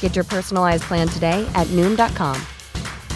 Get 0.00 0.16
your 0.16 0.24
personalized 0.24 0.84
plan 0.84 1.08
today 1.08 1.46
at 1.54 1.66
Noom.com. 1.76 2.40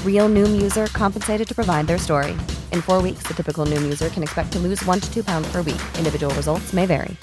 Real 0.05 0.29
Noom 0.29 0.63
user 0.63 0.87
compensated 0.87 1.49
to 1.49 1.55
provide 1.55 1.87
their 1.87 1.99
story. 1.99 2.33
In 2.73 2.83
four 2.83 3.03
weeks, 3.03 3.23
the 3.27 3.35
typical 3.35 3.65
Noom 3.67 3.83
user 3.83 4.11
can 4.11 4.23
expect 4.23 4.53
to 4.53 4.59
lose 4.59 4.85
one 4.87 5.01
to 5.01 5.09
two 5.15 5.25
pounds 5.25 5.51
per 5.53 5.63
week. 5.63 5.81
Individual 5.99 6.35
results 6.35 6.73
may 6.73 6.87
vary. 6.87 7.17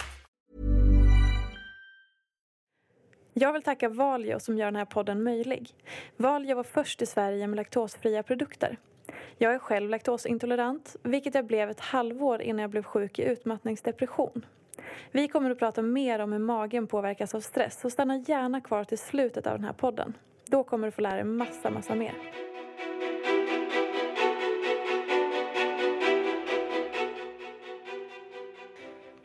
Jag 3.39 3.53
vill 3.53 3.61
tacka 3.63 3.89
Valio 3.89 4.39
som 4.39 4.57
gör 4.57 4.65
den 4.65 4.75
här 4.75 4.85
podden 4.85 5.23
möjlig. 5.23 5.69
Valio 6.17 6.55
var 6.55 6.63
först 6.63 7.01
i 7.01 7.05
Sverige 7.05 7.47
med 7.47 7.55
laktosfria 7.55 8.23
produkter. 8.23 8.77
Jag 9.37 9.53
är 9.53 9.59
själv 9.59 9.89
laktosintolerant, 9.89 10.95
vilket 11.03 11.35
jag 11.35 11.45
blev 11.45 11.69
ett 11.69 11.79
halvår 11.79 12.41
innan 12.41 12.61
jag 12.61 12.69
blev 12.69 12.83
sjuk 12.83 13.19
i 13.19 13.23
utmattningsdepression. 13.23 14.45
Vi 15.11 15.27
kommer 15.27 15.51
att 15.51 15.59
prata 15.59 15.81
mer 15.81 16.19
om 16.19 16.31
hur 16.31 16.39
magen 16.39 16.87
påverkas 16.87 17.35
av 17.35 17.39
stress, 17.39 17.79
så 17.79 17.89
stanna 17.89 18.17
gärna 18.17 18.61
kvar 18.61 18.83
till 18.83 18.97
slutet 18.97 19.47
av 19.47 19.53
den 19.53 19.63
här 19.63 19.73
podden. 19.73 20.13
Då 20.45 20.63
kommer 20.63 20.87
du 20.87 20.91
få 20.91 21.01
lära 21.01 21.15
dig 21.15 21.23
massa, 21.23 21.69
massa 21.69 21.95
mer. 21.95 22.13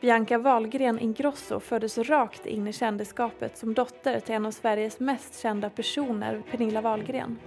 Bianca 0.03 0.37
Wahlgren 0.37 0.99
Ingrosso 0.99 1.59
föddes 1.59 1.97
rakt 1.97 2.45
in 2.45 2.67
i 2.67 2.73
kändisskapet 2.73 3.57
som 3.57 3.73
dotter 3.73 4.19
till 4.19 4.35
en 4.35 4.45
av 4.45 4.51
Sveriges 4.51 4.99
mest 4.99 5.39
kända 5.39 5.69
personer, 5.69 6.43
Pernilla 6.51 6.81
Wahlgren. 6.81 7.39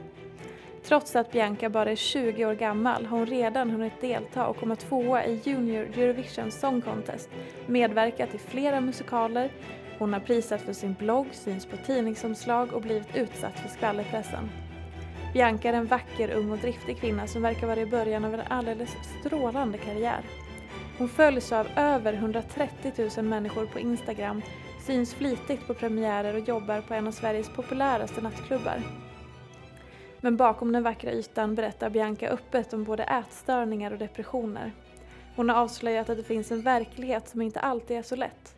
Trots 0.88 1.16
att 1.16 1.32
Bianca 1.32 1.68
bara 1.68 1.90
är 1.90 1.96
20 1.96 2.46
år 2.46 2.54
gammal 2.54 3.06
har 3.06 3.18
hon 3.18 3.26
redan 3.26 3.70
hunnit 3.70 4.00
delta 4.00 4.46
och 4.46 4.56
komma 4.56 4.76
tvåa 4.76 5.24
i 5.24 5.40
Junior 5.44 5.84
Eurovision 5.84 6.50
Song 6.50 6.82
Contest, 6.82 7.28
medverkat 7.66 8.34
i 8.34 8.38
flera 8.38 8.80
musikaler, 8.80 9.50
hon 9.98 10.12
har 10.12 10.20
prisat 10.20 10.62
för 10.62 10.72
sin 10.72 10.94
blogg, 10.94 11.26
syns 11.32 11.66
på 11.66 11.76
tidningsomslag 11.76 12.72
och 12.72 12.82
blivit 12.82 13.16
utsatt 13.16 13.58
för 13.58 13.68
skvallerpressen. 13.68 14.50
Bianca 15.32 15.68
är 15.68 15.72
en 15.72 15.86
vacker, 15.86 16.30
ung 16.30 16.50
och 16.50 16.58
driftig 16.58 17.00
kvinna 17.00 17.26
som 17.26 17.42
verkar 17.42 17.66
vara 17.66 17.80
i 17.80 17.86
början 17.86 18.24
av 18.24 18.34
en 18.34 18.40
alldeles 18.48 18.96
strålande 19.20 19.78
karriär. 19.78 20.20
Hon 20.98 21.08
följs 21.08 21.52
av 21.52 21.66
över 21.76 22.12
130 22.12 22.92
000 23.16 23.24
människor 23.24 23.66
på 23.66 23.78
Instagram, 23.78 24.42
syns 24.86 25.14
flitigt 25.14 25.66
på 25.66 25.74
premiärer 25.74 26.34
och 26.34 26.48
jobbar 26.48 26.80
på 26.80 26.94
en 26.94 27.06
av 27.06 27.12
Sveriges 27.12 27.48
populäraste 27.48 28.20
nattklubbar. 28.20 29.05
Men 30.26 30.36
bakom 30.36 30.72
den 30.72 30.82
vackra 30.82 31.12
ytan 31.12 31.54
berättar 31.54 31.90
Bianca 31.90 32.28
öppet 32.28 32.72
om 32.72 32.84
både 32.84 33.02
ätstörningar 33.02 33.90
och 33.90 33.98
depressioner. 33.98 34.72
Hon 35.36 35.48
har 35.48 35.56
avslöjat 35.56 36.10
att 36.10 36.16
det 36.16 36.22
finns 36.22 36.52
en 36.52 36.62
verklighet 36.62 37.28
som 37.28 37.42
inte 37.42 37.60
alltid 37.60 37.96
är 37.96 38.02
så 38.02 38.16
lätt. 38.16 38.54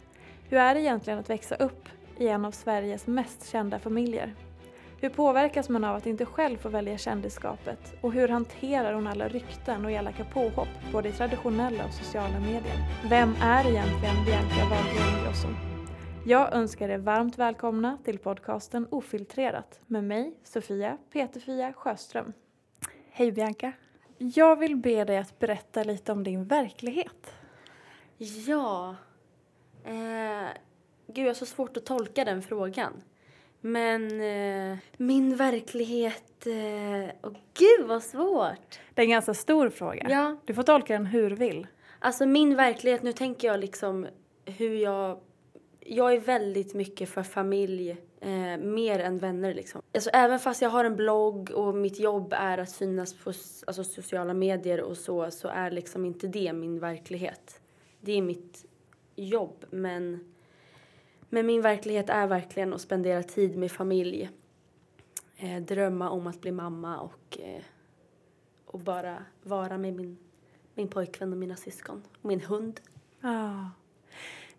Hur 0.49 0.59
är 0.59 0.75
det 0.75 0.81
egentligen 0.81 1.19
att 1.19 1.31
växa 1.31 1.55
upp 1.55 1.89
i 2.17 2.29
en 2.29 2.45
av 2.45 2.51
Sveriges 2.51 3.07
mest 3.07 3.51
kända 3.51 3.79
familjer? 3.79 4.35
Hur 5.01 5.09
påverkas 5.09 5.69
man 5.69 5.85
av 5.85 5.97
att 5.97 6.07
inte 6.07 6.27
själv 6.27 6.57
få 6.57 6.69
välja 6.69 6.99
kändisskapet? 6.99 7.95
Och 8.01 8.13
hur 8.13 8.29
hanterar 8.29 8.93
hon 8.93 9.07
alla 9.07 9.29
rykten 9.29 9.85
och 9.85 9.91
elaka 9.91 10.25
påhopp, 10.25 10.93
både 10.93 11.09
i 11.09 11.13
traditionella 11.13 11.85
och 11.85 11.93
sociala 11.93 12.41
medier? 12.41 13.09
Vem 13.09 13.35
är 13.43 13.71
egentligen 13.71 14.25
Bianca 14.27 14.65
Wahlgren 14.71 15.19
Ingrosso? 15.19 15.78
Jag 16.27 16.53
önskar 16.53 16.89
er 16.89 16.99
varmt 16.99 17.39
välkomna 17.39 17.99
till 18.05 18.19
podcasten 18.19 18.87
Ofiltrerat 18.91 19.81
med 19.87 20.05
mig, 20.05 20.35
Sofia 20.45 20.99
Peterfia 21.13 21.73
Sjöström. 21.73 22.33
Hej 23.11 23.33
Bianca! 23.33 23.73
Jag 24.19 24.57
vill 24.57 24.77
be 24.77 25.05
dig 25.05 25.19
att 25.19 25.39
berätta 25.39 25.85
lite 25.85 26.13
om 26.13 26.25
din 26.25 26.45
verklighet. 26.45 27.33
Ja. 28.47 28.97
Eh, 29.85 30.49
gud, 31.07 31.25
jag 31.25 31.27
har 31.27 31.35
så 31.35 31.47
svårt 31.47 31.77
att 31.77 31.87
tolka 31.87 32.25
den 32.25 32.43
frågan. 32.43 32.93
Men 33.61 34.21
eh, 34.21 34.79
min 34.97 35.37
verklighet... 35.37 36.47
Eh, 36.47 37.29
oh, 37.29 37.37
gud, 37.55 37.87
vad 37.87 38.03
svårt! 38.03 38.81
Det 38.95 39.03
är 39.03 39.05
en 39.05 39.11
ganska 39.11 39.35
stor 39.35 39.71
fråga. 39.71 40.07
Ja. 40.11 40.37
Du 40.45 40.55
får 40.55 40.63
tolka 40.63 40.93
den 40.93 41.07
hur 41.07 41.31
du 41.31 41.37
vill. 41.37 41.67
Alltså 41.99 42.27
min 42.27 42.57
verklighet, 42.57 43.03
nu 43.03 43.13
tänker 43.13 43.49
jag 43.49 43.61
liksom 43.61 44.07
hur 44.45 44.75
jag... 44.75 45.21
Jag 45.91 46.15
är 46.15 46.21
väldigt 46.21 46.75
mycket 46.75 47.09
för 47.09 47.23
familj, 47.23 47.91
eh, 48.21 48.57
mer 48.59 48.99
än 48.99 49.19
vänner 49.19 49.55
liksom. 49.55 49.83
Alltså 49.95 50.11
även 50.11 50.39
fast 50.39 50.63
jag 50.63 50.71
har 50.71 50.85
en 50.85 50.97
blogg 50.97 51.51
och 51.51 51.75
mitt 51.75 51.99
jobb 51.99 52.33
är 52.37 52.59
att 52.59 52.71
synas 52.71 53.15
på 53.15 53.29
alltså, 53.67 53.85
sociala 53.85 54.35
medier 54.35 54.81
och 54.81 54.97
så, 54.97 55.31
så 55.31 55.49
är 55.49 55.71
liksom 55.71 56.05
inte 56.05 56.27
det 56.27 56.53
min 56.53 56.79
verklighet. 56.79 57.61
Det 58.01 58.13
är 58.13 58.23
mitt 58.23 58.67
jobb, 59.17 59.65
men, 59.71 60.35
men 61.29 61.47
min 61.47 61.63
verklighet 61.63 62.11
är 62.11 62.27
verkligen 62.27 62.75
att 62.75 62.81
spendera 62.81 63.23
tid 63.23 63.57
med 63.57 63.73
familj. 63.73 64.31
Eh, 65.37 65.63
drömma 65.63 66.11
om 66.11 66.27
att 66.27 66.41
bli 66.41 66.53
mamma 66.53 67.01
och, 67.01 67.39
eh, 67.41 67.63
och 68.67 68.81
bara 68.81 69.25
vara 69.43 69.79
med 69.79 69.95
min, 69.95 70.19
min 70.75 70.89
pojkvän 70.89 71.33
och 71.33 71.39
mina 71.39 71.57
syskon. 71.57 72.03
Och 72.23 72.29
min 72.29 72.41
hund. 72.41 72.81
Ja. 73.21 73.71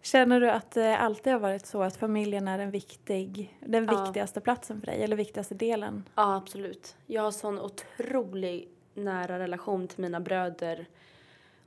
Känner 0.01 0.39
du 0.39 0.49
att 0.49 0.71
det 0.71 0.97
alltid 0.97 1.33
har 1.33 1.39
varit 1.39 1.65
så 1.65 1.83
att 1.83 1.97
familjen 1.97 2.47
är 2.47 2.59
en 2.59 2.71
viktig, 2.71 3.57
den 3.59 3.85
Ja. 3.85 4.03
viktigaste 4.03 4.41
platsen 4.41 4.79
för 4.79 4.85
dig, 4.87 5.03
eller 5.03 5.15
viktigaste 5.15 5.55
delen? 5.55 6.03
Ja, 6.16 6.35
absolut. 6.35 6.96
Jag 7.05 7.22
har 7.22 7.31
sån 7.31 7.59
otrolig 7.59 8.69
nära 8.93 9.40
relation 9.40 9.87
till 9.87 9.99
mina 10.01 10.19
bröder 10.19 10.85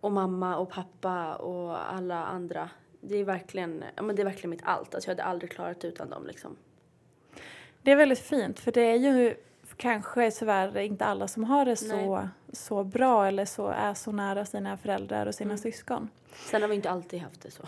och 0.00 0.12
mamma 0.12 0.56
och 0.56 0.70
pappa 0.70 1.34
och 1.34 1.92
alla 1.92 2.24
andra. 2.24 2.70
Det 3.00 3.16
är 3.16 3.24
verkligen, 3.24 3.84
ja, 3.96 4.02
men 4.02 4.16
det 4.16 4.22
är 4.22 4.24
verkligen 4.24 4.50
mitt 4.50 4.62
allt. 4.64 4.94
Alltså, 4.94 5.10
jag 5.10 5.16
hade 5.16 5.24
aldrig 5.24 5.50
klarat 5.50 5.84
utan 5.84 6.10
dem. 6.10 6.26
Liksom. 6.26 6.56
Det 7.82 7.90
är 7.92 7.96
väldigt 7.96 8.18
fint, 8.18 8.60
för 8.60 8.72
det 8.72 8.80
är 8.80 8.96
ju 8.96 9.34
kanske 9.76 10.30
tyvärr 10.30 10.78
inte 10.78 11.04
alla 11.04 11.28
som 11.28 11.44
har 11.44 11.64
det 11.64 11.76
så, 11.76 12.28
så 12.52 12.84
bra 12.84 13.26
eller 13.26 13.44
så 13.44 13.68
är 13.68 13.94
så 13.94 14.12
nära 14.12 14.44
sina 14.46 14.76
föräldrar 14.76 15.26
och 15.26 15.34
sina 15.34 15.48
Mm. 15.50 15.58
syskon. 15.58 16.08
Sen 16.50 16.62
har 16.62 16.68
vi 16.68 16.74
inte 16.74 16.90
alltid 16.90 17.20
haft 17.20 17.40
det 17.42 17.50
så. 17.50 17.62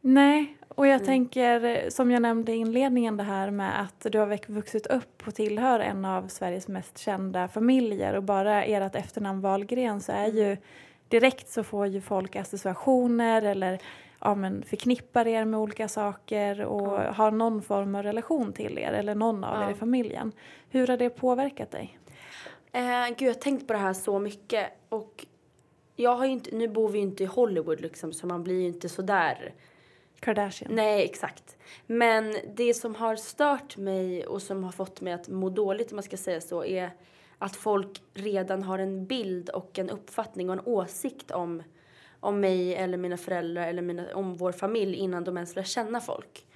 Nej, 0.00 0.56
och 0.68 0.86
jag 0.86 0.94
Mm. 0.94 1.06
tänker 1.06 1.90
som 1.90 2.10
jag 2.10 2.22
nämnde 2.22 2.52
i 2.52 2.56
inledningen 2.56 3.16
det 3.16 3.22
här 3.22 3.50
med 3.50 3.80
att 3.80 4.06
du 4.12 4.18
har 4.18 4.52
vuxit 4.52 4.86
upp 4.86 5.26
och 5.26 5.34
tillhör 5.34 5.80
en 5.80 6.04
av 6.04 6.28
Sveriges 6.28 6.68
mest 6.68 6.98
kända 6.98 7.48
familjer 7.48 8.14
och 8.14 8.22
bara 8.22 8.64
ert 8.64 8.94
efternamn 8.94 9.40
Wahlgren 9.40 10.00
så 10.00 10.12
är 10.12 10.24
Mm. 10.24 10.36
ju 10.36 10.56
direkt 11.08 11.48
så 11.48 11.64
får 11.64 11.86
ju 11.86 12.00
folk 12.00 12.36
associationer 12.36 13.42
eller 13.42 13.78
ja, 14.20 14.34
men 14.34 14.62
förknippar 14.62 15.26
er 15.26 15.44
med 15.44 15.60
olika 15.60 15.88
saker 15.88 16.60
och 16.64 16.94
Ja. 17.02 17.12
har 17.12 17.30
någon 17.30 17.62
form 17.62 17.94
av 17.94 18.02
relation 18.02 18.52
till 18.52 18.78
er 18.78 18.92
eller 18.92 19.14
någon 19.14 19.44
av 19.44 19.62
Ja. 19.62 19.68
er 19.68 19.72
i 19.72 19.74
familjen. 19.74 20.32
Hur 20.70 20.86
har 20.86 20.96
det 20.96 21.10
påverkat 21.10 21.70
dig? 21.70 21.98
Eh, 22.72 23.06
gud, 23.08 23.28
jag 23.28 23.34
har 23.34 23.40
tänkt 23.40 23.66
på 23.66 23.72
det 23.72 23.78
här 23.78 23.92
så 23.92 24.18
mycket. 24.18 24.66
Och 24.88 25.26
jag 25.96 26.14
har 26.16 26.24
inte, 26.26 26.56
nu 26.56 26.68
bor 26.68 26.88
vi 26.88 26.98
ju 26.98 27.04
inte 27.04 27.22
i 27.22 27.26
Hollywood 27.26 27.80
liksom, 27.80 28.12
så 28.12 28.26
man 28.26 28.42
blir 28.44 28.60
ju 28.60 28.66
inte 28.66 28.88
så 28.88 29.02
där. 29.02 29.52
Kardashian? 30.20 30.74
Nej, 30.74 31.04
exakt. 31.04 31.56
Men 31.86 32.36
det 32.54 32.74
som 32.74 32.94
har 32.94 33.16
stört 33.16 33.76
mig 33.76 34.26
och 34.26 34.42
som 34.42 34.64
har 34.64 34.72
fått 34.72 35.00
mig 35.00 35.12
att 35.12 35.28
må 35.28 35.50
dåligt, 35.50 35.92
om 35.92 35.96
man 35.96 36.02
ska 36.02 36.16
säga 36.16 36.40
så, 36.40 36.64
är 36.64 36.90
att 37.38 37.56
folk 37.56 38.02
redan 38.14 38.62
har 38.62 38.78
en 38.78 39.06
bild 39.06 39.50
och 39.50 39.78
en 39.78 39.90
uppfattning 39.90 40.50
och 40.50 40.56
en 40.56 40.66
åsikt 40.66 41.30
om, 41.30 41.62
om 42.20 42.40
mig 42.40 42.74
eller 42.74 42.98
mina 42.98 43.16
föräldrar 43.16 43.68
eller 43.68 43.82
mina, 43.82 44.14
om 44.14 44.34
vår 44.34 44.52
familj 44.52 44.96
innan 44.96 45.24
de 45.24 45.36
ens 45.36 45.56
lär 45.56 45.62
känna 45.62 46.00
folk. 46.00 46.46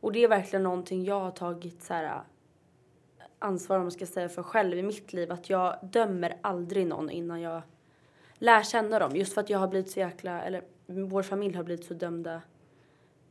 Och 0.00 0.12
det 0.12 0.24
är 0.24 0.28
verkligen 0.28 0.62
någonting 0.62 1.04
jag 1.04 1.20
har 1.20 1.30
tagit 1.30 1.82
så 1.82 1.94
här, 1.94 2.04
äh, 2.04 2.20
ansvar 3.38 3.76
om 3.76 3.82
man 3.82 3.90
ska 3.90 4.06
säga 4.06 4.28
för 4.28 4.42
själv 4.42 4.78
i 4.78 4.82
mitt 4.82 5.12
liv. 5.12 5.32
Att 5.32 5.50
jag 5.50 5.78
dömer 5.82 6.38
aldrig 6.40 6.86
någon 6.86 7.10
innan 7.10 7.40
jag 7.40 7.62
lär 8.34 8.62
känna 8.62 8.98
dem. 8.98 9.16
Just 9.16 9.34
för 9.34 9.40
att 9.40 9.50
jag 9.50 9.58
har 9.58 9.68
blivit 9.68 9.90
så 9.90 9.98
jäkla, 10.00 10.42
eller 10.42 10.62
vår 10.86 11.22
familj 11.22 11.56
har 11.56 11.64
blivit 11.64 11.84
så 11.84 11.94
dömda 11.94 12.42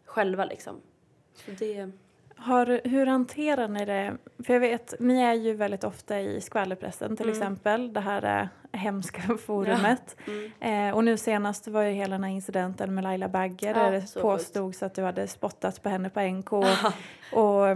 själva 0.08 0.46
liksom. 0.46 0.82
Så 1.36 1.52
det, 1.60 1.90
Har, 2.36 2.82
hur 2.84 3.06
hanterar 3.06 3.68
ni 3.68 3.86
det? 3.86 4.18
För 4.44 4.54
jag 4.54 4.60
vet, 4.60 4.94
ni 5.00 5.22
är 5.22 5.34
ju 5.34 5.54
väldigt 5.54 5.84
ofta 5.84 6.20
i 6.22 6.42
skvallerpressen 6.42 7.18
till 7.18 7.26
Mm. 7.26 7.38
exempel, 7.38 7.94
det 7.94 8.00
här 8.00 8.42
eh, 8.42 8.80
hemska 8.80 9.22
forumet. 9.46 10.16
mm, 10.28 10.52
Eh, 10.90 10.96
och 10.96 11.04
nu 11.04 11.18
senast 11.18 11.68
var 11.68 11.82
ju 11.82 11.92
hela 11.92 12.12
den 12.16 12.24
här 12.24 12.32
incidenten 12.32 12.96
med 12.96 13.04
Laila 13.04 13.28
Bagge 13.30 13.68
Ja, 13.68 13.74
där 13.74 13.92
det 13.92 14.02
så 14.02 14.22
påstods 14.22 14.84
att 14.84 14.94
du 14.96 15.02
hade 15.04 15.28
spottat 15.28 15.84
på 15.84 15.90
henne 15.90 16.10
på 16.10 16.20
NK. 16.22 16.54
och 17.34 17.68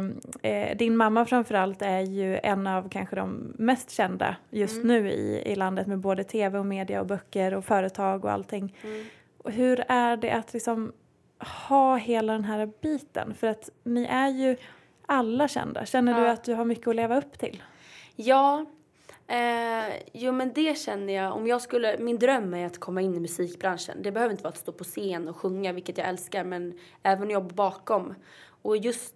eh, 0.45 0.77
din 0.77 0.95
mamma 0.97 1.25
framförallt 1.25 1.81
är 1.81 1.99
ju 1.99 2.39
en 2.43 2.67
av 2.67 2.89
kanske 2.89 3.15
de 3.15 3.53
mest 3.57 3.91
kända 3.91 4.35
just 4.49 4.75
Mm. 4.83 4.87
nu 4.87 5.11
i, 5.11 5.41
i 5.51 5.55
landet 5.55 5.87
med 5.87 5.99
både 5.99 6.23
tv 6.23 6.59
och 6.59 6.65
media 6.65 6.99
och 6.99 7.07
böcker 7.07 7.53
och 7.53 7.65
företag 7.65 8.25
och 8.25 8.31
allting. 8.31 8.75
mm. 8.83 9.05
Hur 9.45 9.83
är 9.87 10.17
det 10.17 10.31
att 10.31 10.53
liksom 10.53 10.91
ha 11.41 11.95
hela 11.95 12.33
den 12.33 12.43
här 12.43 12.71
biten? 12.81 13.33
För 13.35 13.47
att 13.47 13.69
ni 13.83 14.03
är 14.05 14.29
ju 14.29 14.57
alla 15.05 15.47
kända. 15.47 15.85
Känner 15.85 16.13
du 16.13 16.21
Ja. 16.25 16.31
att 16.31 16.43
du 16.43 16.53
har 16.53 16.65
mycket 16.65 16.87
att 16.87 16.95
leva 16.95 17.17
upp 17.17 17.39
till? 17.39 17.63
Ja, 18.15 18.65
eh, 19.27 19.93
jo 20.13 20.31
men 20.31 20.53
det 20.53 20.77
känner 20.77 21.13
jag. 21.13 21.33
Om 21.35 21.47
jag 21.47 21.61
skulle, 21.61 21.97
min 21.99 22.19
dröm 22.19 22.53
är 22.53 22.65
att 22.65 22.79
komma 22.79 23.01
in 23.01 23.15
i 23.15 23.19
musikbranschen. 23.19 23.97
Det 24.01 24.11
behöver 24.11 24.31
inte 24.31 24.43
vara 24.43 24.51
att 24.51 24.57
stå 24.57 24.71
på 24.71 24.83
scen 24.83 25.27
och 25.27 25.37
sjunga, 25.37 25.71
vilket 25.73 25.97
jag 25.97 26.07
älskar, 26.07 26.43
men 26.43 26.79
även 27.03 27.29
jobba 27.29 27.55
bakom. 27.55 28.15
Och 28.61 28.77
just 28.77 29.15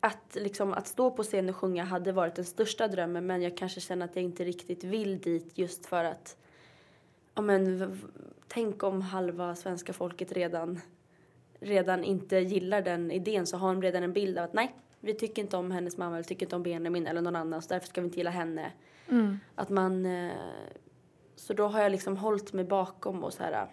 att, 0.00 0.34
liksom, 0.40 0.72
att 0.72 0.86
stå 0.86 1.10
på 1.10 1.22
scen 1.22 1.48
och 1.48 1.56
sjunga 1.56 1.84
hade 1.84 2.12
varit 2.12 2.34
den 2.34 2.44
största 2.44 2.88
drömmen, 2.88 3.26
men 3.26 3.42
jag 3.42 3.56
kanske 3.56 3.80
känner 3.80 4.04
att 4.06 4.16
jag 4.16 4.24
inte 4.24 4.44
riktigt 4.44 4.84
vill 4.84 5.18
dit 5.18 5.58
just 5.58 5.86
för 5.86 6.04
att 6.04 6.36
Ja, 7.34 7.42
men, 7.42 8.00
tänk 8.48 8.82
om 8.82 9.00
halva 9.02 9.54
svenska 9.54 9.92
folket 9.92 10.32
redan, 10.32 10.80
redan 11.60 12.04
inte 12.04 12.36
gillar 12.36 12.82
den 12.82 13.10
idén 13.10 13.46
så 13.46 13.56
har 13.56 13.68
de 13.68 13.82
redan 13.82 14.02
en 14.02 14.12
bild 14.12 14.38
av 14.38 14.44
att 14.44 14.52
nej, 14.52 14.74
vi 15.00 15.14
tycker 15.14 15.42
inte 15.42 15.56
om 15.56 15.70
hennes 15.70 15.96
mamma 15.96 16.14
eller 16.16 16.24
tycker 16.24 16.46
inte 16.46 16.56
om 16.56 16.62
Benjamin 16.62 17.06
eller 17.06 17.20
någon 17.20 17.36
annan 17.36 17.62
så 17.62 17.68
därför 17.68 17.86
ska 17.88 18.00
vi 18.00 18.04
inte 18.04 18.18
gilla 18.18 18.30
henne. 18.30 18.72
Att 19.54 19.68
man, 19.68 20.06
eh, 20.06 20.32
så 21.36 21.52
då 21.52 21.66
har 21.66 21.80
jag 21.82 21.92
liksom 21.92 22.16
hållit 22.16 22.52
mig 22.52 22.64
bakom 22.64 23.24
och 23.24 23.32
så 23.32 23.42
här 23.42 23.52
eh, 23.52 23.68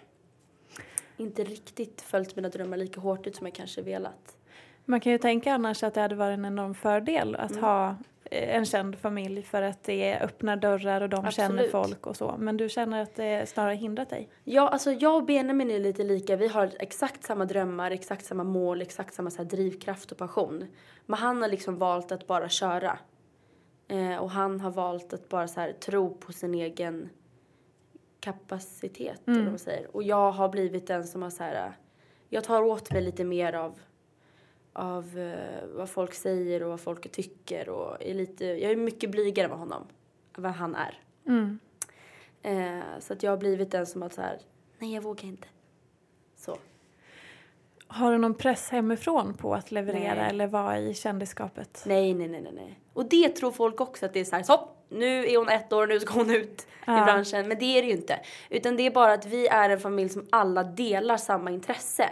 inte 1.18 1.44
riktigt 1.44 2.02
följt 2.02 2.36
mina 2.36 2.50
drömmar 2.50 2.78
lika 2.78 3.02
hårt 3.02 3.28
ut 3.28 3.36
som 3.36 3.48
jag 3.48 3.56
kanske 3.56 3.82
velat. 3.82 4.38
Man 4.86 5.00
kan 5.00 5.12
ju 5.12 5.18
tänka 5.18 5.54
annars 5.54 5.84
att 5.84 5.94
det 5.94 6.02
hade 6.02 6.16
varit 6.16 6.38
en 6.38 6.46
enorm 6.46 6.74
fördel 6.76 7.36
att 7.36 7.52
Mm. 7.52 7.64
ha 7.64 7.96
en 8.34 8.66
känd 8.66 9.00
familj 9.00 9.44
för 9.44 9.62
att 9.62 9.84
det 9.84 10.20
öppnar 10.20 10.56
dörrar 10.58 11.02
och 11.02 11.10
de 11.10 11.32
känner 11.32 11.64
Absolut. 11.64 11.72
folk 11.72 12.08
och 12.08 12.16
så. 12.16 12.36
Men 12.40 12.58
du 12.58 12.70
känner 12.70 13.02
att 13.02 13.16
det 13.16 13.50
snarare 13.50 13.76
hindrat 13.76 14.10
dig? 14.10 14.30
Ja, 14.44 14.70
alltså 14.70 14.92
jag 14.92 15.16
och 15.16 15.26
Benjamin 15.26 15.72
är 15.72 15.80
lite 15.80 16.04
lika. 16.04 16.36
Vi 16.36 16.48
har 16.48 16.72
exakt 16.80 17.24
samma 17.24 17.46
drömmar, 17.46 17.92
exakt 17.92 18.26
samma 18.26 18.44
mål, 18.44 18.82
exakt 18.82 19.14
samma 19.14 19.30
så 19.30 19.44
drivkraft 19.44 20.12
och 20.12 20.18
passion. 20.18 20.66
Men 21.06 21.20
han 21.20 21.42
har 21.42 21.50
liksom 21.50 21.78
valt 21.78 22.12
att 22.12 22.28
bara 22.28 22.50
köra. 22.50 23.00
Eh, 23.88 24.16
och 24.18 24.32
han 24.32 24.60
har 24.60 24.72
valt 24.72 25.14
att 25.14 25.30
bara 25.30 25.48
så 25.48 25.60
här 25.60 25.72
tro 25.72 26.18
på 26.18 26.34
sin 26.34 26.56
egen 26.56 27.10
kapacitet, 28.20 29.22
eller 29.28 29.40
vad 29.40 29.50
man 29.50 29.60
säger. 29.60 29.96
Och 29.96 30.04
jag 30.04 30.32
har 30.32 30.50
blivit 30.50 30.88
den 30.88 31.04
som 31.04 31.22
har 31.22 31.30
så 31.30 31.44
här, 31.44 31.68
eh, 31.68 31.74
jag 32.30 32.44
tar 32.44 32.62
åt 32.62 32.92
mig 32.92 33.02
lite 33.02 33.24
mer 33.24 33.54
av 33.54 33.80
av 34.74 35.20
eh, 35.20 35.68
vad 35.74 35.90
folk 35.90 36.14
säger 36.14 36.64
och 36.64 36.70
vad 36.70 36.80
folk 36.80 37.12
tycker 37.12 37.70
och 37.70 37.98
är 38.04 38.14
lite, 38.14 38.46
jag 38.46 38.72
är 38.72 38.76
mycket 38.76 39.10
blygare 39.12 39.48
med 39.48 39.58
honom 39.58 39.84
vad 40.36 40.52
han 40.52 40.76
är. 40.76 41.00
Mm. 41.28 41.60
Eh, 42.42 43.00
så 43.00 43.14
att 43.14 43.24
jag 43.24 43.32
har 43.32 43.38
blivit 43.38 43.72
den 43.72 43.86
som 43.86 44.04
att 44.04 44.14
så 44.14 44.22
här, 44.22 44.40
nej 44.80 44.94
jag 44.94 45.02
vågar 45.02 45.26
inte. 45.26 45.48
Så. 46.36 46.58
Har 47.88 48.12
du 48.12 48.18
någon 48.18 48.34
press 48.34 48.70
hemifrån 48.70 49.34
på 49.34 49.56
att 49.56 49.72
leverera 49.72 50.16
Nej. 50.16 50.30
eller 50.30 50.48
vara 50.48 50.80
i 50.80 50.94
kändisskapet? 50.94 51.84
Nej, 51.86 52.14
nej, 52.14 52.28
nej, 52.28 52.42
nej, 52.42 52.54
nej. 52.56 52.80
Och 52.94 53.06
det 53.06 53.30
tror 53.30 53.52
folk 53.52 53.82
också 53.82 54.06
att 54.06 54.14
det 54.14 54.20
är 54.20 54.26
så 54.26 54.36
här, 54.36 54.44
så, 54.44 54.70
nu 54.90 55.26
är 55.26 55.38
hon 55.38 55.50
ett 55.50 55.74
år, 55.74 55.88
nu 55.88 56.00
ska 56.00 56.14
hon 56.14 56.30
ut 56.30 56.68
Ja. 56.86 57.02
i 57.02 57.06
branschen. 57.06 57.48
Men 57.48 57.60
det 57.60 57.66
är 57.66 57.82
det 57.82 57.88
ju 57.88 57.94
inte. 57.94 58.20
Utan 58.50 58.76
det 58.76 58.86
är 58.86 58.92
bara 58.92 59.14
att 59.14 59.26
vi 59.26 59.48
är 59.48 59.70
en 59.70 59.80
familj 59.80 60.10
som 60.10 60.26
alla 60.30 60.64
delar 60.64 61.18
samma 61.18 61.52
intresse. 61.52 62.10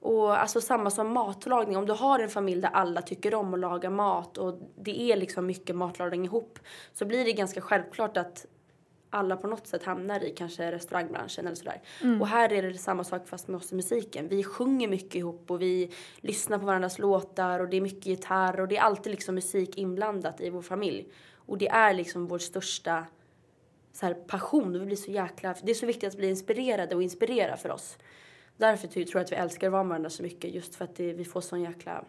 Och 0.00 0.40
alltså 0.40 0.60
samma 0.60 0.90
som 0.90 1.12
matlagning. 1.12 1.76
Om 1.76 1.86
du 1.86 1.92
har 1.92 2.18
en 2.18 2.28
familj 2.28 2.60
där 2.60 2.68
alla 2.68 3.02
tycker 3.02 3.34
om 3.34 3.54
att 3.54 3.60
laga 3.60 3.90
mat 3.90 4.38
och 4.38 4.58
det 4.76 5.00
är 5.00 5.16
liksom 5.16 5.46
mycket 5.46 5.76
matlagning 5.76 6.24
ihop 6.24 6.58
så 6.92 7.04
blir 7.04 7.24
det 7.24 7.32
ganska 7.32 7.60
självklart 7.60 8.16
att 8.16 8.46
alla 9.10 9.36
på 9.36 9.46
något 9.46 9.66
sätt 9.66 9.84
hamnar 9.84 10.24
i 10.24 10.30
kanske 10.30 10.72
restaurangbranschen 10.72 11.46
eller 11.46 11.56
sådär. 11.56 11.80
Och 12.20 12.26
här 12.26 12.52
är 12.52 12.62
det 12.62 12.78
samma 12.78 13.04
sak 13.04 13.28
fast 13.28 13.48
med 13.48 13.56
oss 13.56 13.72
i 13.72 13.74
musiken. 13.74 14.28
Vi 14.28 14.44
sjunger 14.44 14.88
mycket 14.88 15.14
ihop 15.14 15.50
och 15.50 15.62
vi 15.62 15.90
lyssnar 16.16 16.58
på 16.58 16.66
varandras 16.66 16.98
låtar 16.98 17.60
och 17.60 17.68
det 17.68 17.76
är 17.76 17.80
mycket 17.80 18.06
gitarr 18.06 18.60
och 18.60 18.68
det 18.68 18.76
är 18.76 18.82
alltid 18.82 19.10
liksom 19.10 19.34
musik 19.34 19.78
inblandat 19.78 20.40
i 20.40 20.50
vår 20.50 20.62
familj. 20.62 21.08
Och 21.34 21.58
det 21.58 21.68
är 21.68 21.94
liksom 21.94 22.26
vår 22.26 22.38
största 22.38 23.06
så 23.92 24.06
här, 24.06 24.14
passion. 24.14 24.72
Vi 24.72 24.86
blir 24.86 24.96
så 24.96 25.10
jäkla, 25.10 25.54
det 25.62 25.70
är 25.70 25.74
så 25.74 25.86
viktigt 25.86 26.08
att 26.08 26.18
bli 26.18 26.28
inspirerade 26.28 26.94
och 26.94 27.02
inspirera 27.02 27.56
för 27.56 27.70
oss. 27.70 27.98
Därför 28.58 28.88
tror 28.88 29.06
jag 29.14 29.20
att 29.20 29.32
vi 29.32 29.36
älskar 29.36 29.66
att 29.66 29.72
vara 29.72 29.82
med 29.82 29.88
varandra 29.88 30.10
så 30.10 30.22
mycket 30.22 30.54
just 30.54 30.74
för 30.74 30.84
att 30.84 30.96
det, 30.96 31.12
vi 31.12 31.24
får 31.24 31.40
sån 31.40 31.62
jäkla 31.62 32.04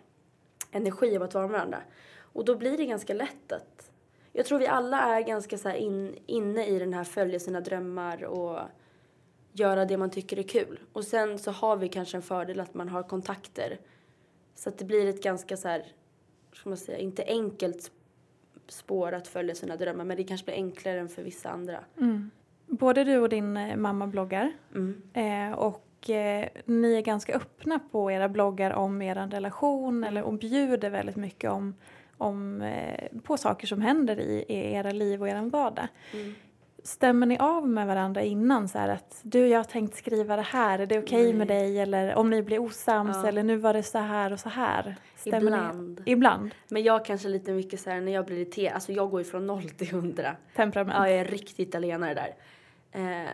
energi 0.72 1.18
av 1.18 1.24
att 1.24 1.34
vara 1.34 1.48
med 1.48 1.52
varandra. 1.54 1.82
Och 2.18 2.46
då 2.46 2.56
blir 2.56 2.78
det 2.78 2.86
ganska 2.86 3.14
lätt 3.14 3.52
att 3.52 3.92
jag 4.34 4.46
tror 4.46 4.60
vi 4.60 4.68
alla 4.68 5.18
är 5.18 5.22
ganska 5.22 5.58
så 5.58 5.70
in, 5.70 6.18
inne 6.26 6.66
i 6.66 6.80
den 6.80 6.94
här 6.94 7.04
följa 7.04 7.40
sina 7.40 7.62
drömmar 7.62 8.24
och 8.24 8.60
göra 9.52 9.86
det 9.86 9.98
man 9.98 10.10
tycker 10.10 10.40
är 10.40 10.44
kul. 10.44 10.80
Och 10.94 11.04
sen 11.04 11.40
så 11.40 11.52
har 11.52 11.78
vi 11.78 11.90
kanske 11.90 12.18
en 12.18 12.22
fördel 12.24 12.60
att 12.60 12.74
man 12.74 12.90
har 12.90 13.04
kontakter. 13.04 13.80
Så 14.56 14.70
att 14.70 14.78
det 14.78 14.86
blir 14.86 15.10
ett 15.10 15.24
ganska 15.24 15.58
så 15.58 15.68
här, 15.68 15.86
ska 16.54 16.70
man 16.70 16.78
säga, 16.78 16.98
inte 16.98 17.24
enkelt 17.24 17.92
spår 18.68 19.12
att 19.12 19.28
följa 19.28 19.56
sina 19.56 19.76
drömmar 19.76 20.06
men 20.06 20.18
det 20.18 20.24
kanske 20.24 20.46
blir 20.46 20.56
enklare 20.56 21.00
än 21.00 21.10
för 21.10 21.24
vissa 21.24 21.50
andra. 21.50 21.84
Både 22.66 23.04
du 23.04 23.18
och 23.20 23.30
din 23.30 23.58
eh, 23.58 23.76
mamma 23.76 24.08
bloggar 24.08 24.52
Mm. 24.76 25.02
eh, 25.14 25.58
och 25.60 25.86
eh, 26.10 26.50
ni 26.66 26.98
är 26.98 27.02
ganska 27.02 27.34
öppna 27.34 27.80
på 27.92 28.12
era 28.12 28.30
bloggar 28.30 28.72
om 28.72 29.02
er 29.02 29.16
relation 29.16 30.04
eller 30.04 30.24
och 30.24 30.34
bjuder 30.34 30.90
väldigt 30.90 31.16
mycket 31.16 31.52
om, 31.52 31.76
om, 32.18 32.62
eh, 32.62 33.20
på 33.24 33.38
saker 33.38 33.68
som 33.68 33.82
händer 33.82 34.20
i, 34.20 34.46
i 34.48 34.74
era 34.74 34.92
liv 34.92 35.22
och 35.22 35.30
er 35.30 35.50
vardag. 35.50 35.88
Mm. 36.14 36.36
Stämmer 36.84 37.26
ni 37.26 37.38
av 37.38 37.68
med 37.70 37.88
varandra 37.88 38.22
innan 38.22 38.68
så 38.70 38.78
att 38.80 39.20
du 39.24 39.48
jag 39.48 39.60
har 39.60 39.64
tänkt 39.64 39.96
skriva 39.96 40.36
det 40.36 40.42
här, 40.42 40.80
är 40.80 40.86
det 40.86 41.00
okej 41.00 41.34
med 41.34 41.48
dig 41.48 41.80
eller 41.80 42.16
om 42.16 42.30
ni 42.30 42.44
blir 42.44 42.60
osams 42.60 43.18
Ja. 43.24 43.28
eller 43.28 43.44
nu 43.44 43.56
var 43.58 43.74
det 43.74 43.84
så 43.84 43.98
här 43.98 44.34
och 44.34 44.40
så 44.40 44.50
här? 44.50 44.96
Stämmer 45.16 45.42
Ibland. 45.42 46.02
Ni? 46.06 46.12
Ibland. 46.12 46.56
Men 46.68 46.84
jag 46.84 47.06
kanske 47.06 47.28
lite 47.28 47.52
mycket 47.52 47.80
så 47.80 47.90
här 47.90 48.02
när 48.02 48.12
jag 48.12 48.26
blir 48.26 48.38
irriterad, 48.38 48.74
alltså 48.74 48.92
jag 48.92 49.10
går 49.10 49.22
ju 49.22 49.26
från 49.26 49.48
noll 49.48 49.70
till 49.70 49.92
hundra. 49.92 50.36
Temperament. 50.56 50.96
Ja, 50.98 51.10
jag 51.10 51.20
är 51.20 51.26
riktigt 51.26 51.60
italienare 51.60 52.14
där. 52.14 52.36
Eh, 52.92 53.30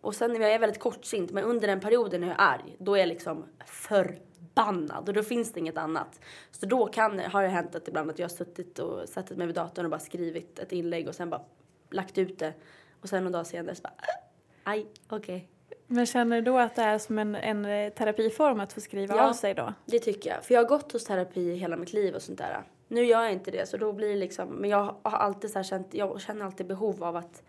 och 0.00 0.14
sen 0.14 0.34
jag 0.40 0.52
är 0.52 0.58
väldigt 0.58 0.80
kortsint, 0.80 1.30
men 1.30 1.44
under 1.44 1.68
den 1.68 1.80
perioden 1.80 2.20
när 2.20 2.28
jag 2.28 2.36
är 2.40 2.44
arg, 2.44 2.76
då 2.78 2.94
är 2.94 2.98
jag 2.98 3.08
liksom 3.08 3.44
förbannad 3.66 5.08
och 5.08 5.14
då 5.14 5.22
finns 5.22 5.52
det 5.52 5.60
inget 5.60 5.78
annat. 5.78 6.20
Så 6.50 6.66
då 6.66 6.86
kan, 6.86 7.18
har 7.18 7.42
det 7.42 7.48
hänt 7.48 7.74
att 7.74 7.88
ibland 7.88 8.10
att 8.10 8.18
jag 8.18 8.24
har 8.28 8.36
suttit 8.36 8.78
och 8.78 9.08
satt 9.08 9.30
mig 9.30 9.46
vid 9.46 9.56
datorn 9.56 9.84
och 9.84 9.90
bara 9.90 10.00
skrivit 10.00 10.58
ett 10.58 10.72
inlägg 10.72 11.08
och 11.08 11.14
sen 11.14 11.30
bara 11.30 11.42
lagt 11.90 12.18
ut 12.18 12.38
det. 12.38 12.52
Och 13.00 13.08
sen 13.08 13.22
någon 13.24 13.32
dag 13.32 13.46
senare 13.46 13.74
så 13.74 13.82
bara, 13.82 13.94
"Ah, 13.96 14.70
aj, 14.70 14.86
okej. 15.08 15.48
Men 15.86 16.06
känner 16.06 16.36
du 16.36 16.42
då 16.42 16.58
att 16.58 16.74
det 16.76 16.82
är 16.82 16.98
som 16.98 17.18
en, 17.18 17.34
en 17.34 17.64
eh, 17.64 17.92
terapiform 17.92 18.60
att 18.60 18.72
få 18.72 18.80
skriva 18.80 19.16
Ja. 19.16 19.28
av 19.28 19.32
sig 19.32 19.54
då? 19.54 19.74
Det 19.86 19.98
tycker 19.98 20.30
jag. 20.30 20.44
För 20.44 20.54
jag 20.54 20.62
har 20.62 20.68
gått 20.68 20.92
hos 20.92 21.04
terapi 21.04 21.54
hela 21.54 21.76
mitt 21.76 21.92
liv 21.92 22.14
och 22.14 22.22
sånt 22.22 22.38
där. 22.38 22.62
Nu 22.88 23.04
gör 23.04 23.22
jag 23.22 23.32
inte 23.32 23.50
det 23.50 23.68
så 23.68 23.76
då 23.76 23.92
blir 23.92 24.08
det 24.08 24.16
liksom, 24.16 24.48
men 24.48 24.70
jag 24.70 24.96
har 25.02 25.18
alltid 25.18 25.50
så 25.50 25.58
här 25.58 25.64
känt, 25.64 25.94
jag 25.94 26.20
känner 26.20 26.44
alltid 26.44 26.66
behov 26.66 27.04
av 27.04 27.16
att 27.16 27.42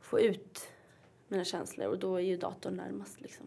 få 0.00 0.20
ut 0.20 0.68
mina 1.28 1.44
känslor 1.44 1.86
och 1.88 1.98
då 1.98 2.16
är 2.16 2.20
ju 2.20 2.36
datorn 2.36 2.74
närmast 2.76 3.20
liksom. 3.20 3.46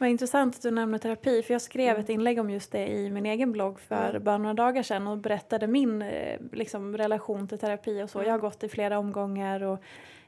Vad 0.00 0.08
intressant 0.08 0.56
att 0.56 0.62
du 0.62 0.70
nämner 0.70 0.98
terapi, 0.98 1.42
för 1.42 1.54
jag 1.54 1.62
skrev 1.62 1.98
ett 1.98 2.08
inlägg 2.08 2.38
om 2.40 2.50
just 2.50 2.72
det 2.72 2.86
i 2.88 3.10
min 3.10 3.26
egen 3.26 3.52
blogg 3.52 3.80
för 3.80 4.10
Mm. 4.10 4.24
bara 4.24 4.38
några 4.38 4.54
dagar 4.54 4.82
sedan 4.82 5.06
och 5.06 5.18
berättade 5.18 5.66
min 5.66 6.02
eh, 6.02 6.38
liksom, 6.52 6.96
relation 6.96 7.48
till 7.48 7.58
terapi 7.58 8.02
och 8.02 8.10
så. 8.10 8.18
Mm. 8.18 8.26
Jag 8.28 8.34
har 8.34 8.38
gått 8.40 8.64
i 8.64 8.68
flera 8.68 8.98
omgångar 8.98 9.62
och 9.62 9.78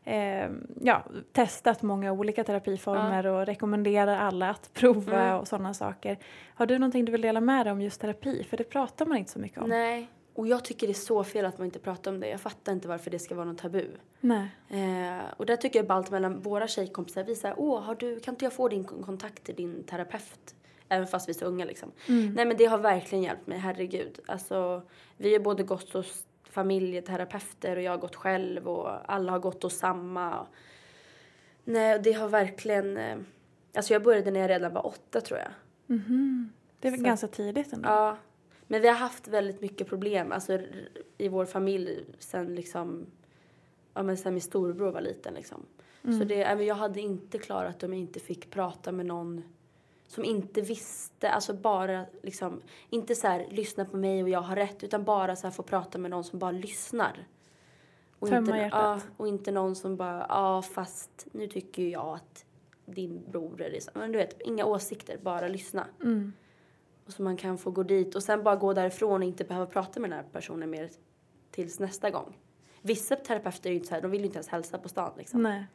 eh, 0.04 0.50
ja, 0.82 1.02
testat 1.32 1.82
många 1.82 2.12
olika 2.12 2.44
terapiformer 2.44 3.26
och 3.26 3.46
rekommenderar 3.46 4.16
alla 4.16 4.50
att 4.50 4.70
prova 4.74 5.22
Mm. 5.22 5.38
och 5.40 5.48
sådana 5.48 5.74
saker. 5.74 6.18
Har 6.54 6.66
du 6.66 6.78
någonting 6.78 7.04
du 7.04 7.12
vill 7.12 7.20
dela 7.20 7.40
med 7.40 7.66
dig 7.66 7.72
om 7.72 7.80
just 7.82 8.00
terapi? 8.00 8.44
För 8.50 8.56
det 8.56 8.64
pratar 8.64 9.06
man 9.06 9.18
inte 9.18 9.30
så 9.30 9.38
mycket 9.38 9.58
om. 9.58 9.68
Nej. 9.68 10.08
Och 10.40 10.46
jag 10.48 10.64
tycker 10.64 10.86
det 10.86 10.92
är 10.92 10.94
så 10.94 11.24
fel 11.24 11.44
att 11.44 11.58
man 11.58 11.64
inte 11.64 11.78
pratar 11.78 12.10
om 12.10 12.20
det. 12.20 12.28
Jag 12.28 12.40
fattar 12.40 12.72
inte 12.72 12.88
varför 12.88 13.10
det 13.10 13.18
ska 13.18 13.34
vara 13.34 13.44
någon 13.44 13.56
tabu. 13.56 13.86
Nej. 14.20 14.48
Eh, 14.68 15.24
och 15.36 15.46
där 15.46 15.56
tycker 15.56 15.78
jag 15.78 15.86
ballt 15.86 16.10
mellan 16.10 16.40
våra 16.40 16.68
tjejkompisar. 16.68 17.24
Vi 17.24 17.34
säger, 17.34 17.54
åh, 17.58 17.80
har 17.82 17.94
du, 17.94 18.20
kan 18.20 18.34
inte 18.34 18.44
jag 18.44 18.52
få 18.52 18.68
din 18.68 18.84
kon- 18.84 19.02
kontakt 19.02 19.44
till 19.44 19.54
din 19.54 19.84
terapeut? 19.84 20.54
Även 20.88 21.06
fast 21.06 21.28
vi 21.28 21.32
är 21.32 21.38
så 21.38 21.44
unga 21.44 21.64
liksom. 21.64 21.92
Nej 22.06 22.44
men 22.46 22.56
det 22.56 22.64
har 22.64 22.78
verkligen 22.78 23.24
hjälpt 23.24 23.46
mig, 23.46 23.58
herregud. 23.58 24.20
Alltså, 24.26 24.82
vi 25.16 25.32
har 25.32 25.40
både 25.40 25.62
gått 25.62 25.92
hos 25.92 26.26
familjeterapeuter 26.50 27.76
och 27.76 27.82
jag 27.82 27.90
har 27.92 27.98
gått 27.98 28.16
själv 28.16 28.68
och 28.68 29.12
alla 29.12 29.32
har 29.32 29.38
gått 29.38 29.62
hos 29.62 29.74
samma. 29.78 30.46
Nej, 31.64 31.98
det 31.98 32.12
har 32.12 32.28
verkligen... 32.28 32.96
Eh, 32.96 33.16
alltså 33.76 33.92
jag 33.92 34.02
började 34.02 34.30
när 34.30 34.40
jag 34.40 34.50
redan 34.50 34.74
var 34.74 34.86
åtta 34.86 35.20
tror 35.20 35.38
jag. 35.38 35.50
Det 36.80 36.88
är 36.88 36.90
väl 36.90 37.00
Så- 37.00 37.06
ganska 37.06 37.26
tidigt 37.28 37.72
ändå. 37.72 37.88
Ja. 37.88 38.16
Men 38.70 38.82
vi 38.82 38.88
har 38.88 38.94
haft 38.94 39.28
väldigt 39.28 39.60
mycket 39.60 39.86
problem 39.88 40.32
alltså, 40.32 40.58
i 41.18 41.28
vår 41.28 41.44
familj 41.44 42.04
sen 42.18 42.54
liksom, 42.54 43.06
ja 43.94 44.02
men 44.02 44.16
sen 44.16 44.34
min 44.34 44.40
storebror 44.40 44.92
var 44.92 45.00
liten 45.00 45.34
liksom. 45.34 45.66
Så 46.02 46.24
det, 46.24 46.56
men 46.56 46.66
jag 46.66 46.74
hade 46.74 47.00
inte 47.00 47.38
klarat 47.38 47.82
om 47.82 47.92
jag 47.92 48.00
inte 48.00 48.20
fick 48.20 48.50
prata 48.50 48.92
med 48.92 49.06
någon 49.06 49.42
som 50.06 50.24
inte 50.24 50.60
visste, 50.60 51.30
alltså 51.30 51.54
bara 51.54 52.04
liksom, 52.22 52.60
inte 52.90 53.14
så 53.14 53.26
här 53.26 53.46
lyssna 53.50 53.84
på 53.84 53.96
mig 53.96 54.22
och 54.22 54.28
jag 54.28 54.40
har 54.40 54.56
rätt 54.56 54.84
utan 54.84 55.04
bara 55.04 55.36
så 55.36 55.46
här 55.46 55.52
få 55.52 55.62
prata 55.62 55.98
med 55.98 56.10
någon 56.10 56.24
som 56.24 56.38
bara 56.38 56.52
lyssnar. 56.52 57.26
Och 58.18 58.28
Tömma 58.28 58.38
inte, 58.38 58.56
hjärtat. 58.56 59.04
ja, 59.06 59.14
och 59.16 59.28
inte 59.28 59.52
någon 59.52 59.76
som 59.76 59.96
bara, 59.96 60.26
ja 60.28 60.62
fast 60.62 61.26
nu 61.32 61.46
tycker 61.46 61.82
jag 61.82 62.14
att 62.14 62.44
din 62.86 63.22
bror 63.30 63.62
är 63.62 63.70
det. 63.70 63.80
så." 63.82 63.90
Men 63.94 64.12
du 64.12 64.18
vet, 64.18 64.40
inga 64.40 64.64
åsikter, 64.64 65.18
bara 65.22 65.48
lyssna. 65.48 65.86
Mm. 66.02 66.32
Och 67.10 67.14
så 67.14 67.22
man 67.22 67.36
kan 67.36 67.58
få 67.58 67.70
gå 67.70 67.82
dit 67.82 68.14
och 68.14 68.22
sen 68.22 68.42
bara 68.42 68.56
gå 68.56 68.72
därifrån 68.72 69.22
och 69.22 69.28
inte 69.28 69.44
behöva 69.44 69.66
prata 69.66 70.00
med 70.00 70.10
den 70.10 70.18
här 70.18 70.26
personen 70.32 70.70
mer 70.70 70.90
tills 71.50 71.78
nästa 71.80 72.10
gång. 72.10 72.38
Vissa 72.82 73.16
terapeuter 73.16 73.66
är 73.70 73.70
ju 73.72 73.76
inte 73.76 73.88
så 73.88 73.94
här, 73.94 74.02
de 74.02 74.10
vill 74.10 74.20
ju 74.20 74.26
inte 74.26 74.36
ens 74.36 74.48
hälsa 74.48 74.78
på 74.78 74.88
stan 74.88 75.12
liksom. 75.18 75.42
Nej. 75.42 75.66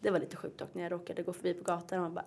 Det 0.00 0.10
var 0.10 0.18
lite 0.18 0.36
sjukt 0.36 0.58
dock 0.58 0.74
när 0.74 0.82
jag 0.82 0.92
råkade 0.92 1.22
gå 1.22 1.32
förbi 1.32 1.54
på 1.54 1.64
gatan 1.64 1.98
och 1.98 2.02
man 2.04 2.14
bara, 2.14 2.24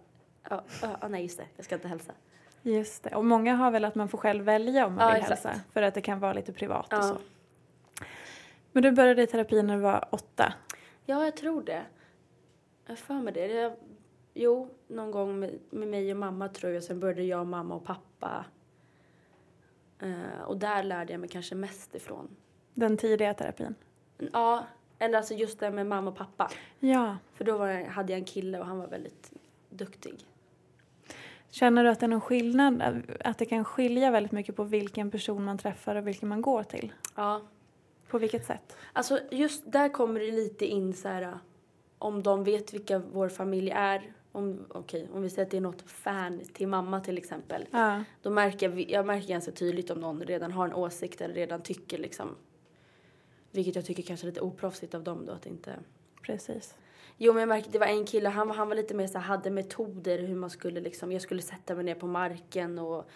ja, 0.49 0.63
ja, 0.81 0.97
ja, 1.01 1.07
nej 1.07 1.23
just 1.23 1.37
det, 1.37 1.45
jag 1.55 1.65
ska 1.65 1.75
inte 1.75 1.87
hälsa. 1.87 2.13
Just 2.61 3.03
det. 3.03 3.15
Och 3.15 3.25
många 3.25 3.55
har 3.55 3.71
väl 3.71 3.85
att 3.85 3.95
man 3.95 4.09
får 4.09 4.17
själv 4.17 4.43
välja 4.43 4.85
om 4.87 4.93
man 4.95 5.07
Ja, 5.07 5.13
vill 5.13 5.21
exakt. 5.23 5.43
hälsa. 5.43 5.61
För 5.73 5.81
att 5.81 5.93
det 5.93 6.01
kan 6.01 6.19
vara 6.19 6.33
lite 6.33 6.53
privat 6.53 6.93
och 6.93 6.99
Ja. 6.99 7.01
så. 7.01 7.17
Men 8.71 8.83
du 8.83 8.91
började 8.91 9.21
i 9.23 9.27
terapi 9.27 9.63
när 9.63 9.75
du 9.75 9.81
var 9.81 10.07
åtta. 10.11 10.53
Ja, 11.05 11.25
jag 11.25 11.37
tror 11.37 11.63
det. 11.63 11.83
Jag 12.87 12.97
för 12.99 13.13
mig 13.13 13.33
det. 13.33 13.47
Jag, 13.47 13.73
jo, 14.33 14.69
någon 14.87 15.11
gång 15.11 15.39
med, 15.39 15.59
med 15.69 15.87
mig 15.87 16.11
och 16.11 16.17
mamma 16.17 16.47
tror 16.49 16.73
jag. 16.73 16.83
Sen 16.83 16.99
började 16.99 17.23
jag, 17.23 17.47
mamma 17.47 17.75
och 17.75 17.85
pappa. 17.85 18.01
Eh, 19.99 20.41
och 20.45 20.57
där 20.57 20.83
lärde 20.83 21.13
jag 21.13 21.19
mig 21.19 21.29
kanske 21.29 21.55
mest 21.55 21.95
ifrån. 21.95 22.35
Den 22.73 22.97
tidiga 22.97 23.33
terapin. 23.33 23.75
Ja, 24.33 24.65
eller 24.99 25.17
alltså 25.17 25.33
just 25.33 25.59
det 25.59 25.71
med 25.71 25.87
mamma 25.87 26.11
och 26.11 26.17
pappa. 26.17 26.51
Ja. 26.79 27.17
För 27.33 27.43
då 27.43 27.57
var 27.57 27.85
hade 27.85 28.13
jag 28.13 28.19
en 28.19 28.25
kille 28.25 28.59
och 28.59 28.65
han 28.65 28.77
var 28.77 28.87
väldigt 28.87 29.31
duktig. 29.69 30.25
Känner 31.49 31.83
du 31.83 31.89
att 31.89 31.99
det 31.99 32.05
är 32.05 32.07
någon 32.07 32.21
skillnad? 32.21 33.01
Att 33.19 33.37
det 33.37 33.45
kan 33.45 33.65
skilja 33.65 34.11
väldigt 34.11 34.31
mycket 34.31 34.55
på 34.55 34.63
vilken 34.63 35.11
person 35.11 35.43
man 35.43 35.57
träffar 35.57 35.95
och 35.95 36.07
vilken 36.07 36.29
man 36.29 36.41
går 36.41 36.63
till? 36.63 36.93
Ja. 37.15 37.41
På 38.07 38.17
vilket 38.17 38.45
sätt? 38.45 38.77
Alltså 38.93 39.19
just 39.31 39.71
där 39.71 39.89
kommer 39.89 40.19
det 40.19 40.31
lite 40.31 40.65
in 40.65 40.93
så 40.93 41.07
här 41.07 41.39
om 41.97 42.23
de 42.23 42.43
vet 42.43 42.73
vilka 42.73 42.99
vår 42.99 43.29
familj 43.29 43.71
är. 43.71 44.13
Om, 44.35 44.65
okej, 44.69 45.07
om 45.13 45.21
vi 45.21 45.29
säger 45.29 45.45
att 45.45 45.51
det 45.51 45.57
är 45.57 45.61
något 45.61 45.81
fan 45.81 46.41
till 46.53 46.67
mamma 46.67 46.99
till 46.99 47.17
exempel. 47.17 47.65
Ja. 47.71 48.03
Då 48.21 48.29
märker 48.29 48.69
jag, 48.69 48.89
jag 48.91 49.05
märker 49.05 49.27
ganska 49.27 49.51
tydligt 49.51 49.89
om 49.89 49.99
någon 49.99 50.21
redan 50.21 50.51
har 50.51 50.67
en 50.67 50.73
åsikt 50.73 51.21
eller 51.21 51.33
redan 51.35 51.61
tycker 51.61 51.97
liksom. 51.97 52.35
Vilket 53.51 53.75
jag 53.75 53.85
tycker 53.85 54.03
kanske 54.03 54.25
är 54.25 54.29
lite 54.29 54.41
oproffsigt 54.41 54.95
av 54.95 55.03
dem 55.03 55.25
då 55.25 55.31
att 55.31 55.45
inte. 55.45 55.75
Precis. 56.21 56.75
Jo 57.17 57.33
men 57.33 57.39
jag 57.39 57.49
märkte 57.49 57.69
det 57.71 57.79
var 57.79 57.87
en 57.87 58.05
kille, 58.05 58.29
han, 58.29 58.47
var- 58.47 58.55
han 58.55 58.67
var 58.69 58.75
lite 58.75 58.93
mer 58.93 59.07
så 59.07 59.19
hade 59.19 59.49
metoder 59.51 60.19
hur 60.19 60.35
man 60.35 60.49
skulle 60.49 60.81
liksom, 60.81 61.11
jag 61.11 61.21
skulle 61.21 61.41
sätta 61.41 61.75
mig 61.75 61.83
ner 61.83 61.95
på 61.95 62.07
marken 62.07 62.79
och 62.79 63.09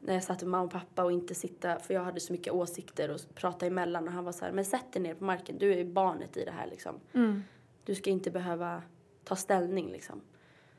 när 0.00 0.14
jag 0.14 0.24
satt 0.24 0.42
med 0.42 0.50
mamma 0.50 0.64
och 0.64 0.70
pappa 0.70 1.04
och 1.04 1.12
inte 1.12 1.34
sitta, 1.34 1.78
för 1.78 1.94
jag 1.94 2.00
hade 2.04 2.20
så 2.20 2.32
mycket 2.32 2.52
åsikter 2.52 3.10
och 3.10 3.20
prata 3.34 3.66
emellan 3.66 4.06
och 4.08 4.12
han 4.14 4.24
var 4.24 4.32
så 4.32 4.44
här, 4.44 4.52
men 4.52 4.64
sätt 4.64 4.92
dig 4.92 5.02
ner 5.02 5.14
på 5.14 5.24
marken, 5.24 5.58
du 5.58 5.72
är 5.72 5.76
ju 5.76 5.84
barnet 5.84 6.36
i 6.36 6.44
det 6.44 6.50
här 6.50 6.66
liksom. 6.66 7.00
Mm. 7.12 7.42
Du 7.84 7.94
ska 7.94 8.10
inte 8.10 8.30
behöva 8.30 8.82
ta 9.24 9.36
ställning 9.36 9.92
liksom. 9.92 10.20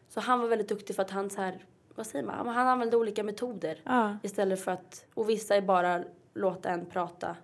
Så 0.10 0.20
han 0.20 0.40
var 0.40 0.48
väldigt 0.48 0.70
duktig 0.70 0.96
för 0.96 1.04
att 1.04 1.12
han 1.12 1.30
så 1.30 1.42
här, 1.42 1.60
vad 1.96 2.08
säger 2.08 2.26
man, 2.26 2.48
han 2.48 2.68
använde 2.68 2.98
olika 2.98 3.24
metoder. 3.24 3.82
Ja. 3.84 4.18
Istället 4.24 4.64
för 4.64 4.72
att, 4.72 5.06
och 5.14 5.30
vissa 5.30 5.56
är 5.56 5.62
bara 5.62 6.04
låta 6.34 6.70
en 6.70 6.86
prata 6.86 7.36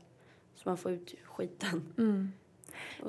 så 0.55 0.69
man 0.69 0.77
får 0.77 0.91
ut 0.91 1.15
skiten. 1.25 1.93
Mm. 1.97 2.31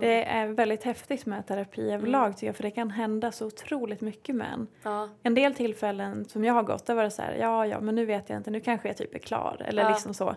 Det 0.01 0.25
är 0.25 0.47
väldigt 0.47 0.85
häftigt 0.85 1.27
med 1.27 1.47
terapi 1.47 1.91
överlag 1.91 2.37
tycker 2.37 2.47
jag 2.47 2.57
för 2.57 2.63
det 2.63 2.71
kan 2.71 2.91
hända 2.91 3.33
så 3.33 3.47
otroligt 3.47 4.01
mycket 4.01 4.35
med 4.37 4.53
en. 4.53 4.67
Ja, 4.83 5.09
En 5.23 5.35
del 5.35 5.55
tillfällen 5.55 6.25
som 6.25 6.45
jag 6.45 6.55
har 6.55 6.63
gått 6.63 6.87
där 6.87 6.95
var 6.95 7.03
det 7.03 7.11
så 7.11 7.23
här, 7.23 7.35
ja 7.35 7.67
ja 7.67 7.81
men 7.81 7.95
nu 7.95 8.05
vet 8.05 8.29
jag 8.31 8.37
inte, 8.37 8.51
nu 8.51 8.61
kanske 8.61 8.89
jag 8.89 8.97
typ 8.97 9.15
är 9.15 9.19
klar 9.19 9.63
eller 9.69 9.83
Ja. 9.83 9.89
liksom 9.89 10.15
så. 10.15 10.37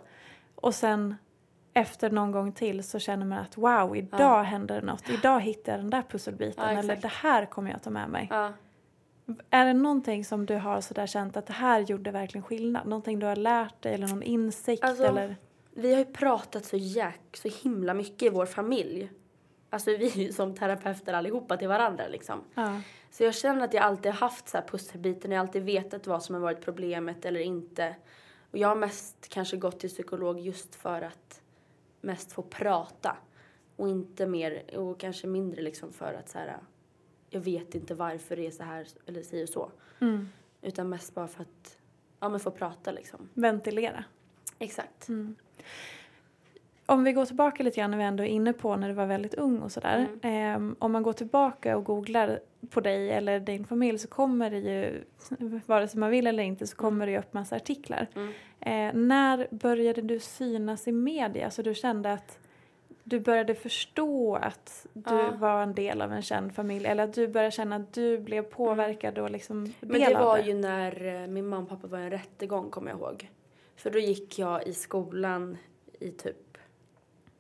Och 0.56 0.76
sen 0.76 1.16
efter 1.74 2.10
någon 2.10 2.32
gång 2.32 2.52
till 2.52 2.84
så 2.84 3.00
känner 3.00 3.26
man 3.26 3.38
att 3.38 3.58
wow, 3.58 3.96
idag 3.98 4.44
händer 4.44 4.82
det 4.82 4.88
något, 4.88 5.10
idag 5.10 5.42
hittar 5.42 5.72
jag 5.72 5.82
den 5.82 5.90
där 5.90 6.02
pusselbiten 6.10 6.64
Ja, 6.74 6.80
eller 6.80 6.96
det 6.96 7.08
här 7.12 7.46
kommer 7.46 7.72
jag 7.72 7.84
ta 7.84 7.90
med 7.90 8.10
mig. 8.10 8.30
Är 9.50 9.66
det 9.66 9.74
någonting 9.74 10.26
som 10.26 10.46
du 10.46 10.56
har 10.56 10.82
sådär 10.82 11.08
känt 11.08 11.38
att 11.38 11.46
det 11.46 11.54
här 11.54 11.80
gjorde 11.80 12.12
verkligen 12.12 12.44
skillnad? 12.44 12.88
Någonting 12.88 13.20
du 13.20 13.26
har 13.26 13.36
lärt 13.36 13.82
dig 13.82 13.94
eller 13.94 14.08
någon 14.08 14.24
insikt 14.24 14.84
Alltså, 14.84 15.04
eller? 15.04 15.36
Vi 15.72 15.92
har 15.92 16.00
ju 16.00 16.06
pratat 16.06 16.66
så 16.66 16.78
jäk, 16.78 17.22
så 17.34 17.50
himla 17.64 17.94
mycket 17.94 18.24
i 18.24 18.30
vår 18.30 18.46
familj. 18.46 19.12
Alltså 19.70 19.92
vi 19.92 20.08
är 20.08 20.18
ju 20.18 20.34
som 20.34 20.56
terapeuter 20.56 21.14
allihopa 21.14 21.58
till 21.58 21.68
varandra 21.68 22.08
liksom. 22.08 22.44
Ja. 22.56 22.82
Så 23.10 23.24
jag 23.24 23.36
känner 23.36 23.66
att 23.66 23.74
jag 23.74 23.84
alltid 23.84 24.12
har 24.12 24.20
haft 24.20 24.50
så 24.50 24.58
här 24.58 24.66
pusselbiten, 24.68 25.32
jag 25.32 25.40
har 25.40 25.48
alltid 25.48 25.64
vetat 25.64 26.08
vad 26.08 26.24
som 26.24 26.36
har 26.36 26.42
varit 26.42 26.62
problemet 26.62 27.26
eller 27.26 27.40
inte. 27.40 27.96
Och 28.52 28.58
jag 28.58 28.68
har 28.68 28.76
mest 28.76 29.30
kanske 29.30 29.58
gått 29.58 29.80
till 29.80 29.90
psykolog 29.90 30.40
just 30.40 30.76
för 30.76 31.02
att 31.02 31.42
mest 32.02 32.32
få 32.32 32.42
prata. 32.42 33.18
Och 33.76 33.90
inte 33.90 34.28
mer, 34.28 34.78
och 34.78 35.00
kanske 35.00 35.28
mindre 35.28 35.62
liksom 35.62 35.94
för 35.94 36.14
att 36.14 36.30
så 36.30 36.38
här, 36.38 36.58
jag 37.30 37.40
vet 37.40 37.76
inte 37.76 37.94
varför 37.94 38.36
det 38.36 38.48
är 38.48 38.52
så 38.52 38.64
här 38.64 38.88
eller 39.06 39.24
säger 39.24 39.46
så. 39.46 39.72
Mm. 40.00 40.30
Utan 40.62 40.90
mest 40.90 41.16
bara 41.16 41.28
för 41.28 41.42
att, 41.42 41.78
ja 42.20 42.30
men 42.30 42.40
få 42.40 42.52
prata 42.52 42.92
liksom. 42.92 43.30
Ventilera. 43.34 44.04
Exakt. 44.60 45.10
Mm. 45.10 45.36
Om 46.86 47.04
vi 47.04 47.14
går 47.14 47.26
tillbaka 47.26 47.64
lite 47.64 47.80
grann 47.80 47.92
när 47.92 47.98
vi 47.98 48.04
ändå 48.04 48.24
är 48.24 48.28
inne 48.28 48.54
på 48.54 48.76
när 48.76 48.88
du 48.88 48.94
var 48.94 49.06
väldigt 49.06 49.34
ung 49.34 49.60
och 49.60 49.72
sådär. 49.72 50.08
Ehm, 50.22 50.76
om 50.80 50.92
man 50.92 51.04
går 51.04 51.14
tillbaka 51.14 51.78
och 51.78 51.84
googlar 51.84 52.40
på 52.70 52.82
dig 52.82 53.12
eller 53.12 53.40
din 53.40 53.66
familj 53.66 53.98
så 53.98 54.08
kommer 54.08 54.50
det 54.50 54.58
ju, 54.58 55.04
vare 55.66 55.88
sig 55.88 56.00
man 56.00 56.10
vill 56.10 56.28
eller 56.28 56.44
inte, 56.44 56.68
så 56.68 56.76
kommer 56.76 57.06
det 57.06 57.12
ju 57.12 57.20
upp 57.20 57.34
massa 57.34 57.56
artiklar. 57.56 58.08
Mm. 58.16 58.30
Eh, 58.60 59.02
när 59.08 59.48
började 59.52 60.02
du 60.02 60.20
synas 60.20 60.88
i 60.88 60.92
media? 60.92 61.50
Så 61.50 61.62
du 61.62 61.74
kände 61.74 62.14
att 62.14 62.40
du 63.10 63.20
började 63.20 63.56
förstå 63.56 64.36
att 64.36 64.86
du 64.94 65.16
Ja. 65.16 65.32
var 65.40 65.64
en 65.64 65.74
del 65.76 66.02
av 66.02 66.14
en 66.14 66.22
känd 66.22 66.56
familj 66.56 66.86
eller 66.86 67.04
att 67.04 67.14
du 67.14 67.28
började 67.28 67.52
känna 67.52 67.76
att 67.76 67.94
du 67.94 68.18
blev 68.18 68.42
påverkad 68.42 69.18
och 69.18 69.32
liksom 69.32 69.74
Men 69.80 70.00
det 70.00 70.14
var 70.14 70.38
det? 70.38 70.44
ju 70.44 70.54
när 70.54 71.22
eh, 71.22 71.28
min 71.28 71.48
mamma 71.48 71.64
och 71.64 71.70
pappa 71.70 71.88
var 71.88 72.00
i 72.00 72.04
en 72.04 72.10
rättegång 72.12 72.70
kommer 72.70 72.92
jag 72.92 73.00
ihåg. 73.00 73.32
För 73.76 73.90
då 73.90 74.00
gick 74.00 74.40
jag 74.40 74.68
i 74.68 74.74
skolan 74.74 75.58
i 76.00 76.12
typ 76.12 76.58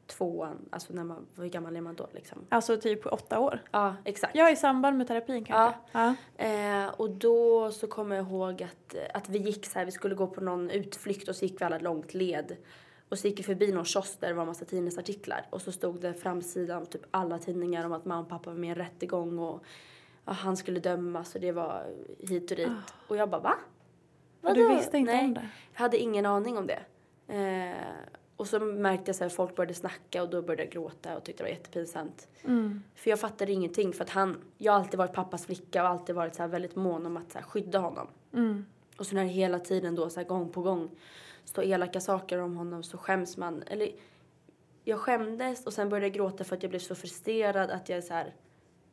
tvåan, 0.07 0.57
alltså 0.69 0.93
när 0.93 1.03
man, 1.03 1.25
hur 1.37 1.47
gammal 1.47 1.75
är 1.75 1.81
man 1.81 1.95
då 1.95 2.07
liksom? 2.11 2.37
Alltså 2.49 2.77
typ 2.77 3.05
åtta 3.05 3.39
år? 3.39 3.59
Ja, 3.71 3.95
exakt. 4.03 4.35
Ja, 4.35 4.49
i 4.51 4.55
samband 4.55 4.97
med 4.97 5.07
terapin 5.07 5.43
kanske? 5.45 5.79
Ja. 5.91 6.15
Eh, 6.37 6.87
och 6.97 7.09
då 7.09 7.71
så 7.71 7.87
kommer 7.87 8.15
jag 8.15 8.25
ihåg 8.27 8.63
att, 8.63 8.95
att 9.13 9.29
vi 9.29 9.37
gick 9.37 9.65
så 9.65 9.79
här, 9.79 9.85
vi 9.85 9.91
skulle 9.91 10.15
gå 10.15 10.27
på 10.27 10.41
någon 10.41 10.69
utflykt 10.69 11.29
och 11.29 11.35
så 11.35 11.45
gick 11.45 11.61
vi 11.61 11.65
alla 11.65 11.79
långt 11.79 12.13
led. 12.13 12.55
Och 13.09 13.19
så 13.19 13.27
gick 13.27 13.39
vi 13.39 13.43
förbi 13.43 13.71
någon 13.71 13.85
kiosk 13.85 14.19
där 14.19 14.27
det 14.27 14.33
var 14.33 14.41
en 14.41 14.47
massa 14.47 14.65
tidningsartiklar. 14.65 15.47
Och 15.49 15.61
så 15.61 15.71
stod 15.71 16.01
det 16.01 16.13
framsidan 16.13 16.85
typ 16.85 17.01
alla 17.11 17.39
tidningar 17.39 17.85
om 17.85 17.93
att 17.93 18.05
mamma 18.05 18.21
och 18.21 18.29
pappa 18.29 18.49
var 18.49 18.57
med 18.57 18.67
i 18.67 18.69
en 18.69 18.75
rättegång 18.75 19.39
och 19.39 19.63
ja, 20.25 20.31
han 20.31 20.57
skulle 20.57 20.79
dömas 20.79 21.35
och 21.35 21.41
det 21.41 21.51
var 21.51 21.85
hit 22.19 22.51
och 22.51 22.57
dit. 22.57 22.71
Och 23.07 23.17
jag 23.17 23.29
bara 23.29 23.41
va? 23.41 23.55
Och 24.41 24.53
du 24.53 24.63
Vadå? 24.63 24.75
visste 24.75 24.97
inte 24.97 25.13
Nej, 25.13 25.25
om 25.25 25.33
det? 25.33 25.49
Jag 25.73 25.79
hade 25.79 25.97
ingen 25.97 26.25
aning 26.25 26.57
om 26.57 26.67
det. 26.67 26.79
Eh, 27.33 27.75
och 28.37 28.47
så 28.47 28.59
märkte 28.59 29.09
jag 29.09 29.15
så 29.15 29.23
här, 29.23 29.29
folk 29.29 29.55
började 29.55 29.73
snacka 29.73 30.23
och 30.23 30.29
då 30.29 30.41
började 30.41 30.63
jag 30.63 30.71
gråta 30.71 31.17
och 31.17 31.23
tyckte 31.23 31.43
det 31.43 31.49
var 31.49 31.55
jättepinsamt. 31.55 32.27
Mm. 32.43 32.83
För 32.95 33.09
jag 33.09 33.19
fattade 33.19 33.51
ingenting 33.51 33.93
för 33.93 34.03
att 34.03 34.09
han, 34.09 34.37
jag 34.57 34.73
har 34.73 34.79
alltid 34.79 34.97
varit 34.97 35.13
pappas 35.13 35.45
flicka 35.45 35.83
och 35.83 35.89
alltid 35.89 36.15
varit 36.15 36.35
så 36.35 36.41
här 36.41 36.49
väldigt 36.49 36.75
mån 36.75 37.05
om 37.05 37.17
att 37.17 37.31
så 37.31 37.37
här 37.37 37.45
skydda 37.45 37.79
honom. 37.79 38.07
Mm. 38.33 38.65
Och 38.97 39.05
så 39.05 39.15
när 39.15 39.23
hela 39.23 39.59
tiden 39.59 39.95
då 39.95 40.09
så 40.09 40.19
här 40.19 40.27
gång 40.27 40.49
på 40.49 40.61
gång 40.61 40.89
står 41.47 41.63
elaka 41.63 41.99
saker 42.01 42.37
om 42.37 42.57
honom 42.57 42.83
så 42.83 42.97
skäms 42.97 43.37
man. 43.37 43.63
Eller 43.67 43.91
jag 44.83 44.99
skämdes 44.99 45.65
och 45.65 45.73
sen 45.73 45.89
började 45.89 46.05
jag 46.05 46.13
gråta 46.13 46.43
för 46.43 46.55
att 46.55 46.63
jag 46.63 46.69
blev 46.69 46.79
så 46.79 46.95
frustrerad 46.95 47.69
att 47.69 47.89
jag 47.89 48.03
så 48.03 48.13
här, 48.13 48.33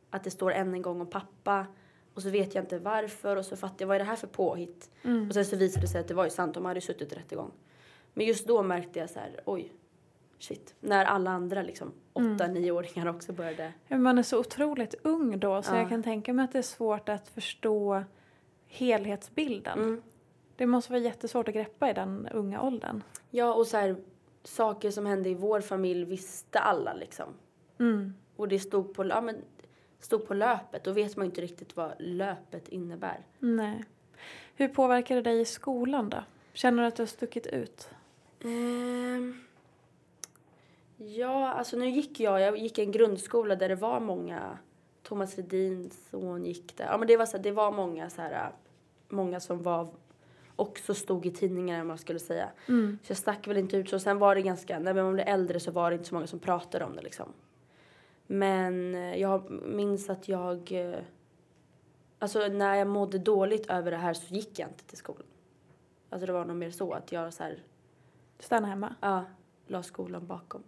att 0.09 0.23
det 0.23 0.31
står 0.31 0.51
än 0.51 0.73
en 0.73 0.81
gång 0.81 1.01
om 1.01 1.07
pappa. 1.07 1.65
Och 2.13 2.21
så 2.21 2.29
vet 2.29 2.55
jag 2.55 2.63
inte 2.63 2.79
varför 2.79 3.35
och 3.35 3.45
så 3.45 3.55
fattar 3.57 3.75
jag 3.79 3.87
vad 3.87 3.95
är 3.95 3.99
det 3.99 4.05
här 4.05 4.15
för 4.15 4.27
påhitt? 4.27 4.89
Och 5.27 5.33
sen 5.33 5.45
så 5.45 5.55
visade 5.55 5.81
det 5.81 5.87
sig 5.87 6.01
att 6.01 6.07
det 6.07 6.13
var 6.13 6.23
ju 6.23 6.29
sant, 6.29 6.53
de 6.53 6.65
hade 6.65 6.77
ju 6.77 6.81
suttit 6.81 7.13
rättegång. 7.13 7.51
Men 8.13 8.25
just 8.25 8.47
då 8.47 8.63
märkte 8.63 8.99
jag 8.99 9.09
så 9.09 9.19
här, 9.19 9.39
oj, 9.45 9.73
shit. 10.39 10.75
När 10.79 11.05
alla 11.05 11.31
andra 11.31 11.61
liksom, 11.61 11.91
åtta, 12.13 12.47
nioåringar 12.47 13.07
också 13.07 13.33
började. 13.33 13.73
Ja, 13.87 13.97
Man 13.97 14.17
är 14.17 14.23
så 14.23 14.39
otroligt 14.39 14.95
ung 15.03 15.39
då 15.39 15.61
så 15.61 15.73
Ja. 15.73 15.77
jag 15.79 15.89
kan 15.89 16.03
tänka 16.03 16.33
mig 16.33 16.45
att 16.45 16.51
det 16.51 16.57
är 16.57 16.61
svårt 16.63 17.09
att 17.09 17.27
förstå 17.29 18.03
helhetsbilden. 18.67 19.79
Mm. 19.79 20.01
Det 20.55 20.65
måste 20.65 20.91
vara 20.91 21.01
jättesvårt 21.01 21.47
att 21.47 21.53
greppa 21.53 21.89
i 21.89 21.93
den 21.93 22.27
unga 22.33 22.61
åldern. 22.61 23.03
Ja, 23.29 23.53
och 23.53 23.67
så 23.67 23.77
här, 23.77 23.95
saker 24.43 24.91
som 24.91 25.05
hände 25.05 25.29
i 25.29 25.33
vår 25.33 25.61
familj 25.61 26.05
visste 26.05 26.59
alla 26.59 26.93
liksom. 26.93 27.33
Mm. 27.79 28.13
Och 28.35 28.47
det 28.47 28.59
stod 28.59 28.93
på, 28.93 29.05
ja, 29.05 29.21
men, 29.21 29.35
stod 29.99 30.27
på 30.27 30.33
löpet. 30.33 30.83
Då 30.83 30.91
vet 30.91 31.17
man 31.17 31.25
ju 31.25 31.29
inte 31.29 31.41
riktigt 31.41 31.75
vad 31.75 31.93
löpet 31.99 32.67
innebär. 32.67 33.25
Nej. 33.39 33.83
Hur 34.55 34.67
påverkar 34.67 35.15
det 35.15 35.21
dig 35.21 35.41
i 35.41 35.45
skolan 35.45 36.09
då? 36.09 36.23
Känner 36.53 36.81
du 36.83 36.87
att 36.87 36.95
du 36.95 37.01
har 37.01 37.07
stuckit 37.07 37.47
ut? 37.47 37.89
Ehm, 38.43 39.43
ja, 40.97 41.49
alltså 41.49 41.77
nu 41.77 41.89
gick 41.89 42.19
jag, 42.19 42.41
jag 42.41 42.57
gick 42.57 42.79
i 42.79 42.81
en 42.81 42.91
grundskola 42.91 43.55
där 43.55 43.69
det 43.69 43.75
var 43.75 43.99
många, 43.99 44.57
Thomas 45.03 45.37
Ledins 45.37 46.09
son 46.09 46.45
gick 46.45 46.77
där. 46.77 46.85
Ja 46.85 46.97
men 46.97 47.07
det 47.07 47.17
var 47.17 47.25
så 47.25 47.37
här, 47.37 47.43
det 47.43 47.51
var 47.51 47.71
många 47.71 48.09
så 48.09 48.21
här, 48.21 48.51
många 49.07 49.39
som 49.39 49.63
var 49.63 49.87
också 50.55 50.93
stod 50.93 51.25
i 51.25 51.31
tidningarna 51.31 51.81
om 51.81 51.87
man 51.87 51.97
skulle 51.97 52.19
säga. 52.19 52.49
Så 53.03 53.11
jag 53.11 53.17
stack 53.17 53.47
väl 53.47 53.57
inte 53.57 53.77
ut 53.77 53.89
så. 53.89 53.99
Sen 53.99 54.17
var 54.19 54.35
det 54.35 54.41
ganska, 54.41 54.79
när 54.79 54.93
man 54.93 55.13
blev 55.13 55.27
äldre 55.27 55.59
så 55.59 55.71
var 55.71 55.89
det 55.91 55.95
inte 55.95 56.09
så 56.09 56.15
många 56.15 56.27
som 56.27 56.39
pratade 56.39 56.85
om 56.85 56.95
det 56.95 57.01
liksom. 57.01 57.33
Men 58.27 58.95
eh, 58.95 59.15
jag 59.15 59.51
minns 59.51 60.09
att 60.09 60.27
jag, 60.27 60.71
eh, 60.71 60.99
alltså 62.19 62.47
när 62.47 62.75
jag 62.75 62.87
mådde 62.87 63.17
dåligt 63.19 63.65
över 63.69 63.91
det 63.91 63.97
här 63.97 64.13
så 64.13 64.33
gick 64.33 64.59
jag 64.59 64.69
inte 64.69 64.83
till 64.83 64.97
skolan. 64.97 65.27
Alltså 66.09 66.25
det 66.25 66.33
var 66.33 66.45
nog 66.45 66.55
mer 66.57 66.71
så 66.71 66.93
att 66.93 67.11
jag 67.11 67.33
så 67.33 67.43
här, 67.43 67.63
Stanna 68.39 68.67
hemma? 68.67 68.95
Ja, 69.01 69.25
la 69.67 69.83
skolan 69.83 70.27
bakom 70.27 70.63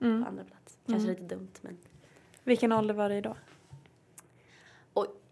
Mm. 0.00 0.22
på 0.22 0.28
andra 0.28 0.44
plats. 0.44 0.78
Kanske 0.86 1.08
lite 1.08 1.22
dumt 1.34 1.50
men. 1.60 1.78
Vilken 2.44 2.72
ålder 2.72 2.94
var 2.94 3.08
det 3.08 3.20
då? 3.20 3.36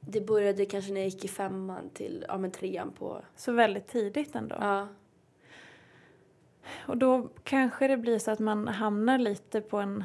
Det 0.08 0.20
började 0.20 0.66
kanske 0.66 0.92
när 0.92 1.00
jag 1.00 1.08
gick 1.08 1.24
i 1.24 1.28
femman 1.28 1.90
till, 1.94 2.24
ja 2.28 2.38
men 2.38 2.50
trean 2.50 2.90
på, 2.92 3.22
Så 3.36 3.52
väldigt 3.52 3.86
tidigt 3.88 4.34
ändå. 4.34 4.56
ja. 4.60 4.88
Och 6.86 6.96
då 6.96 7.28
kanske 7.44 7.88
det 7.88 7.96
blir 7.96 8.18
så 8.18 8.30
att 8.30 8.38
man 8.38 8.68
hamnar 8.68 9.18
lite 9.18 9.60
på 9.60 9.78
en, 9.78 10.04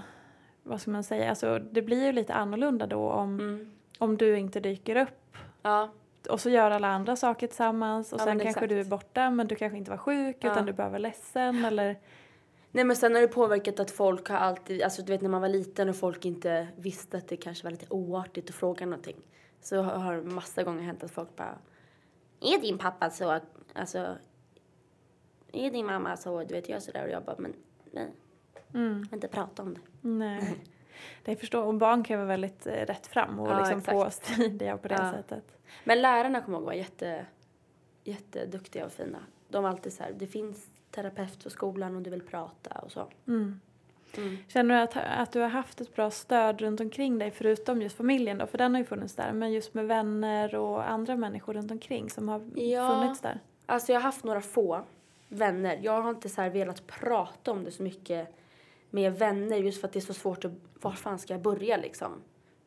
vad 0.63 0.81
ska 0.81 0.91
man 0.91 1.03
säga, 1.03 1.29
alltså 1.29 1.59
det 1.59 1.81
blir 1.81 2.05
ju 2.05 2.11
lite 2.11 2.33
annorlunda 2.33 2.87
då 2.87 3.09
om, 3.11 3.39
Mm. 3.39 3.71
om 3.97 4.17
du 4.17 4.37
inte 4.37 4.59
dyker 4.59 4.95
upp 4.95 5.37
Ja, 5.61 5.89
och 6.29 6.41
så 6.41 6.49
gör 6.49 6.71
alla 6.71 6.87
andra 6.87 7.15
saker 7.15 7.47
tillsammans 7.47 8.13
och 8.13 8.19
Ja, 8.19 8.23
sen 8.23 8.39
kanske 8.39 8.49
exakt. 8.49 8.69
du 8.69 8.79
är 8.79 8.83
borta 8.83 9.29
men 9.29 9.47
du 9.47 9.55
kanske 9.55 9.77
inte 9.77 9.91
var 9.91 9.97
sjuk 9.97 10.37
Ja. 10.39 10.51
utan 10.51 10.65
du 10.65 10.73
bara 10.73 10.89
var 10.89 10.99
ledsen 10.99 11.65
eller 11.65 11.95
Nej 12.71 12.83
men 12.83 12.95
sen 12.95 13.13
har 13.15 13.21
det 13.21 13.27
påverkat 13.27 13.79
att 13.79 13.91
folk 13.91 14.29
har 14.29 14.37
alltid, 14.37 14.81
alltså 14.81 15.01
du 15.01 15.11
vet 15.11 15.21
när 15.21 15.29
man 15.29 15.41
var 15.41 15.49
liten 15.49 15.89
och 15.89 15.95
folk 15.95 16.25
inte 16.25 16.67
visste 16.77 17.17
att 17.17 17.27
det 17.27 17.37
kanske 17.37 17.63
var 17.63 17.71
lite 17.71 17.85
oartigt 17.89 18.49
att 18.49 18.55
fråga 18.55 18.85
någonting. 18.85 19.15
Så 19.61 19.81
har 19.81 20.13
det 20.15 20.21
massa 20.21 20.63
gånger 20.63 20.83
hänt 20.83 21.03
att 21.03 21.11
folk 21.11 21.35
bara 21.35 21.57
Är 22.41 22.61
din 22.61 22.77
pappa 22.77 23.09
så, 23.09 23.39
alltså 23.73 24.17
Är 25.51 25.71
din 25.71 25.85
mamma 25.85 26.17
så, 26.17 26.43
du 26.43 26.53
vet 26.53 26.69
jag 26.69 26.83
sådär 26.83 27.03
och 27.03 27.09
jag 27.09 27.23
bara 27.23 27.35
men 27.39 27.53
nej. 27.91 28.11
Mm. 28.73 29.03
Jag 29.11 29.17
inte 29.17 29.27
prata 29.27 29.63
om 29.63 29.73
det. 29.73 29.79
nej. 30.01 30.59
Det 31.25 31.35
förstår, 31.35 31.63
och 31.63 31.73
barn 31.73 32.03
kan 32.03 32.17
vara 32.17 32.27
väldigt 32.27 32.67
eh, 32.67 32.71
rätt 32.85 33.07
fram 33.07 33.39
och 33.39 33.49
Ja, 33.49 33.59
liksom 33.59 33.77
exakt. 33.79 33.97
påstridiga 33.97 34.77
på 34.77 34.87
det 34.87 34.95
Ja. 34.99 35.11
sättet. 35.11 35.57
Men 35.83 36.01
lärarna 36.01 36.41
kommer 36.41 36.57
jag 36.57 36.61
ihåg 36.61 36.65
var 36.65 36.73
jätte, 36.73 37.25
jätteduktiga 38.03 38.85
och 38.85 38.91
fina. 38.91 39.17
De 39.49 39.63
var 39.63 39.69
alltid 39.69 39.93
så 39.93 40.03
här, 40.03 40.11
det 40.19 40.27
finns 40.27 40.67
terapeut 40.91 41.43
på 41.43 41.49
skolan 41.49 41.95
om 41.95 42.03
du 42.03 42.09
vill 42.09 42.21
prata 42.21 42.79
och 42.79 42.91
så. 42.91 43.07
Mm. 43.27 43.59
Mm. 44.17 44.37
Känner 44.47 44.75
du 44.75 44.81
att, 44.81 44.97
att 45.19 45.31
du 45.31 45.39
har 45.39 45.47
haft 45.49 45.81
ett 45.81 45.95
bra 45.95 46.11
stöd 46.11 46.61
runt 46.61 46.79
omkring 46.81 47.19
dig 47.19 47.31
förutom 47.31 47.81
just 47.81 47.97
familjen 47.97 48.37
då? 48.37 48.47
För 48.47 48.57
den 48.57 48.73
har 48.73 48.79
ju 48.79 48.85
funnits 48.85 49.15
där. 49.15 49.31
Men 49.33 49.51
just 49.53 49.73
med 49.73 49.87
vänner 49.87 50.55
och 50.55 50.89
andra 50.89 51.15
människor 51.15 51.53
runt 51.53 51.71
omkring 51.71 52.09
som 52.09 52.29
har 52.29 52.41
Ja. 52.55 52.89
funnits 52.89 53.21
där. 53.21 53.39
Alltså 53.65 53.91
jag 53.91 53.99
har 53.99 54.03
haft 54.03 54.23
några 54.23 54.41
få 54.41 54.81
vänner. 55.27 55.79
Jag 55.83 56.01
har 56.01 56.09
inte 56.09 56.29
så 56.29 56.49
velat 56.49 56.87
prata 56.87 57.51
om 57.51 57.63
det 57.63 57.71
så 57.71 57.83
mycket 57.83 58.35
med 58.89 59.19
vänner 59.19 59.57
just 59.57 59.81
för 59.81 59.87
att 59.87 59.93
det 59.93 59.99
är 59.99 60.01
så 60.01 60.13
svårt 60.13 60.45
att, 60.45 60.51
var 60.81 60.91
fan 60.91 61.19
ska 61.19 61.33
jag 61.33 61.41
börja 61.41 61.77
liksom? 61.77 62.11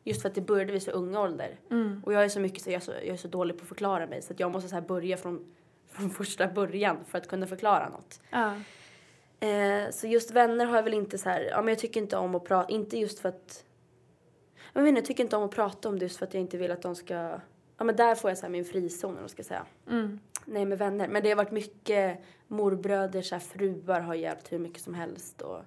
Just 0.03 0.21
för 0.21 0.29
att 0.29 0.35
det 0.35 0.41
började 0.41 0.71
vid 0.73 0.83
så 0.83 0.91
unga 0.91 1.19
ålder. 1.21 1.59
Och 2.03 2.13
jag 2.13 2.23
är 2.23 2.29
så 2.29 2.39
mycket 2.39 2.61
så 2.61 2.69
jag, 2.69 2.75
är 2.75 2.79
så, 2.79 2.91
jag 2.91 3.07
är 3.07 3.17
så 3.17 3.27
dålig 3.27 3.57
på 3.57 3.61
att 3.61 3.67
förklara 3.67 4.07
mig 4.07 4.21
så 4.21 4.33
att 4.33 4.39
jag 4.39 4.51
måste 4.51 4.69
så 4.69 4.81
börja 4.81 5.17
från, 5.17 5.45
från 5.91 6.09
första 6.09 6.47
början 6.47 6.97
för 7.07 7.17
att 7.17 7.27
kunna 7.27 7.47
förklara 7.47 7.89
något. 7.89 8.21
Ja. 8.29 8.53
Eh, 9.43 9.89
så 9.89 10.07
just 10.07 10.31
vänner 10.31 10.65
har 10.65 10.75
jag 10.75 10.83
väl 10.83 10.93
inte 10.93 11.17
så 11.17 11.29
här, 11.29 11.41
ja 11.41 11.61
men 11.61 11.67
jag 11.67 11.79
tycker 11.79 12.01
inte 12.01 12.17
om 12.17 12.35
att 12.35 12.43
prata, 12.43 12.69
inte 12.71 12.97
just 12.97 13.19
för 13.19 13.29
att, 13.29 13.65
jag 14.73 14.87
inte, 14.87 14.99
jag 14.99 15.05
tycker 15.05 15.23
inte 15.23 15.35
om 15.35 15.43
att 15.43 15.51
prata 15.51 15.89
om 15.89 15.99
det 15.99 16.05
just 16.05 16.17
för 16.17 16.25
att 16.25 16.33
jag 16.33 16.41
inte 16.41 16.57
vill 16.57 16.71
att 16.71 16.81
de 16.81 16.95
ska, 16.95 17.13
ja 17.77 17.83
men 17.83 17.95
där 17.95 18.15
får 18.15 18.29
jag 18.29 18.37
så 18.37 18.45
här 18.45 18.49
min 18.49 18.65
frizon 18.65 19.13
man 19.13 19.29
ska 19.29 19.43
säga. 19.43 19.65
Mm. 19.89 20.19
Nej 20.45 20.65
med 20.65 20.77
vänner, 20.77 21.07
men 21.07 21.23
det 21.23 21.29
har 21.29 21.35
varit 21.35 21.51
mycket 21.51 22.19
morbröder, 22.47 23.21
så 23.21 23.35
här, 23.35 23.39
fruar 23.39 23.99
har 23.99 24.15
hjälpt 24.15 24.51
hur 24.51 24.59
mycket 24.59 24.81
som 24.81 24.93
helst 24.93 25.41
och 25.41 25.61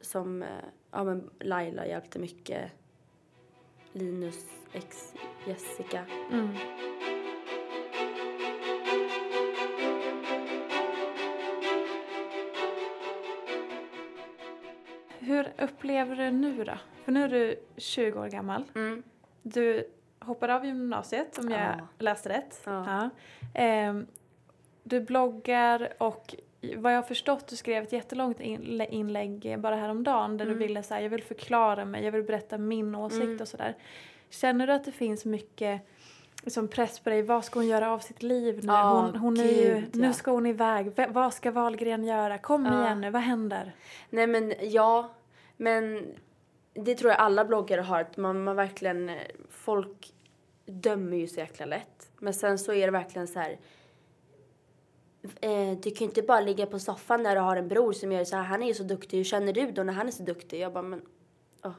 som, 0.00 0.42
eh, 0.42 0.48
ja 0.90 1.04
men 1.04 1.30
Laila 1.40 1.86
hjälpte 1.86 2.18
mycket, 2.18 2.70
Linus 3.92 4.46
ex 4.72 5.14
Jessica. 5.46 6.04
Mm. 6.32 6.48
Hur 15.28 15.52
upplever 15.58 16.16
du 16.16 16.30
nu 16.30 16.64
då? 16.64 16.72
För 17.04 17.12
nu 17.12 17.24
är 17.24 17.28
du 17.28 17.56
20 17.76 18.18
år 18.20 18.26
gammal. 18.28 18.64
Mm. 18.74 19.02
Du 19.42 19.84
hoppade 20.20 20.54
av 20.54 20.64
gymnasiet 20.66 21.38
om 21.38 21.50
jag 21.50 21.60
Ja. 21.60 21.74
läste 21.98 22.28
rätt. 22.28 22.60
Ja. 22.64 23.10
Ehm, 23.54 24.06
du 24.82 25.00
bloggar 25.00 25.88
och 25.98 26.34
vad 26.76 26.92
jag 26.92 26.98
har 26.98 27.02
förstått, 27.02 27.48
du 27.48 27.56
skrev 27.56 27.82
ett 27.82 27.92
jättelångt 27.92 28.40
inlä- 28.40 28.88
inlägg 28.90 29.56
bara 29.58 29.76
häromdagen 29.76 30.36
där 30.36 30.44
Mm. 30.46 30.58
du 30.58 30.66
ville 30.66 30.82
säga 30.82 31.00
jag 31.00 31.10
vill 31.10 31.22
förklara 31.22 31.84
mig, 31.84 32.04
jag 32.04 32.12
vill 32.12 32.22
berätta 32.22 32.58
min 32.58 32.94
åsikt 32.94 33.22
Mm. 33.24 33.40
och 33.40 33.48
sådär. 33.48 33.76
Känner 34.30 34.66
du 34.66 34.72
att 34.72 34.84
det 34.84 34.92
finns 34.92 35.24
mycket 35.24 35.80
som 36.46 36.68
press 36.68 37.00
på 37.00 37.10
dig? 37.10 37.22
Vad 37.22 37.44
ska 37.44 37.58
hon 37.58 37.66
göra 37.68 37.92
av 37.92 37.98
sitt 37.98 38.22
liv 38.22 38.54
nu? 38.62 38.66
Ja, 38.72 39.00
hon, 39.00 39.16
hon 39.20 39.40
är 39.40 39.44
ju, 39.44 39.74
gud, 39.74 39.96
nu 39.96 40.06
ja. 40.06 40.12
ska 40.12 40.30
hon 40.30 40.46
iväg. 40.46 40.92
V- 40.96 41.06
vad 41.10 41.34
ska 41.34 41.50
Wahlgren 41.50 42.04
göra? 42.04 42.38
Kom 42.38 42.66
Ja. 42.66 42.82
igen 42.84 43.00
nu, 43.00 43.10
vad 43.10 43.22
händer? 43.22 43.72
Nej 44.10 44.26
men 44.26 44.52
ja, 44.60 45.10
men 45.58 46.06
det 46.74 46.94
tror 46.94 47.10
jag 47.10 47.20
alla 47.20 47.44
bloggare 47.44 47.80
har. 47.80 48.00
Att 48.00 48.16
man, 48.16 48.44
man 48.44 48.56
verkligen, 48.56 49.08
eh, 49.08 49.16
folk 49.50 50.14
dömer 50.66 51.16
ju 51.16 51.26
så 51.26 51.40
jäkla 51.40 51.66
lätt. 51.66 52.10
Men 52.18 52.34
sen 52.34 52.58
så 52.58 52.72
är 52.72 52.86
det 52.86 52.92
verkligen 52.92 53.28
så 53.28 53.38
här. 53.38 53.58
Eh, 55.40 55.78
du 55.82 55.90
kan 55.90 55.98
ju 55.98 56.04
inte 56.04 56.22
bara 56.22 56.40
ligga 56.40 56.66
på 56.66 56.78
soffan 56.78 57.22
när 57.22 57.34
du 57.34 57.40
har 57.40 57.56
en 57.56 57.68
bror 57.68 57.92
som 57.92 58.12
gör 58.12 58.24
så 58.24 58.36
här. 58.36 58.42
Han 58.42 58.62
är 58.62 58.66
ju 58.66 58.74
så 58.74 58.82
duktig. 58.82 59.16
Hur 59.16 59.24
känner 59.24 59.52
du 59.52 59.70
då 59.70 59.82
när 59.82 59.92
han 59.92 60.06
är 60.06 60.12
så 60.12 60.22
duktig? 60.22 60.60
Jag 60.60 60.72
bara 60.72 60.82
men, 60.82 61.02
oh. 61.62 61.72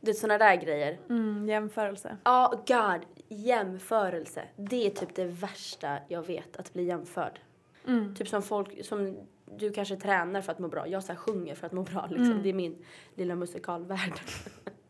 Det 0.00 0.10
är 0.10 0.14
såna 0.14 0.38
där 0.38 0.56
grejer. 0.56 0.98
Mm, 1.08 1.48
jämförelse. 1.48 2.16
Ja, 2.24 2.64
god. 2.66 3.00
Jämförelse. 3.28 4.42
Det 4.56 4.86
är 4.86 4.90
typ 4.90 5.14
det 5.14 5.24
värsta 5.24 5.98
jag 6.08 6.26
vet, 6.26 6.56
att 6.56 6.72
bli 6.72 6.84
jämförd. 6.84 7.40
Mm. 7.86 8.14
Typ 8.14 8.28
som 8.28 8.42
folk, 8.42 8.84
som 8.84 9.16
du 9.58 9.72
kanske 9.72 9.96
tränar 9.96 10.40
för 10.40 10.52
att 10.52 10.58
må 10.58 10.68
bra. 10.68 10.88
Jag 10.88 11.04
så 11.04 11.14
sjunger 11.14 11.54
för 11.54 11.66
att 11.66 11.72
må 11.72 11.82
bra 11.82 12.06
liksom. 12.06 12.30
Mm. 12.30 12.42
Det 12.42 12.48
är 12.48 12.54
min 12.54 12.84
lilla 13.14 13.34
musikalvärld. 13.34 14.20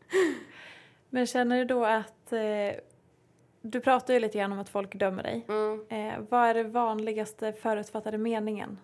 Men 1.09 1.25
känner 1.25 1.57
du 1.57 1.65
då 1.65 1.85
att 1.85 2.33
eh, 2.33 2.79
du 3.61 3.79
pratar 3.79 4.13
ju 4.13 4.19
lite 4.19 4.37
grann 4.37 4.51
om 4.51 4.59
att 4.59 4.69
folk 4.69 4.95
dömer 4.95 5.23
dig. 5.23 5.45
Mm. 5.49 5.85
Eh, 5.89 6.19
vad 6.29 6.47
är 6.47 6.53
det 6.53 6.63
vanligaste 6.63 7.53
förutfattade 7.53 8.17
meningen? 8.17 8.79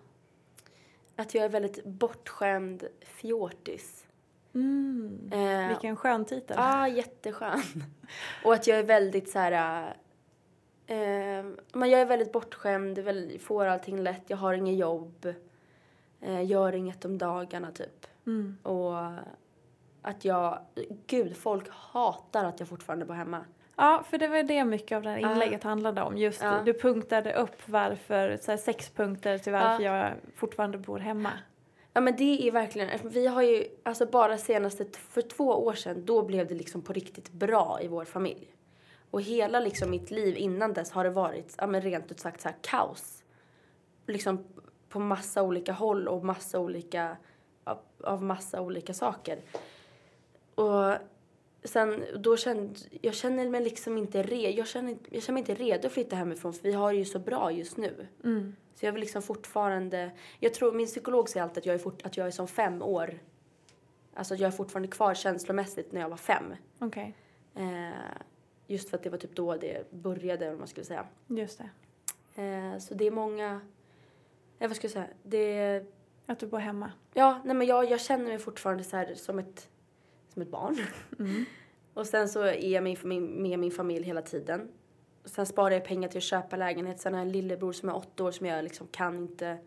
Att 1.16 1.34
jag 1.34 1.44
är 1.44 1.48
väldigt 1.48 1.84
bortskämd 1.84 2.84
fjortis. 3.00 4.06
Mm. 4.54 5.30
Eh, 5.32 5.68
Vilken 5.68 5.96
skön 5.96 6.24
titel. 6.24 6.56
Ja, 6.58 6.82
ah, 6.82 6.88
jätteskön. 6.88 7.62
Och 8.44 8.54
att 8.54 8.66
jag 8.66 8.78
är 8.78 8.82
väldigt 8.82 9.30
så 9.30 9.38
här... 9.38 9.86
Eh, 10.86 11.44
men 11.72 11.90
jag 11.90 12.00
är 12.00 12.06
väldigt 12.06 12.32
bortskämd, 12.32 13.04
får 13.40 13.66
allting 13.66 14.02
lätt, 14.02 14.22
jag 14.26 14.36
har 14.36 14.54
inget 14.54 14.78
jobb. 14.78 15.34
Eh, 16.20 16.46
gör 16.46 16.74
inget 16.74 17.04
om 17.04 17.18
dagarna 17.18 17.70
typ. 17.70 18.06
Mm. 18.26 18.56
Och 18.62 18.94
att 20.02 20.24
jag... 20.24 20.58
Gud, 21.06 21.36
folk 21.36 21.68
hatar 21.70 22.44
att 22.44 22.60
jag 22.60 22.68
fortfarande 22.68 23.04
bor 23.04 23.14
hemma. 23.14 23.44
Ja, 23.76 24.04
för 24.10 24.18
det 24.18 24.28
var 24.28 24.42
det 24.42 24.64
mycket 24.64 24.96
av 24.96 25.02
det 25.02 25.10
här 25.10 25.18
inlägget 25.18 25.62
handlade 25.62 26.02
om. 26.02 26.16
Just 26.18 26.42
Ja. 26.42 26.62
du 26.64 26.74
punktade 26.74 27.32
upp 27.34 27.68
varför, 27.68 28.36
så 28.36 28.50
här, 28.50 28.58
sex 28.58 28.90
punkter 28.90 29.38
till 29.38 29.52
varför 29.52 29.82
jag 29.84 30.12
fortfarande 30.34 30.78
bor 30.78 30.98
hemma. 30.98 31.30
Ja 31.92 32.00
men 32.00 32.16
det 32.16 32.48
är 32.48 32.52
verkligen, 32.52 32.88
vi 33.04 33.26
har 33.26 33.42
ju, 33.42 33.64
alltså 33.82 34.06
bara 34.06 34.38
senaste, 34.38 34.84
för 34.98 35.22
två 35.22 35.44
år 35.44 35.72
sedan, 35.74 36.04
då 36.04 36.22
blev 36.22 36.46
det 36.46 36.54
liksom 36.54 36.82
på 36.82 36.92
riktigt 36.92 37.30
bra 37.32 37.78
i 37.82 37.88
vår 37.88 38.04
familj. 38.04 38.54
Och 39.10 39.22
hela 39.22 39.60
liksom 39.60 39.90
mitt 39.90 40.10
liv 40.10 40.36
innan 40.36 40.72
dess 40.72 40.90
har 40.92 41.04
det 41.04 41.10
varit, 41.10 41.54
ja 41.58 41.66
men 41.66 41.80
rent 41.80 42.10
ut 42.10 42.20
sagt 42.20 42.40
så 42.40 42.48
här 42.48 42.56
kaos. 42.60 43.24
Liksom 44.06 44.44
på 44.88 44.98
massa 44.98 45.42
olika 45.42 45.72
håll 45.72 46.08
och 46.08 46.24
massa 46.24 46.60
olika, 46.60 47.16
av, 47.64 47.78
av 48.04 48.22
massa 48.22 48.60
olika 48.60 48.94
saker. 48.94 49.42
Och 50.54 50.94
sen, 51.64 52.04
då 52.16 52.36
kände, 52.36 52.80
jag 53.02 53.14
känner 53.14 53.48
mig 53.48 53.64
liksom 53.64 53.98
inte 53.98 54.22
redo, 54.22 54.58
jag 54.58 54.66
känner, 54.66 54.96
jag 55.10 55.22
känner 55.22 55.34
mig 55.34 55.50
inte 55.50 55.54
redo 55.64 55.86
att 55.86 55.92
flytta 55.92 56.16
hemifrån 56.16 56.52
för 56.52 56.62
vi 56.62 56.72
har 56.72 56.92
det 56.92 56.98
ju 56.98 57.04
så 57.04 57.18
bra 57.18 57.52
just 57.52 57.76
nu. 57.76 58.06
Så 58.74 58.86
jag 58.86 58.92
vill 58.92 59.00
liksom 59.00 59.22
fortfarande, 59.22 60.10
jag 60.40 60.54
tror 60.54 60.72
min 60.72 60.86
psykolog 60.86 61.28
säger 61.28 61.44
alltid 61.44 61.58
att 61.58 61.66
jag 61.66 61.74
är, 61.74 61.78
fort, 61.78 62.02
att 62.06 62.16
jag 62.16 62.26
är 62.26 62.30
som 62.30 62.48
fem 62.48 62.82
år. 62.82 63.18
Alltså 64.14 64.34
jag 64.34 64.46
är 64.46 64.50
fortfarande 64.50 64.88
kvar 64.88 65.14
känslomässigt 65.14 65.92
när 65.92 66.00
jag 66.00 66.08
var 66.08 66.16
fem. 66.16 66.54
Okej, 66.78 67.14
Eh, 67.54 67.90
just 68.66 68.90
för 68.90 68.96
att 68.96 69.02
det 69.02 69.10
var 69.10 69.18
typ 69.18 69.36
då 69.36 69.56
det 69.56 69.90
började, 69.92 70.50
vad 70.50 70.58
man 70.58 70.68
skulle 70.68 70.84
säga. 70.86 71.06
just 71.26 71.58
det. 72.34 72.42
Eh, 72.42 72.78
så 72.78 72.94
det 72.94 73.06
är 73.06 73.10
många, 73.10 73.60
eh, 74.58 74.68
vad 74.68 74.76
ska 74.76 74.84
jag 74.84 74.92
säga, 74.92 75.06
det, 75.22 75.82
Att 76.26 76.38
du 76.38 76.46
bor 76.46 76.58
hemma. 76.58 76.92
ja, 77.14 77.40
nej 77.44 77.56
men 77.56 77.66
jag, 77.66 77.90
jag 77.90 78.00
känner 78.00 78.24
mig 78.24 78.38
fortfarande 78.38 78.84
så 78.84 78.96
här 78.96 79.14
som 79.14 79.38
ett, 79.38 79.68
som 80.32 80.42
ett 80.42 80.50
barn. 80.50 80.76
Och 81.94 82.06
sen 82.06 82.28
så 82.28 82.42
är 82.42 82.68
jag 82.68 82.82
med 82.84 83.04
min, 83.04 83.42
med 83.42 83.58
min 83.58 83.70
familj 83.70 84.06
hela 84.06 84.22
tiden. 84.22 84.68
Och 85.22 85.30
sen 85.30 85.46
sparar 85.46 85.70
jag 85.70 85.84
pengar 85.84 86.08
till 86.08 86.18
att 86.18 86.22
köpa 86.24 86.56
lägenhet. 86.56 87.00
Sen 87.00 87.14
har 87.14 87.20
jag 87.20 87.26
en 87.26 87.32
lillebror 87.32 87.72
som 87.72 87.88
är 87.88 87.96
åtta 87.96 88.24
år 88.24 88.30
som 88.30 88.46
jag 88.46 88.64
liksom 88.64 88.86
kan 88.86 89.16
inte, 89.16 89.58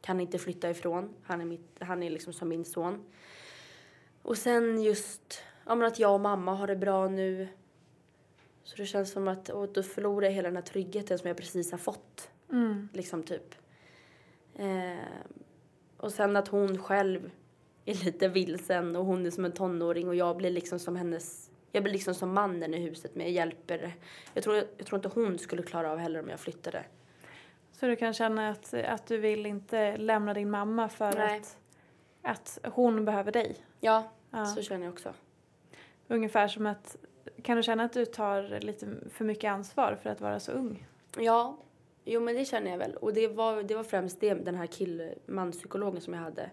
kan 0.00 0.20
inte 0.20 0.38
flytta 0.38 0.70
ifrån. 0.70 1.14
Han 1.22 1.40
är, 1.40 1.44
mitt, 1.44 1.76
han 1.80 2.02
är 2.02 2.10
liksom 2.10 2.32
som 2.32 2.48
min 2.48 2.64
son. 2.64 3.04
Och 4.22 4.38
sen 4.38 4.82
just 4.82 5.42
ja, 5.66 5.74
men 5.74 5.86
att 5.88 5.98
jag 5.98 6.14
och 6.14 6.20
mamma 6.20 6.54
har 6.54 6.66
det 6.66 6.76
bra 6.76 7.08
nu. 7.08 7.48
Så 8.64 8.76
det 8.76 8.86
känns 8.86 9.10
som 9.12 9.28
att 9.28 9.48
och 9.48 9.72
då 9.72 9.82
förlorar 9.82 10.26
jag 10.26 10.32
hela 10.32 10.48
den 10.48 10.56
här 10.56 10.62
tryggheten 10.62 11.18
som 11.18 11.28
jag 11.28 11.36
precis 11.36 11.70
har 11.70 11.78
fått. 11.78 12.30
Liksom 12.92 13.22
typ. 13.22 13.54
Eh, 14.58 14.96
och 15.96 16.12
sen 16.12 16.36
att 16.36 16.48
hon 16.48 16.78
själv 16.78 17.30
är 17.84 18.04
lite 18.04 18.28
vilsen 18.28 18.96
och 18.96 19.04
hon 19.04 19.26
är 19.26 19.30
som 19.30 19.44
en 19.44 19.52
tonåring 19.52 20.08
och 20.08 20.14
jag 20.14 20.36
blir 20.36 20.50
liksom 20.50 20.78
som 20.78 20.96
hennes 20.96 21.50
jag 21.72 21.82
blir 21.82 21.92
liksom 21.92 22.14
som 22.14 22.32
mannen 22.34 22.74
i 22.74 22.78
huset 22.80 23.14
men 23.14 23.26
jag 23.26 23.32
hjälper. 23.32 23.94
Jag 24.34 24.44
tror, 24.44 24.56
jag 24.56 24.86
tror 24.86 24.96
inte 24.98 25.08
hon 25.20 25.38
skulle 25.38 25.62
klara 25.62 25.92
av 25.92 25.98
heller 25.98 26.20
om 26.20 26.28
jag 26.28 26.40
flyttade. 26.40 26.84
Så 27.72 27.86
du 27.86 27.96
kan 27.96 28.12
känna 28.14 28.48
att, 28.50 28.74
att 28.74 29.06
du 29.06 29.18
vill 29.18 29.46
inte 29.46 29.96
lämna 29.96 30.34
din 30.34 30.50
mamma 30.50 30.88
för 30.88 31.12
Nej. 31.12 31.38
att, 31.40 31.58
att 32.22 32.72
hon 32.72 33.04
behöver 33.04 33.32
dig. 33.32 33.56
Ja, 33.80 34.10
Ja. 34.30 34.46
så 34.46 34.62
känner 34.62 34.84
jag 34.86 34.92
också. 34.92 35.14
Ungefär 36.08 36.48
som 36.48 36.66
att, 36.66 36.96
kan 37.42 37.56
du 37.56 37.62
känna 37.62 37.84
att 37.84 37.92
du 37.92 38.04
tar 38.06 38.60
lite 38.60 38.86
för 39.10 39.24
mycket 39.24 39.50
ansvar 39.50 39.98
för 40.02 40.10
att 40.10 40.20
vara 40.20 40.40
så 40.40 40.52
ung? 40.52 40.86
Ja, 41.18 41.58
jo 42.08 42.20
men 42.20 42.34
det 42.34 42.44
känner 42.44 42.70
jag 42.70 42.78
väl. 42.78 42.94
Och 42.94 43.12
det 43.12 43.28
var, 43.28 43.62
det 43.62 43.74
var 43.74 43.84
främst 43.84 44.20
det 44.20 44.34
den 44.34 44.54
här 44.54 44.66
kill 44.66 45.14
manspsykologen 45.26 46.00
som 46.00 46.14
jag 46.14 46.20
hade 46.20 46.50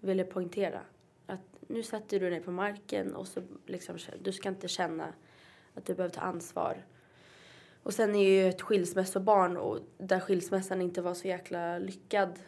ville 0.00 0.24
poängtera. 0.24 0.80
Att 1.26 1.40
nu 1.68 1.82
sätter 1.82 2.20
du 2.20 2.30
dig 2.30 2.40
på 2.40 2.50
marken 2.50 3.14
och 3.14 3.28
så 3.28 3.42
liksom, 3.66 3.98
du 4.22 4.32
ska 4.32 4.48
inte 4.48 4.68
känna 4.68 5.12
att 5.74 5.86
du 5.86 5.94
behöver 5.94 6.14
ta 6.14 6.20
ansvar. 6.20 6.84
Och 7.82 7.94
sen 7.94 8.14
är 8.14 8.22
jag 8.22 8.44
ju 8.44 8.48
ett 8.48 8.62
skilsmässobarn 8.62 9.56
och 9.56 9.78
där 9.98 10.20
skilsmässan 10.20 10.82
inte 10.82 11.02
var 11.02 11.14
så 11.14 11.28
jäkla 11.28 11.78
lyckad 11.78 12.38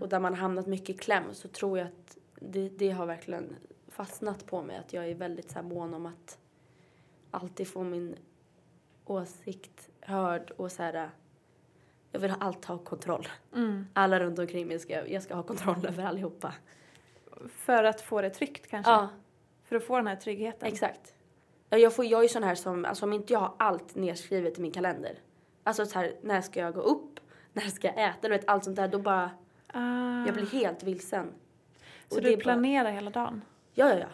och 0.00 0.08
där 0.08 0.20
man 0.20 0.34
hamnat 0.34 0.66
mycket 0.66 0.90
i 0.90 0.98
kläm 0.98 1.24
så 1.32 1.48
tror 1.48 1.78
jag 1.78 1.86
att 1.86 2.18
det, 2.40 2.68
det 2.68 2.90
har 2.90 3.06
verkligen 3.06 3.56
fastnat 3.88 4.46
på 4.46 4.62
mig 4.62 4.76
att 4.76 4.92
jag 4.92 5.08
är 5.08 5.14
väldigt 5.14 5.50
så 5.50 5.54
här 5.54 5.62
mån 5.62 5.94
om 5.94 6.06
att 6.06 6.38
alltid 7.30 7.68
få 7.68 7.82
min 7.82 8.16
åsikt 9.04 9.90
hörd 10.00 10.50
och 10.50 10.72
så 10.72 10.82
här 10.82 11.10
jag 12.12 12.20
vill 12.20 12.34
alltid 12.40 12.64
ha 12.66 12.78
kontroll. 12.78 13.28
Alla 13.92 14.20
runt 14.20 14.38
omkring 14.38 14.66
mig 14.68 14.78
ska 14.78 15.06
jag 15.08 15.22
ska 15.22 15.34
ha 15.34 15.42
kontroll 15.42 15.86
över 15.86 16.04
allihopa. 16.04 16.54
För 17.48 17.84
att 17.84 18.00
få 18.00 18.20
det 18.22 18.30
tryggt 18.30 18.66
kanske? 18.70 18.92
Ja, 18.92 19.08
För 19.64 19.76
att 19.76 19.84
få 19.84 19.96
den 19.96 20.06
här 20.06 20.16
tryggheten? 20.16 20.68
exakt. 20.68 21.14
Ja, 21.70 21.78
Jag, 21.78 21.94
får, 21.94 22.04
jag 22.04 22.24
är 22.24 22.28
sån 22.28 22.42
här 22.42 22.54
som, 22.54 22.84
alltså 22.84 23.04
om 23.06 23.12
inte 23.12 23.32
jag 23.32 23.40
har 23.40 23.54
allt 23.58 23.94
nedskrivet 23.94 24.58
i 24.58 24.60
min 24.62 24.70
kalender. 24.72 25.18
Alltså 25.64 25.86
så 25.86 25.98
här, 25.98 26.12
när 26.22 26.40
ska 26.40 26.60
jag 26.60 26.74
gå 26.74 26.80
upp? 26.80 27.20
När 27.52 27.62
ska 27.62 27.86
jag 27.86 27.98
äta? 28.08 28.18
Du 28.22 28.28
vet, 28.28 28.48
allt 28.48 28.64
sånt 28.64 28.76
där. 28.76 28.88
Då 28.88 28.98
bara, 28.98 29.30
Ah, 29.72 30.24
jag 30.26 30.34
blir 30.34 30.46
helt 30.46 30.82
vilsen. 30.82 31.26
så 32.08 32.16
Och 32.16 32.22
du 32.22 32.28
är 32.28 32.36
bara- 32.36 32.42
planerar 32.42 32.90
hela 32.90 33.10
dagen? 33.10 33.42
Ja, 33.74 33.88
ja, 33.88 33.98
ja. 33.98 34.06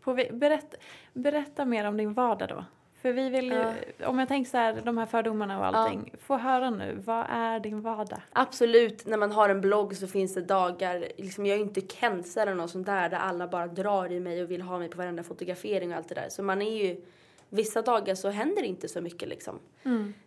På, 0.00 0.14
berätt, 0.32 0.74
berätta 1.12 1.64
mer 1.64 1.84
om 1.84 1.96
din 1.96 2.12
vardag 2.14 2.48
då. 2.48 2.64
För 3.06 3.12
vi 3.12 3.28
vill 3.28 3.52
ju, 3.52 3.74
om 4.06 4.18
jag 4.18 4.28
tänker 4.28 4.50
så 4.50 4.56
här, 4.56 4.82
de 4.84 4.98
här 4.98 5.06
fördomarna 5.06 5.58
och 5.58 5.66
allting. 5.66 6.14
Få 6.18 6.36
höra 6.36 6.70
nu, 6.70 7.02
vad 7.04 7.26
är 7.28 7.60
din 7.60 7.80
vardag? 7.80 8.18
Absolut, 8.32 9.06
när 9.06 9.18
man 9.18 9.32
har 9.32 9.48
en 9.48 9.60
blogg 9.60 9.96
så 9.96 10.06
finns 10.06 10.34
det 10.34 10.40
dagar, 10.40 11.08
liksom, 11.16 11.46
jag 11.46 11.54
är 11.54 11.58
ju 11.58 11.64
inte 11.64 11.80
Kenza 11.80 12.42
eller 12.42 12.54
något 12.54 12.70
sånt 12.70 12.86
där 12.86 13.08
där 13.08 13.16
alla 13.16 13.48
bara 13.48 13.66
drar 13.66 14.12
i 14.12 14.20
mig 14.20 14.42
och 14.42 14.50
vill 14.50 14.62
ha 14.62 14.78
mig 14.78 14.88
på 14.88 14.98
varenda 14.98 15.22
fotografering 15.22 15.90
och 15.90 15.96
allt 15.96 16.08
det 16.08 16.14
där. 16.14 16.28
Så 16.28 16.42
man 16.42 16.62
är 16.62 16.84
ju, 16.84 17.00
vissa 17.48 17.82
dagar 17.82 18.14
så 18.14 18.28
händer 18.28 18.62
det 18.62 18.68
inte 18.68 18.88
så 18.88 19.00
mycket 19.00 19.28
liksom. 19.28 19.58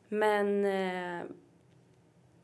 Men, 0.08 0.66
eh, 0.66 1.26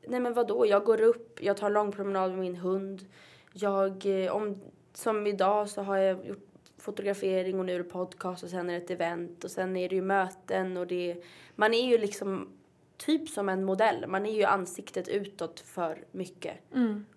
nej 0.08 0.20
men 0.20 0.34
vadå, 0.34 0.66
jag 0.66 0.84
går 0.84 1.02
upp, 1.02 1.40
jag 1.42 1.58
tar 1.58 1.68
en 1.68 1.74
lång 1.74 1.92
promenad 1.92 2.32
med 2.32 2.40
min 2.40 2.56
hund. 2.56 3.06
Jag, 3.54 4.06
eh, 4.06 4.36
om, 4.36 4.62
som 4.94 5.28
idag 5.28 5.70
så 5.70 5.82
har 5.82 5.98
jag 5.98 6.26
gjort 6.26 6.55
fotografering 6.86 7.60
och 7.60 7.66
nu 7.66 7.74
är 7.76 7.78
det 7.78 7.84
podcast 7.84 8.44
och 8.44 8.50
sen 8.50 8.70
är 8.70 8.74
det 8.74 8.80
ett 8.80 8.92
event 8.92 9.44
och 9.44 9.52
sen 9.52 9.78
är 9.78 9.90
det 9.90 9.96
ju 9.96 10.02
möten 10.02 10.78
och 10.78 10.88
det, 10.88 11.24
man 11.56 11.74
är 11.74 11.88
ju 11.88 11.98
liksom 11.98 12.50
typ 12.98 13.30
som 13.30 13.50
en 13.50 13.64
modell. 13.64 14.08
Man 14.08 14.26
är 14.26 14.32
ju 14.32 14.44
ansiktet 14.44 15.08
utåt 15.08 15.60
för 15.60 16.06
mycket. 16.12 16.58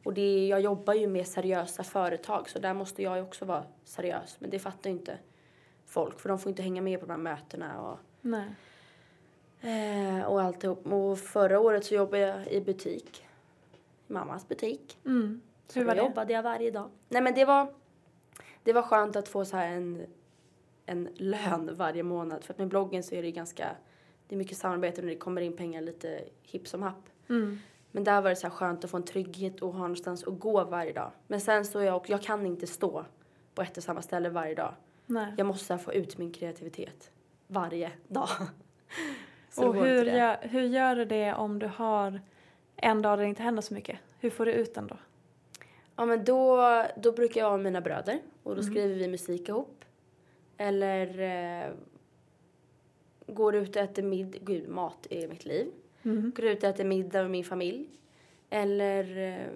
Och 0.04 0.14
det, 0.14 0.46
jag 0.48 0.60
jobbar 0.60 0.94
ju 0.94 1.06
med 1.06 1.26
seriösa 1.26 1.84
företag 1.84 2.48
så 2.48 2.58
där 2.58 2.74
måste 2.74 3.02
jag 3.02 3.16
ju 3.16 3.22
också 3.22 3.44
vara 3.44 3.64
seriös. 3.84 4.36
Men 4.38 4.50
det 4.50 4.58
fattar 4.58 4.90
ju 4.90 4.96
inte 4.96 5.18
folk 5.86 6.20
för 6.20 6.28
de 6.28 6.38
får 6.38 6.50
inte 6.50 6.62
hänga 6.62 6.82
med 6.82 7.00
på 7.00 7.06
de 7.06 7.12
här 7.12 7.18
mötena 7.18 7.80
och, 7.80 7.98
Nej. 8.20 8.48
eh, 9.60 10.24
och 10.26 10.42
alltihop. 10.42 10.86
Och 10.86 11.18
förra 11.18 11.60
året 11.60 11.84
så 11.84 11.94
jobbade 11.94 12.22
jag 12.22 12.48
i 12.48 12.60
butik. 12.60 13.24
Mammas 14.06 14.48
butik. 14.48 14.98
Mm. 15.04 15.40
Så 15.68 15.78
Hur 15.78 15.86
var 15.86 15.94
det? 15.94 16.00
jobbade 16.02 16.32
jag 16.32 16.42
varje 16.42 16.70
dag. 16.70 16.90
Nej 17.08 17.22
men 17.22 17.34
det 17.34 17.44
var, 17.44 17.74
det 18.64 18.72
var 18.72 18.82
skönt 18.82 19.16
att 19.16 19.28
få 19.28 19.44
så 19.44 19.56
här 19.56 19.68
en, 19.68 20.06
en 20.86 21.08
lön 21.14 21.74
varje 21.74 22.02
månad. 22.02 22.44
För 22.44 22.52
att 22.52 22.58
med 22.58 22.68
bloggen 22.68 23.02
så 23.02 23.14
är 23.14 23.22
det 23.22 23.30
ganska, 23.30 23.68
det 24.26 24.34
är 24.34 24.38
mycket 24.38 24.58
samarbete 24.58 25.02
när 25.02 25.08
det 25.08 25.16
kommer 25.16 25.40
in 25.40 25.56
pengar 25.56 25.80
lite 25.80 26.24
hipp 26.42 26.68
som 26.68 26.82
happ. 26.82 27.08
Mm. 27.28 27.58
Men 27.90 28.04
där 28.04 28.20
var 28.20 28.30
det 28.30 28.36
så 28.36 28.46
här 28.46 28.54
skönt 28.54 28.84
att 28.84 28.90
få 28.90 28.96
en 28.96 29.02
trygghet 29.02 29.62
och 29.62 29.72
ha 29.72 29.78
någonstans 29.78 30.24
att 30.24 30.38
gå 30.38 30.64
varje 30.64 30.92
dag. 30.92 31.10
Men 31.26 31.40
sen 31.40 31.64
så 31.64 31.78
är 31.78 31.84
jag 31.84 31.96
också, 31.96 32.12
jag 32.12 32.22
kan 32.22 32.46
inte 32.46 32.66
stå 32.66 33.04
på 33.54 33.62
ett 33.62 33.76
och 33.76 33.82
samma 33.82 34.02
ställe 34.02 34.28
varje 34.28 34.54
dag. 34.54 34.74
Nej. 35.06 35.34
Jag 35.36 35.46
måste 35.46 35.78
få 35.78 35.92
ut 35.92 36.18
min 36.18 36.32
kreativitet 36.32 37.10
varje 37.46 37.92
dag. 38.08 38.28
Och 39.56 39.74
hur 39.74 40.04
gör, 40.04 40.38
hur 40.42 40.62
gör 40.62 40.96
du 40.96 41.04
det 41.04 41.34
om 41.34 41.58
du 41.58 41.66
har 41.66 42.20
en 42.76 43.02
dag 43.02 43.18
där 43.18 43.22
det 43.22 43.28
inte 43.28 43.42
händer 43.42 43.62
så 43.62 43.74
mycket? 43.74 43.98
Hur 44.18 44.30
får 44.30 44.46
du 44.46 44.52
ut 44.52 44.74
den 44.74 44.86
då? 44.86 44.96
Ja 45.98 46.04
men 46.06 46.24
då, 46.24 46.62
då 46.96 47.12
brukar 47.12 47.40
jag 47.40 47.46
vara 47.48 47.56
med 47.56 47.64
mina 47.64 47.80
bröder 47.80 48.18
och 48.42 48.52
Mm. 48.52 48.56
då 48.64 48.70
skriver 48.70 48.94
vi 48.94 49.08
musik 49.08 49.48
ihop. 49.48 49.84
Eller 50.56 51.20
eh, 51.20 51.70
går 53.26 53.54
ut 53.56 53.76
och 53.76 53.82
äter 53.82 54.02
middag, 54.02 54.38
gud 54.42 54.68
mat 54.68 55.06
är 55.10 55.28
mitt 55.28 55.44
liv. 55.44 55.66
Mm. 56.02 56.32
Går 56.36 56.44
ut 56.44 56.62
och 56.62 56.68
äter 56.68 56.84
middag 56.84 57.22
med 57.22 57.30
min 57.30 57.44
familj. 57.44 57.86
Eller, 58.50 59.18
eh, 59.18 59.46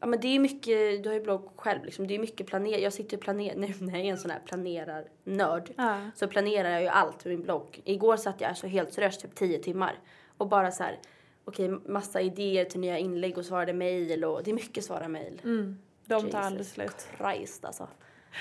ja 0.00 0.06
men 0.06 0.20
det 0.20 0.28
är 0.28 0.38
mycket, 0.38 1.02
du 1.02 1.08
har 1.08 1.14
ju 1.14 1.22
blogg 1.22 1.48
själv 1.56 1.84
liksom, 1.84 2.06
det 2.06 2.14
är 2.14 2.18
mycket 2.18 2.46
planer, 2.46 2.78
jag 2.78 2.92
sitter 2.92 3.16
och 3.16 3.22
planerar, 3.22 3.54
nu 3.58 3.72
när 3.80 3.92
jag 3.98 4.06
är 4.06 4.10
en 4.10 4.18
sån 4.18 4.30
här 4.30 4.40
planerar-nörd. 4.46 5.70
Ja. 5.76 6.00
Så 6.14 6.28
planerar 6.28 6.70
jag 6.70 6.82
ju 6.82 6.88
allt 6.88 7.24
med 7.24 7.34
min 7.34 7.42
blogg. 7.42 7.80
Igår 7.84 8.16
satt 8.16 8.40
jag 8.40 8.48
alltså 8.48 8.66
helt 8.66 8.92
seriöst 8.92 9.20
typ 9.20 9.34
10 9.34 9.58
timmar. 9.58 9.98
Och 10.38 10.48
bara 10.48 10.70
så 10.70 10.82
här, 10.82 10.98
okej 11.44 11.68
massa 11.68 12.20
idéer 12.20 12.64
till 12.64 12.80
nya 12.80 12.98
inlägg 12.98 13.38
och 13.38 13.44
svarade 13.44 13.72
mejl 13.72 14.24
och 14.24 14.42
det 14.44 14.50
är 14.50 14.54
mycket 14.54 14.84
svara 14.84 15.08
mejl. 15.08 15.40
Mm. 15.44 15.78
De 16.06 16.30
tar 16.30 16.40
aldrig 16.40 16.66
slut. 16.66 17.08
Christ 17.18 17.64
alltså. 17.64 17.88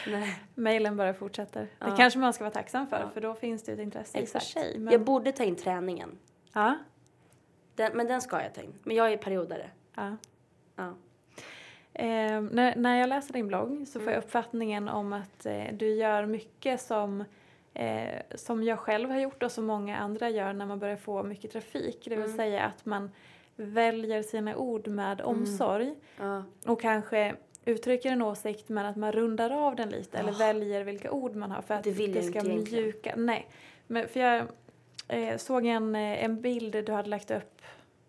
Nej, 0.08 0.40
Mailen 0.56 0.98
bara 0.98 1.14
fortsätter. 1.14 1.62
Det 1.62 1.70
Ja. 1.80 1.96
kanske 1.98 2.20
man 2.20 2.34
ska 2.34 2.44
vara 2.44 2.54
tacksam 2.54 2.88
för, 2.88 3.00
Ja. 3.00 3.10
för 3.10 3.22
då 3.22 3.34
finns 3.34 3.64
det 3.64 3.72
ett 3.72 3.80
intresse 3.80 4.18
i 4.20 4.24
och 4.24 4.28
för 4.30 4.38
exakt. 4.40 4.46
sig. 4.54 4.80
Men... 4.80 4.92
Jag 4.92 5.02
borde 5.02 5.32
ta 5.32 5.44
in 5.44 5.56
träningen. 5.56 6.18
Ja. 6.54 6.76
Den, 7.76 7.92
men 7.98 8.08
den 8.08 8.22
ska 8.22 8.42
jag 8.44 8.54
ta 8.54 8.62
in. 8.62 8.74
Men 8.84 8.96
jag 8.96 9.14
är 9.14 9.18
periodare. 9.18 9.70
ja. 9.96 10.18
Ja. 10.76 10.94
Eh, 11.94 12.42
när, 12.42 12.76
när 12.76 13.00
jag 13.00 13.10
läser 13.10 13.34
din 13.34 13.48
blogg 13.48 13.88
så 13.88 13.94
får 13.94 14.02
Mm. 14.02 14.14
jag 14.14 14.24
uppfattningen 14.24 14.90
om 14.90 15.14
att 15.14 15.46
eh, 15.46 15.64
du 15.74 15.88
gör 15.96 16.26
mycket 16.26 16.82
som 16.82 17.24
eh, 17.74 18.22
som 18.36 18.64
jag 18.64 18.80
själv 18.80 19.10
har 19.10 19.18
gjort 19.20 19.44
och 19.44 19.52
som 19.52 19.66
många 19.66 19.98
andra 19.98 20.30
gör 20.30 20.54
när 20.54 20.66
man 20.66 20.80
börjar 20.80 20.96
få 20.98 21.24
mycket 21.24 21.52
trafik. 21.52 22.02
Det 22.04 22.10
vill 22.16 22.26
Mm. 22.26 22.38
säga 22.38 22.64
att 22.64 22.86
man 22.86 23.12
väljer 23.56 24.24
sina 24.24 24.56
ord 24.56 24.88
med 24.88 25.20
Mm. 25.22 25.26
omsorg 25.36 25.96
Ja. 26.20 26.44
och 26.66 26.82
kanske 26.82 27.36
uttrycker 27.66 28.12
en 28.12 28.22
åsikt 28.22 28.70
men 28.70 28.86
att 28.86 28.96
man 28.96 29.12
rundar 29.12 29.52
av 29.52 29.76
den 29.76 29.90
lite 29.90 30.18
eller 30.18 30.32
Ah. 30.32 30.38
väljer 30.38 30.84
vilka 30.84 31.12
ord 31.12 31.36
man 31.36 31.52
har 31.52 31.62
för 31.62 31.74
att 31.74 31.84
Det 31.84 31.90
jag 32.08 32.24
ska 32.26 32.44
mjuka. 32.44 33.14
Nej, 33.18 33.48
men 33.88 34.08
för 34.08 34.20
jag 34.20 34.44
eh, 35.08 35.38
såg 35.38 35.66
en, 35.66 35.96
eh, 35.96 36.24
en 36.24 36.42
bild 36.42 36.72
du 36.86 36.92
hade 36.92 37.10
lagt 37.10 37.32
upp 37.32 37.62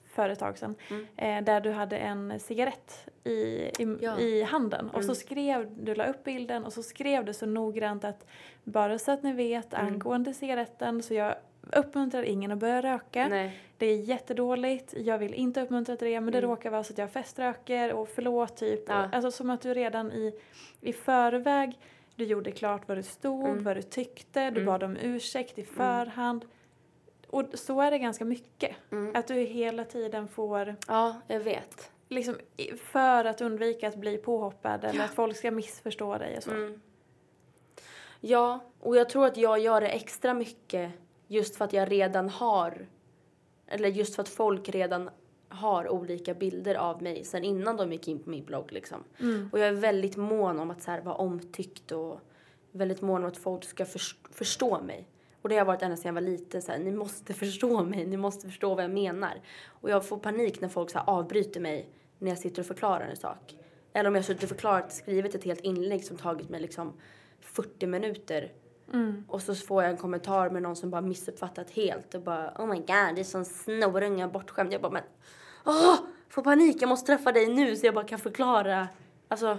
för 0.07 0.29
ett 0.29 0.38
tag 0.38 0.59
sedan 0.59 0.75
Mm. 0.90 1.07
eh, 1.16 1.45
där 1.45 1.61
du 1.61 1.71
hade 1.71 1.97
en 1.99 2.40
cigarett 2.40 3.09
i, 3.25 3.31
i, 3.31 3.97
Ja. 4.01 4.19
i 4.19 4.42
handen 4.42 4.87
och 4.90 5.01
så 5.05 5.11
Mm. 5.11 5.14
skrev 5.14 5.85
du 5.85 5.95
la 5.95 6.07
upp 6.07 6.25
bilden 6.25 6.64
och 6.64 6.73
så 6.73 6.83
skrev 6.83 7.25
du 7.25 7.33
så 7.35 7.47
noggrant 7.47 8.05
att 8.05 8.27
bara 8.64 8.99
så 8.99 9.12
att 9.12 9.23
ni 9.23 9.33
vet 9.33 9.75
Mm. 9.75 9.87
angående 9.87 10.35
cigaretten 10.35 11.03
så 11.03 11.14
jag 11.14 11.35
uppmuntrar 11.72 12.22
ingen 12.22 12.52
att 12.52 12.59
börja 12.59 12.83
röka. 12.83 13.29
Nej. 13.29 13.61
Det 13.79 13.87
är 13.87 13.96
jättedåligt, 13.96 14.94
jag 14.96 15.18
vill 15.18 15.35
inte 15.35 15.62
uppmuntra 15.62 15.96
till 15.96 16.09
det 16.09 16.20
men 16.20 16.33
det 16.33 16.38
Mm. 16.38 16.50
råkar 16.50 16.70
vara 16.70 16.85
så 16.85 16.92
att 16.92 16.98
jag 16.98 17.11
feströker 17.11 17.92
och 17.92 18.09
förlåt 18.09 18.57
typ. 18.57 18.85
Ja. 18.88 19.07
Och, 19.07 19.14
alltså 19.14 19.31
som 19.31 19.50
att 19.50 19.61
du 19.61 19.74
redan 19.74 20.12
i, 20.12 20.40
i 20.81 20.92
förväg 20.92 21.79
du 22.14 22.24
gjorde 22.24 22.50
klart 22.50 22.88
vad 22.88 22.98
du 22.98 23.02
stod, 23.02 23.44
Mm. 23.48 23.64
vad 23.64 23.76
du 23.76 23.83
tyckte, 23.83 24.40
du 24.50 24.61
Mm. 24.61 24.64
bad 24.66 24.83
om 24.83 24.96
ursäkt 24.96 25.59
i 25.59 25.64
förhand. 25.64 26.44
Och 27.26 27.44
så 27.55 27.81
är 27.81 27.90
det 27.90 27.98
ganska 27.98 28.24
mycket. 28.24 28.76
Mm. 28.92 29.16
Att 29.16 29.26
du 29.26 29.35
hela 29.35 29.85
tiden 29.85 30.29
får, 30.29 30.76
Ja, 30.88 31.20
jag 31.26 31.40
vet. 31.40 31.90
liksom 32.09 32.37
för 32.76 33.24
att 33.24 33.40
undvika 33.40 33.88
att 33.88 33.96
bli 33.96 34.16
påhoppad 34.18 34.85
eller 34.85 35.05
att 35.05 35.14
folk 35.14 35.37
ska 35.37 35.50
missförstå 35.50 36.18
dig 36.18 36.37
och 36.37 36.42
så. 36.42 36.50
Mm. 36.50 36.81
Ja, 38.20 38.61
och 38.81 38.96
jag 38.96 39.09
tror 39.09 39.26
att 39.26 39.37
jag 39.37 39.59
gör 39.59 39.81
det 39.81 39.88
extra 39.88 40.35
mycket 40.35 40.92
just 41.27 41.57
för 41.57 41.65
att 41.65 41.73
jag 41.73 41.91
redan 41.93 42.29
har, 42.29 42.87
eller 43.67 43.89
just 43.89 44.15
för 44.15 44.23
att 44.23 44.29
folk 44.29 44.69
redan 44.69 45.11
har 45.49 45.89
olika 45.89 46.35
bilder 46.35 46.75
av 46.75 47.03
mig 47.03 47.25
sen 47.25 47.45
innan 47.45 47.77
de 47.77 47.93
gick 47.93 48.09
in 48.09 48.19
på 48.19 48.31
min 48.31 48.45
blogg 48.45 48.73
liksom. 48.73 49.05
Mm. 49.21 49.49
Och 49.53 49.59
jag 49.59 49.69
är 49.69 49.73
väldigt 49.73 50.17
mån 50.17 50.61
om 50.61 50.71
att 50.71 50.83
så 50.83 50.91
här, 50.91 51.01
vara 51.01 51.15
omtyckt 51.15 51.93
och 51.93 52.21
väldigt 52.73 53.01
mån 53.03 53.23
om 53.23 53.29
att 53.29 53.37
folk 53.37 53.65
ska 53.65 53.85
förs- 53.85 54.17
förstå 54.31 54.81
mig. 54.81 55.09
Och 55.43 55.49
det 55.49 55.57
har 55.57 55.65
varit 55.65 55.83
ända 55.83 55.97
sedan 55.97 56.07
jag 56.09 56.23
var 56.23 56.31
liten 56.31 56.62
så 56.62 56.73
här, 56.73 56.79
ni 56.79 56.91
måste 56.93 57.35
förstå 57.45 57.85
mig, 57.85 58.07
ni 58.07 58.17
måste 58.17 58.47
förstå 58.47 58.75
vad 58.75 58.85
jag 58.85 58.91
menar. 58.91 59.41
Och 59.67 59.91
jag 59.91 60.07
får 60.07 60.19
panik 60.19 60.61
när 60.61 60.69
folk 60.69 60.91
så 60.91 60.99
här, 60.99 61.09
avbryter 61.11 61.61
mig 61.61 61.89
när 62.19 62.29
jag 62.31 62.39
sitter 62.39 62.62
och 62.62 62.67
förklarar 62.67 63.09
en 63.09 63.17
sak. 63.17 63.57
Eller 63.93 64.09
om 64.09 64.15
jag 64.15 64.23
har 64.23 64.27
suttit 64.27 64.43
och 64.43 64.49
förklarat, 64.49 64.93
skrivit 64.93 65.35
ett 65.35 65.45
helt 65.45 65.61
inlägg 65.61 66.05
som 66.05 66.17
tagit 66.17 66.49
mig 66.49 66.61
liksom 66.61 66.93
40 67.41 67.87
minuter. 67.87 68.53
Mm. 68.92 69.25
Och 69.29 69.42
så 69.42 69.55
får 69.55 69.83
jag 69.83 69.90
en 69.90 69.96
kommentar 69.96 70.51
med 70.51 70.62
någon 70.62 70.77
som 70.77 70.90
bara 70.90 71.01
missuppfattat 71.01 71.70
helt 71.70 72.14
och 72.14 72.22
bara 72.22 72.53
oh 72.59 72.66
my 72.66 72.77
god, 72.77 72.87
det 72.87 73.20
är 73.20 73.25
sån 73.25 73.44
snorunge 73.44 74.29
bortskämd. 74.29 74.72
Jag 74.72 74.81
bara 74.83 74.92
men 74.92 75.03
åh, 75.66 75.96
får 76.29 76.42
panik, 76.42 76.83
jag 76.83 76.88
måste 76.88 77.07
träffa 77.07 77.33
dig 77.33 77.46
nu 77.55 77.77
så 77.77 77.87
jag 77.87 77.94
bara 77.94 78.05
kan 78.05 78.18
förklara. 78.18 78.88
Alltså, 79.29 79.59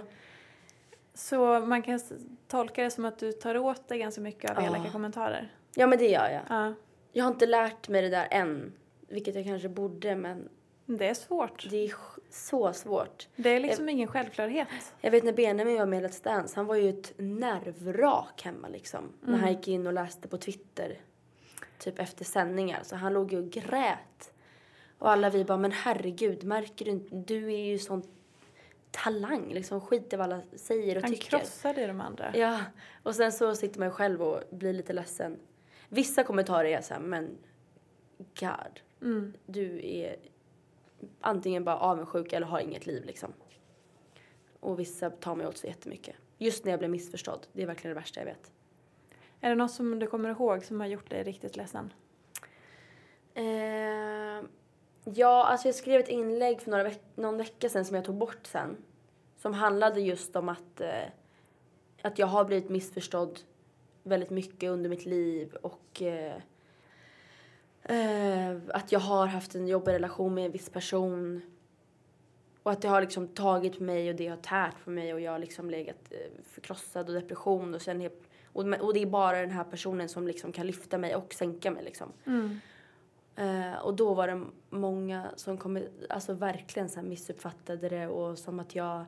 Så 1.14 1.60
man 1.60 1.82
kan 1.82 2.00
tolka 2.48 2.82
det 2.84 2.90
som 2.90 3.04
att 3.04 3.18
du 3.18 3.32
tar 3.32 3.56
åt 3.58 3.88
dig 3.88 3.98
ganska 3.98 4.20
mycket 4.20 4.50
av 4.50 4.56
Ja. 4.64 4.66
elaka 4.66 4.90
kommentarer. 4.90 5.52
ja 5.74 5.86
men 5.86 5.98
det 5.98 6.08
gör 6.08 6.28
jag. 6.30 6.42
Ja. 6.48 6.74
Jag 7.12 7.24
har 7.24 7.32
inte 7.32 7.46
lärt 7.46 7.88
mig 7.88 8.02
det 8.02 8.08
där 8.08 8.28
än, 8.30 8.72
vilket 9.08 9.34
jag 9.34 9.44
kanske 9.44 9.68
borde 9.68 10.16
men 10.16 10.48
Det 10.90 11.08
är 11.08 11.14
svårt. 11.14 11.66
det 11.70 11.76
är 11.84 11.94
så 12.30 12.72
svårt. 12.72 13.28
Det 13.36 13.50
är 13.50 13.60
liksom 13.60 13.88
ingen 13.88 14.08
självklarhet. 14.08 14.68
Jag 15.00 15.10
vet 15.10 15.24
när 15.24 15.32
Benjamin 15.32 15.78
var 15.78 15.86
med 15.86 16.02
i 16.02 16.06
Let's 16.06 16.24
Dance, 16.24 16.56
han 16.56 16.66
var 16.66 16.74
ju 16.74 16.88
ett 16.88 17.12
nervvrak 17.16 18.42
hemma 18.42 18.68
liksom. 18.68 19.12
När 19.20 19.38
han 19.38 19.52
gick 19.52 19.68
in 19.68 19.86
och 19.86 19.92
läste 19.92 20.28
på 20.28 20.38
Twitter, 20.38 20.98
typ 21.78 21.98
efter 21.98 22.24
sändningar. 22.24 22.80
Så 22.82 22.96
han 22.96 23.12
låg 23.12 23.32
ju 23.32 23.38
och 23.38 23.50
grät. 23.50 24.32
Och 24.98 25.10
alla 25.10 25.30
vi 25.30 25.44
bara, 25.44 25.58
men 25.58 25.72
herregud, 25.72 26.44
märker 26.44 26.84
du 26.84 26.90
inte? 26.90 27.16
Du 27.16 27.52
är 27.52 27.64
ju 27.64 27.78
sån 27.78 28.02
talang, 28.90 29.52
liksom. 29.52 29.80
Skit 29.80 30.12
i 30.12 30.16
vad 30.16 30.24
alla 30.32 30.42
säger 30.56 30.96
och 30.96 31.02
Han 31.02 31.12
tycker. 31.12 31.38
krossade 31.38 31.80
ju 31.80 31.86
de 31.86 32.00
andra. 32.00 32.36
Ja, 32.36 32.60
och 33.02 33.14
sen 33.14 33.32
så 33.32 33.54
sitter 33.54 33.78
man 33.78 33.88
ju 33.88 33.92
själv 33.92 34.22
och 34.22 34.42
blir 34.50 34.72
lite 34.72 34.92
ledsen. 34.92 35.36
Vissa 35.88 36.24
kommentarer 36.24 36.68
är 36.68 36.80
så 36.80 36.94
här, 36.94 37.00
men 37.00 37.38
God, 38.40 38.80
Mm. 39.02 39.32
du 39.46 39.80
är 39.86 40.16
antingen 41.20 41.64
bara 41.64 41.78
avundsjuk 41.78 42.32
eller 42.32 42.46
har 42.46 42.60
inget 42.60 42.86
liv 42.86 43.04
liksom. 43.04 43.32
Och 44.60 44.78
vissa 44.78 45.10
tar 45.10 45.34
mig 45.34 45.46
åt 45.46 45.56
så 45.56 45.66
jättemycket. 45.66 46.16
Just 46.38 46.64
när 46.64 46.72
jag 46.72 46.78
blir 46.78 46.88
missförstådd, 46.88 47.46
det 47.52 47.62
är 47.62 47.66
verkligen 47.66 47.94
det 47.94 48.00
värsta 48.00 48.20
jag 48.20 48.24
vet. 48.26 48.52
Är 49.40 49.48
det 49.48 49.54
något 49.54 49.70
som 49.70 49.98
du 49.98 50.06
kommer 50.06 50.30
ihåg 50.30 50.64
som 50.64 50.80
har 50.80 50.86
gjort 50.86 51.10
dig 51.10 51.22
riktigt 51.22 51.56
ledsen? 51.56 51.92
Eh, 53.34 54.44
ja, 55.04 55.44
alltså 55.44 55.68
jag 55.68 55.74
skrev 55.74 56.00
ett 56.00 56.08
inlägg 56.08 56.60
för 56.60 56.70
några 56.70 56.84
veck- 56.84 57.16
någon 57.16 57.36
vecka 57.36 57.68
sedan 57.68 57.84
som 57.84 57.96
jag 57.96 58.04
tog 58.04 58.14
bort 58.14 58.46
sen. 58.46 58.76
Som 59.36 59.54
handlade 59.54 60.00
just 60.00 60.36
om 60.36 60.48
att, 60.48 60.80
eh, 60.80 61.04
att 62.02 62.18
jag 62.18 62.26
har 62.26 62.44
blivit 62.44 62.68
missförstådd 62.68 63.40
väldigt 64.02 64.30
mycket 64.30 64.70
under 64.70 64.90
mitt 64.90 65.06
liv 65.06 65.54
och 65.62 66.02
eh, 66.02 66.36
eh, 67.88 68.56
att 68.68 68.92
jag 68.92 69.00
har 69.00 69.26
haft 69.26 69.54
en 69.54 69.68
jobbig 69.68 69.92
relation 69.92 70.34
med 70.34 70.44
en 70.44 70.52
viss 70.52 70.70
person. 70.70 71.40
Och 72.62 72.72
att 72.72 72.82
det 72.82 72.88
har 72.88 73.00
liksom 73.00 73.28
tagit 73.28 73.80
mig 73.80 74.10
och 74.10 74.16
det 74.16 74.28
har 74.28 74.36
tärt 74.36 74.84
på 74.84 74.90
mig 74.90 75.14
och 75.14 75.20
jag 75.20 75.32
har 75.32 75.38
liksom 75.38 75.70
legat 75.70 75.98
eh, 76.10 76.42
förkrossad 76.44 77.08
och 77.08 77.14
depression 77.14 77.74
och 77.74 77.82
sen 77.82 78.00
helt, 78.00 78.28
och, 78.52 78.94
det 78.94 79.02
är 79.02 79.06
bara 79.06 79.40
den 79.40 79.50
här 79.50 79.64
personen 79.64 80.08
som 80.08 80.26
liksom 80.26 80.52
kan 80.52 80.66
lyfta 80.66 80.98
mig 80.98 81.16
och 81.16 81.34
sänka 81.34 81.70
mig 81.70 81.84
liksom. 81.84 82.12
Eh, 83.36 83.78
och 83.82 83.94
då 83.94 84.14
var 84.14 84.26
det 84.28 84.44
många 84.70 85.26
som 85.36 85.58
kom, 85.58 85.86
alltså 86.08 86.32
verkligen 86.32 86.88
så 86.88 87.00
här 87.00 87.06
missuppfattade 87.06 87.88
det 87.88 88.08
och 88.08 88.38
som 88.38 88.60
att 88.60 88.74
jag 88.74 89.04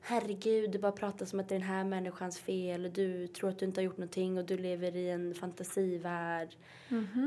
Herregud, 0.00 0.70
du 0.70 0.78
bara 0.78 0.92
pratar 0.92 1.26
som 1.26 1.40
att 1.40 1.48
det 1.48 1.54
är 1.54 1.58
den 1.58 1.68
här 1.68 1.84
människans 1.84 2.38
fel 2.38 2.84
och 2.84 2.90
du 2.90 3.26
tror 3.26 3.50
att 3.50 3.58
du 3.58 3.66
inte 3.66 3.80
har 3.80 3.84
gjort 3.84 3.96
någonting 3.96 4.38
och 4.38 4.44
du 4.44 4.56
lever 4.56 4.96
i 4.96 5.10
en 5.10 5.34
fantasivärld. 5.34 6.56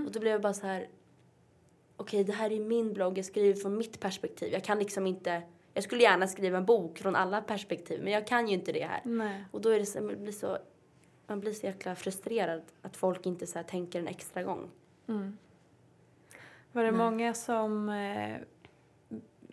Och 0.06 0.12
då 0.12 0.20
blev 0.20 0.32
jag 0.32 0.42
bara 0.42 0.54
så 0.54 0.68
här 0.68 0.88
okej, 1.98 2.24
det 2.24 2.34
här 2.34 2.52
är 2.52 2.60
min 2.60 2.94
blogg, 2.94 3.18
jag 3.18 3.26
skriver 3.26 3.54
från 3.54 3.78
mitt 3.78 4.00
perspektiv. 4.00 4.54
Jag 4.54 4.64
kan 4.64 4.80
liksom 4.80 5.08
inte, 5.08 5.42
jag 5.74 5.84
skulle 5.84 6.04
gärna 6.04 6.28
skriva 6.28 6.58
en 6.58 6.66
bok 6.66 6.98
från 6.98 7.16
alla 7.16 7.42
perspektiv 7.42 8.04
men 8.04 8.14
jag 8.14 8.28
kan 8.28 8.48
ju 8.48 8.54
inte 8.54 8.72
det 8.72 8.86
här. 8.86 9.02
Nej. 9.04 9.46
Och 9.52 9.62
då 9.62 9.70
är 9.70 9.80
det 9.80 9.86
så, 9.86 10.02
man 10.02 10.24
blir 10.24 10.34
så, 10.34 10.58
man 11.28 11.40
blir 11.40 11.52
så 11.52 11.66
jäkla 11.66 11.96
frustrerad 11.96 12.62
att 12.82 12.98
folk 12.98 13.26
inte 13.26 13.48
så 13.48 13.60
här 13.60 13.64
tänker 13.64 14.00
en 14.00 14.08
extra 14.08 14.44
gång. 14.44 14.70
Var 16.72 16.84
det 16.84 16.92
Nej. 16.92 16.98
många 16.98 17.34
som 17.34 17.90
eh, 17.90 18.38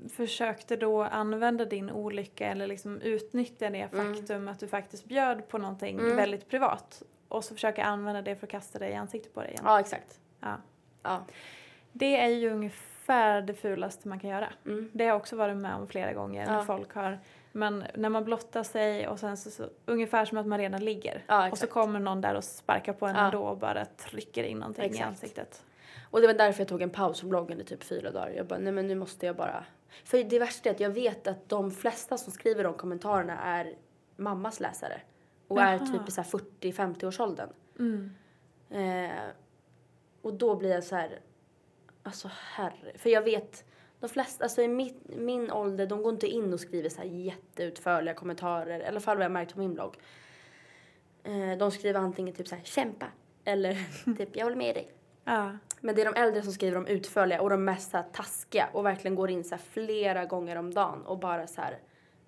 försökte 0.08 0.76
då 0.76 1.02
använda 1.02 1.64
din 1.64 1.90
olycka 1.90 2.46
eller 2.46 2.66
liksom 2.66 3.00
utnyttja 3.00 3.70
det 3.70 3.80
Mm. 3.92 4.14
faktum 4.14 4.48
att 4.48 4.60
du 4.60 4.68
faktiskt 4.68 5.04
bjöd 5.04 5.48
på 5.48 5.58
någonting 5.58 5.98
Mm. 5.98 6.16
väldigt 6.16 6.48
privat 6.48 7.02
och 7.28 7.44
så 7.44 7.54
försöka 7.54 7.84
använda 7.84 8.22
det 8.22 8.36
för 8.36 8.46
att 8.46 8.50
kasta 8.50 8.78
dig 8.78 8.90
i 8.90 8.94
ansiktet 8.94 9.34
på 9.34 9.40
dig 9.40 9.50
igen? 9.50 9.62
Ja, 9.66 9.80
exakt. 9.80 10.20
Ja. 10.40 10.56
Ja. 11.02 11.24
Det 11.92 12.16
är 12.20 12.28
ju 12.28 12.50
ungefär 12.50 13.42
det 13.42 13.54
fulaste 13.54 14.08
man 14.08 14.20
kan 14.20 14.30
göra. 14.30 14.48
Mm. 14.66 14.90
Det 14.92 15.04
har 15.04 15.08
jag 15.08 15.16
också 15.16 15.36
varit 15.36 15.56
med 15.56 15.74
om 15.74 15.88
flera 15.88 16.12
gånger 16.12 16.46
när 16.46 16.54
Ja. 16.58 16.64
folk 16.64 16.94
har 16.94 17.18
men 17.52 17.84
när 17.94 18.08
man 18.08 18.24
blottar 18.24 18.62
sig 18.62 19.08
och 19.08 19.18
sen 19.20 19.36
så, 19.36 19.50
så 19.50 19.68
ungefär 19.86 20.24
som 20.24 20.38
att 20.38 20.46
man 20.46 20.58
redan 20.58 20.84
ligger. 20.84 21.24
Ja, 21.26 21.50
och 21.50 21.58
så 21.58 21.66
kommer 21.66 22.00
någon 22.00 22.20
där 22.20 22.34
och 22.34 22.44
sparkar 22.44 22.92
på 22.92 23.06
en 23.06 23.14
Ja. 23.16 23.24
ändå 23.24 23.42
och 23.42 23.58
bara 23.58 23.84
trycker 23.84 24.44
in 24.44 24.58
någonting 24.58 24.84
i 24.84 24.86
Exakt. 24.86 25.06
ansiktet. 25.08 25.62
Och 26.10 26.20
det 26.20 26.26
var 26.26 26.34
därför 26.34 26.60
jag 26.60 26.68
tog 26.68 26.82
en 26.82 26.90
paus 26.90 27.20
från 27.20 27.30
bloggen 27.30 27.60
i 27.60 27.64
typ 27.64 27.82
fyra 27.84 28.10
dagar. 28.10 28.30
Jag 28.36 28.46
bara, 28.46 28.58
nej 28.58 28.72
men 28.72 28.86
nu 28.86 28.94
måste 28.94 29.26
jag 29.26 29.36
bara. 29.36 29.64
För 30.04 30.24
det 30.24 30.38
värsta 30.38 30.68
är 30.68 30.74
att 30.74 30.80
jag 30.80 30.90
vet 30.90 31.26
att 31.26 31.48
de 31.48 31.70
flesta 31.70 32.18
som 32.18 32.32
skriver 32.32 32.64
de 32.64 32.74
kommentarerna 32.74 33.38
är 33.40 33.74
mammas 34.16 34.60
läsare. 34.60 35.00
Och 35.48 35.60
är 35.60 35.72
Jaha. 35.72 35.86
typ 35.86 36.08
i 36.08 36.10
så 36.10 36.20
här 36.20 36.28
40-50 36.28 37.04
års 37.04 37.20
åldern. 37.20 37.48
Mm. 37.78 38.10
Eh, 38.70 39.24
och 40.22 40.34
då 40.34 40.56
blir 40.56 40.70
jag 40.70 40.84
så 40.84 40.96
här, 40.96 41.20
alltså 42.02 42.30
herre. 42.32 42.92
För 42.98 43.10
jag 43.10 43.22
vet, 43.22 43.64
de 44.00 44.08
flesta, 44.08 44.44
alltså 44.44 44.62
i 44.62 44.68
mitt, 44.68 45.02
min 45.16 45.50
ålder, 45.50 45.86
de 45.86 46.02
går 46.02 46.12
inte 46.12 46.26
in 46.26 46.52
och 46.52 46.60
skriver 46.60 46.88
så 46.88 46.98
här 46.98 47.08
jätteutförliga 47.08 48.14
kommentarer. 48.14 48.80
I 48.80 48.84
alla 48.84 49.00
fall 49.00 49.16
vad 49.16 49.24
jag 49.24 49.32
märkt 49.32 49.54
på 49.54 49.58
min 49.58 49.74
blogg. 49.74 49.96
Eh, 51.22 51.58
de 51.58 51.70
skriver 51.70 52.00
antingen 52.00 52.34
typ 52.34 52.48
så 52.48 52.54
här, 52.54 52.62
kämpa. 52.62 53.06
Eller 53.44 53.76
typ, 54.16 54.36
jag 54.36 54.44
håller 54.44 54.56
med 54.56 54.74
dig. 54.74 54.92
Ja. 55.24 55.52
Men 55.80 55.94
det 55.94 56.02
är 56.02 56.12
de 56.12 56.20
äldre 56.20 56.42
som 56.42 56.52
skriver 56.52 56.74
de 56.74 56.86
utförliga 56.86 57.40
och 57.40 57.50
de 57.50 57.64
mest 57.64 57.90
så 57.90 57.96
här 57.96 58.04
taskiga 58.12 58.68
och 58.72 58.86
verkligen 58.86 59.14
går 59.14 59.30
in 59.30 59.44
så 59.44 59.54
här 59.54 59.62
flera 59.70 60.24
gånger 60.24 60.56
om 60.56 60.74
dagen 60.74 61.02
och 61.02 61.18
bara 61.18 61.46
så 61.46 61.60
här 61.60 61.78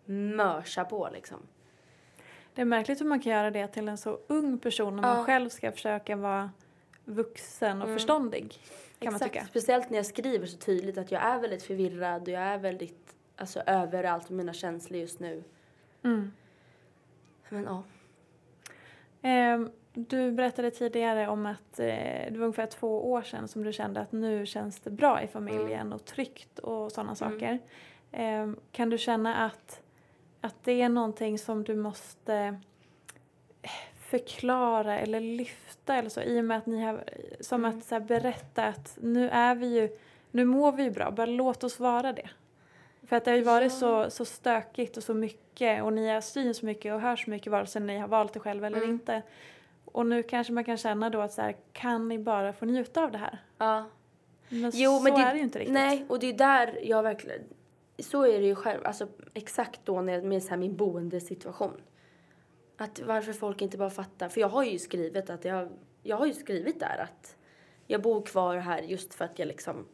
mörsar 0.04 0.84
på 0.84 1.08
liksom. 1.12 1.38
Det 2.54 2.60
är 2.60 2.64
märkligt 2.64 3.00
hur 3.00 3.06
man 3.06 3.20
kan 3.20 3.32
göra 3.32 3.50
det 3.50 3.66
till 3.66 3.88
en 3.88 3.98
så 3.98 4.18
ung 4.26 4.58
person 4.58 4.96
när 4.96 5.02
man 5.02 5.18
Ja. 5.18 5.24
själv 5.24 5.48
ska 5.48 5.72
försöka 5.72 6.16
vara 6.16 6.50
vuxen 7.04 7.82
och 7.82 7.88
förståndig. 7.88 8.58
Kan 8.98 9.12
man 9.12 9.20
tycka. 9.20 9.44
Speciellt 9.44 9.90
när 9.90 9.96
jag 9.98 10.06
skriver 10.06 10.46
så 10.46 10.56
tydligt 10.56 10.98
att 10.98 11.10
jag 11.12 11.22
är 11.22 11.38
väldigt 11.38 11.62
förvirrad 11.62 12.22
och 12.22 12.28
jag 12.28 12.42
är 12.42 12.58
väldigt 12.58 13.16
alltså, 13.36 13.60
överallt 13.66 14.30
med 14.30 14.36
mina 14.36 14.52
känslor 14.52 15.00
just 15.00 15.20
nu. 15.20 15.44
Mm. 16.02 16.32
Men 17.48 17.64
ja. 17.64 17.82
Ehm, 19.22 19.70
du 19.94 20.32
berättade 20.32 20.70
tidigare 20.70 21.28
om 21.28 21.46
att 21.46 21.78
eh, 21.78 21.86
det 22.30 22.34
var 22.36 22.44
ungefär 22.44 22.66
två 22.66 23.10
år 23.12 23.22
sedan 23.22 23.48
som 23.48 23.64
du 23.64 23.72
kände 23.72 24.00
att 24.00 24.12
nu 24.12 24.46
känns 24.46 24.80
det 24.80 24.90
bra 24.90 25.22
i 25.22 25.26
familjen 25.26 25.92
och 25.92 26.04
tryggt 26.04 26.58
och 26.58 26.92
sådana 26.92 27.14
saker. 27.14 27.58
Ehm, 28.12 28.56
kan 28.72 28.90
du 28.90 28.98
känna 28.98 29.36
att, 29.44 29.82
att 30.40 30.54
det 30.64 30.82
är 30.82 30.88
någonting 30.88 31.38
som 31.38 31.64
du 31.64 31.74
måste 31.74 32.34
eh, 33.62 33.70
förklara 34.00 34.98
eller 34.98 35.20
lyfta 35.20 35.94
eller 35.94 36.08
så 36.10 36.20
i 36.20 36.40
och 36.40 36.44
med 36.44 36.58
att 36.58 36.66
ni 36.66 36.82
har, 36.82 37.04
som 37.40 37.64
att 37.64 37.84
så 37.84 37.94
här, 37.94 38.00
berätta 38.02 38.64
att 38.64 38.98
nu 39.00 39.28
är 39.28 39.54
vi 39.54 39.66
ju, 39.80 39.88
nu 40.30 40.44
mår 40.44 40.72
vi 40.72 40.82
ju 40.82 40.90
bra, 40.90 41.10
bara 41.10 41.26
låt 41.26 41.64
oss 41.64 41.80
vara 41.80 42.12
det. 42.12 42.30
För 43.06 43.16
att 43.16 43.24
det 43.24 43.30
har 43.30 43.38
ju 43.38 43.44
varit 43.44 43.72
så, 43.72 44.10
så 44.10 44.24
stökigt 44.24 44.96
och 44.96 45.02
så 45.02 45.14
mycket 45.14 45.82
och 45.82 45.92
ni 45.92 46.08
har 46.08 46.20
synts 46.20 46.58
så 46.58 46.66
mycket 46.66 46.94
och 46.94 47.00
hört 47.00 47.18
så 47.20 47.30
mycket 47.30 47.52
vare 47.52 47.66
sig 47.66 47.82
ni 47.82 47.98
har 47.98 48.08
valt 48.08 48.32
det 48.32 48.40
själva 48.40 48.66
eller 48.66 48.78
Mm. 48.78 48.90
inte. 48.90 49.22
Och 49.92 50.06
nu 50.06 50.22
kanske 50.22 50.52
man 50.52 50.64
kan 50.64 50.76
känna 50.76 51.10
då 51.10 51.20
att 51.20 51.32
så 51.32 51.42
här, 51.42 51.56
kan 51.72 52.08
ni 52.08 52.18
bara 52.18 52.52
få 52.52 52.64
njuta 52.64 53.04
av 53.04 53.12
det 53.12 53.18
här? 53.18 53.38
Ja. 53.58 53.84
Men 54.48 54.70
Jo, 54.74 54.96
så 54.96 55.02
men 55.02 55.14
det, 55.14 55.20
är 55.20 55.32
det 55.32 55.38
ju 55.38 55.44
inte 55.44 55.58
riktigt. 55.58 55.74
Nej, 55.74 56.06
och 56.08 56.18
det 56.18 56.26
är 56.26 56.32
där 56.32 56.78
jag 56.82 57.02
verkligen... 57.02 57.40
Så 57.98 58.26
är 58.26 58.40
det 58.40 58.46
ju 58.46 58.54
själv, 58.54 58.80
alltså 58.86 59.08
exakt 59.34 59.80
då 59.84 60.00
när 60.00 60.22
med 60.22 60.42
så 60.42 60.50
här 60.50 60.56
min 60.56 60.76
boendesituation. 60.76 61.80
Att 62.76 63.00
varför 63.00 63.32
folk 63.32 63.62
inte 63.62 63.78
bara 63.78 63.90
fattar. 63.90 64.28
För 64.28 64.40
jag 64.40 64.48
har 64.48 64.64
ju 64.64 64.78
skrivit 64.78 65.30
att 65.30 65.44
jag, 65.44 65.68
jag 66.02 66.16
har 66.16 66.26
ju 66.26 66.32
skrivit 66.34 66.80
där 66.80 66.98
att 66.98 67.36
jag 67.86 68.02
bor 68.02 68.22
kvar 68.22 68.56
här 68.56 68.82
just 68.82 69.14
för 69.14 69.24
att 69.24 69.38
jag 69.38 69.48
liksom, 69.48 69.86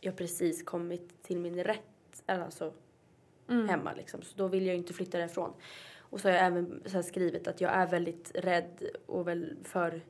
jag 0.00 0.16
precis 0.16 0.62
kommit 0.62 1.22
till 1.22 1.38
min 1.38 1.64
rätt, 1.64 2.22
alltså 2.26 2.72
Mm. 3.48 3.68
hemma 3.68 3.92
liksom. 3.92 4.22
Så 4.22 4.36
då 4.36 4.48
vill 4.48 4.66
jag 4.66 4.74
ju 4.74 4.78
inte 4.78 4.92
flytta 4.92 5.18
därifrån. 5.18 5.52
Och 6.12 6.20
så 6.20 6.28
har 6.28 6.34
jag 6.34 6.46
även 6.46 6.82
så 6.86 7.02
skrivit 7.02 7.48
att 7.48 7.60
jag 7.60 7.72
är 7.72 7.86
väldigt 7.86 8.30
rädd 8.34 8.88
och 9.06 9.28
väl 9.28 9.56
för 9.64 10.00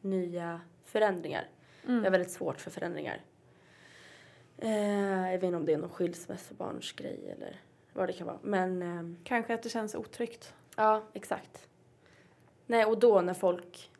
nya 0.00 0.60
förändringar. 0.84 1.48
Mm. 1.84 1.96
Jag 1.96 2.06
är 2.06 2.10
väldigt 2.10 2.30
svårt 2.30 2.60
för 2.60 2.70
förändringar. 2.70 3.20
Eh, 4.58 5.30
jag 5.30 5.38
vet 5.38 5.42
inte 5.42 5.56
om 5.56 5.64
det 5.66 5.72
är 5.72 5.78
någon 5.78 5.90
skilsmässobarnsgrej 5.90 7.34
eller 7.36 7.60
vad 7.92 8.08
det 8.08 8.12
kan 8.12 8.26
vara. 8.26 8.38
Men 8.42 8.82
ehm, 8.82 9.16
Kanske 9.24 9.54
att 9.54 9.62
det 9.62 9.68
känns 9.68 9.94
otryggt. 9.94 10.54
ja, 10.76 11.02
exakt. 11.12 11.68
Nej, 12.66 12.84
och 12.84 12.98
då 12.98 13.20
när 13.20 13.34
folk 13.34 13.90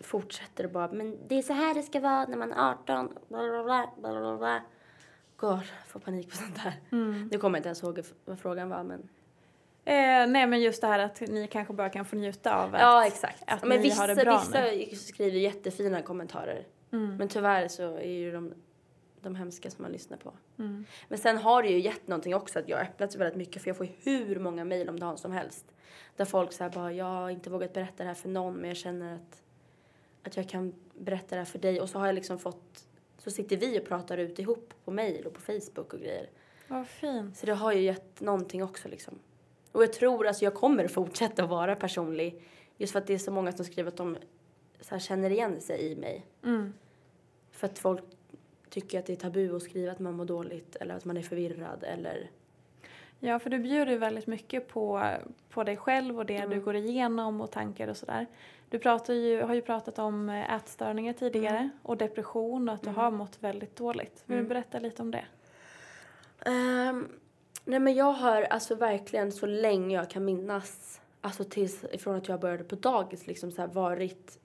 fortsätter 0.00 0.64
och 0.64 0.70
bara 0.70 0.92
men 0.92 1.18
det 1.28 1.34
är 1.34 1.42
så 1.42 1.52
här 1.52 1.74
det 1.74 1.82
ska 1.82 2.00
vara 2.00 2.26
när 2.26 2.36
man 2.36 2.52
är 2.52 2.70
18, 2.70 3.08
bla 3.28 3.38
bla 3.38 3.64
bla, 3.64 3.90
bla 3.96 4.20
bla 4.20 4.36
bla. 4.36 4.62
God, 5.36 5.60
får 5.86 6.00
panik 6.00 6.30
på 6.30 6.36
sånt 6.36 6.64
där. 6.64 6.80
Mm. 6.90 7.28
Nu 7.32 7.38
kommer 7.38 7.58
jag 7.58 7.60
inte 7.60 7.68
ens 7.68 7.82
ihåg 7.82 8.00
vad 8.24 8.38
frågan 8.38 8.68
var 8.68 8.82
men. 8.82 9.08
Eh, 9.88 10.26
nej 10.26 10.46
men 10.46 10.60
just 10.60 10.80
det 10.80 10.86
här 10.86 10.98
att 10.98 11.20
ni 11.20 11.46
kanske 11.46 11.74
bara 11.74 11.88
kan 11.88 12.04
få 12.04 12.16
njuta 12.16 12.54
av 12.54 12.74
att, 12.74 12.80
Ja, 12.80 13.06
exakt. 13.06 13.42
att 13.46 13.64
men 13.64 13.76
ni 13.76 13.82
vissa, 13.82 14.00
har 14.00 14.08
det 14.08 14.14
bra 14.14 14.38
vissa 14.38 14.96
skriver 14.96 15.38
jättefina 15.38 16.02
kommentarer. 16.02 16.66
Mm. 16.92 17.16
Men 17.16 17.28
tyvärr 17.28 17.68
så 17.68 17.96
är 17.96 18.10
ju 18.10 18.32
de, 18.32 18.54
de 19.20 19.34
hemska 19.34 19.70
som 19.70 19.82
man 19.82 19.92
lyssnar 19.92 20.16
på. 20.16 20.32
Mm. 20.58 20.84
Men 21.08 21.18
sen 21.18 21.38
har 21.38 21.62
det 21.62 21.68
ju 21.68 21.80
gett 21.80 22.08
någonting 22.08 22.34
också 22.34 22.58
att 22.58 22.68
jag 22.68 22.76
har 22.76 22.84
öppnat 22.84 23.14
väldigt 23.14 23.36
mycket 23.36 23.62
för 23.62 23.70
jag 23.70 23.76
får 23.76 23.88
hur 24.02 24.38
många 24.38 24.64
mejl 24.64 24.88
om 24.88 25.00
dagen 25.00 25.18
som 25.18 25.32
helst. 25.32 25.64
Där 26.16 26.24
folk 26.24 26.52
säger 26.52 26.70
bara, 26.70 26.92
jag 26.92 27.04
har 27.04 27.30
inte 27.30 27.50
vågat 27.50 27.72
berätta 27.72 28.02
det 28.02 28.08
här 28.08 28.14
för 28.14 28.28
någon 28.28 28.54
men 28.54 28.68
jag 28.68 28.76
känner 28.76 29.14
att, 29.14 29.42
att 30.22 30.36
jag 30.36 30.48
kan 30.48 30.74
berätta 30.94 31.34
det 31.34 31.40
här 31.40 31.44
för 31.44 31.58
dig. 31.58 31.80
Och 31.80 31.88
så 31.88 31.98
har 31.98 32.06
jag 32.06 32.14
liksom 32.14 32.38
fått, 32.38 32.86
så 33.18 33.30
sitter 33.30 33.56
vi 33.56 33.78
och 33.80 33.84
pratar 33.84 34.18
ut 34.18 34.38
ihop 34.38 34.74
på 34.84 34.90
mejl 34.90 35.26
och 35.26 35.34
på 35.34 35.40
Facebook 35.40 35.92
och 35.92 36.00
grejer. 36.00 36.30
Vad 36.68 36.88
fint. 36.88 37.36
Så 37.36 37.46
det 37.46 37.54
har 37.54 37.72
ju 37.72 37.80
gett 37.80 38.20
någonting 38.20 38.62
också 38.62 38.88
liksom. 38.88 39.18
Och 39.72 39.82
jag 39.82 39.92
tror, 39.92 40.26
alltså 40.26 40.44
jag 40.44 40.54
kommer 40.54 40.88
fortsätta 40.88 41.46
vara 41.46 41.76
personlig. 41.76 42.42
Just 42.76 42.92
för 42.92 42.98
att 43.00 43.06
det 43.06 43.14
är 43.14 43.18
så 43.18 43.30
många 43.30 43.52
som 43.52 43.64
skriver 43.64 43.88
att 43.88 43.96
de 43.96 44.16
så 44.80 44.98
känner 44.98 45.30
igen 45.30 45.60
sig 45.60 45.92
i 45.92 45.96
mig. 45.96 46.26
Mm. 46.44 46.74
För 47.50 47.66
att 47.66 47.78
folk 47.78 48.02
tycker 48.70 48.98
att 48.98 49.06
det 49.06 49.12
är 49.12 49.16
tabu 49.16 49.56
att 49.56 49.62
skriva 49.62 49.92
att 49.92 49.98
man 49.98 50.14
mår 50.14 50.24
dåligt 50.24 50.76
eller 50.76 50.94
att 50.94 51.04
man 51.04 51.16
är 51.16 51.22
förvirrad 51.22 51.84
eller... 51.84 52.30
Ja, 53.20 53.38
för 53.38 53.50
du 53.50 53.58
bjuder 53.58 53.92
ju 53.92 53.98
väldigt 53.98 54.26
mycket 54.26 54.68
på, 54.68 55.12
på 55.50 55.64
dig 55.64 55.76
själv 55.76 56.18
och 56.18 56.26
det 56.26 56.36
Mm. 56.36 56.50
du 56.50 56.60
går 56.60 56.76
igenom 56.76 57.40
och 57.40 57.50
tankar 57.50 57.88
och 57.88 57.96
sådär. 57.96 58.26
Du 58.68 58.78
pratar 58.78 59.14
ju, 59.14 59.40
har 59.42 59.54
ju 59.54 59.62
pratat 59.62 59.98
om 59.98 60.28
eh, 60.28 60.54
ätstörningar 60.54 61.12
tidigare 61.12 61.70
och 61.82 61.96
depression 61.96 62.68
och 62.68 62.74
att 62.74 62.82
du 62.82 62.88
Mm. 62.88 63.00
har 63.00 63.10
mått 63.10 63.36
väldigt 63.42 63.76
dåligt. 63.76 64.22
Vill 64.26 64.34
du 64.36 64.38
Mm. 64.40 64.48
berätta 64.48 64.78
lite 64.78 65.02
om 65.02 65.10
det? 65.10 65.24
Ehm, 66.46 67.08
nej 67.68 67.80
men 67.80 67.94
jag 67.94 68.12
har 68.12 68.42
alltså 68.42 68.74
verkligen 68.74 69.32
så 69.32 69.46
länge 69.46 69.96
jag 69.96 70.10
kan 70.10 70.24
minnas, 70.24 71.00
alltså 71.20 71.44
tills 71.44 71.84
ifrån 71.92 72.14
att 72.14 72.28
jag 72.28 72.40
började 72.40 72.64
på 72.64 72.76
dagis 72.76 73.26
liksom 73.26 73.50
så 73.50 73.60
här 73.60 73.68
varit 73.68 74.38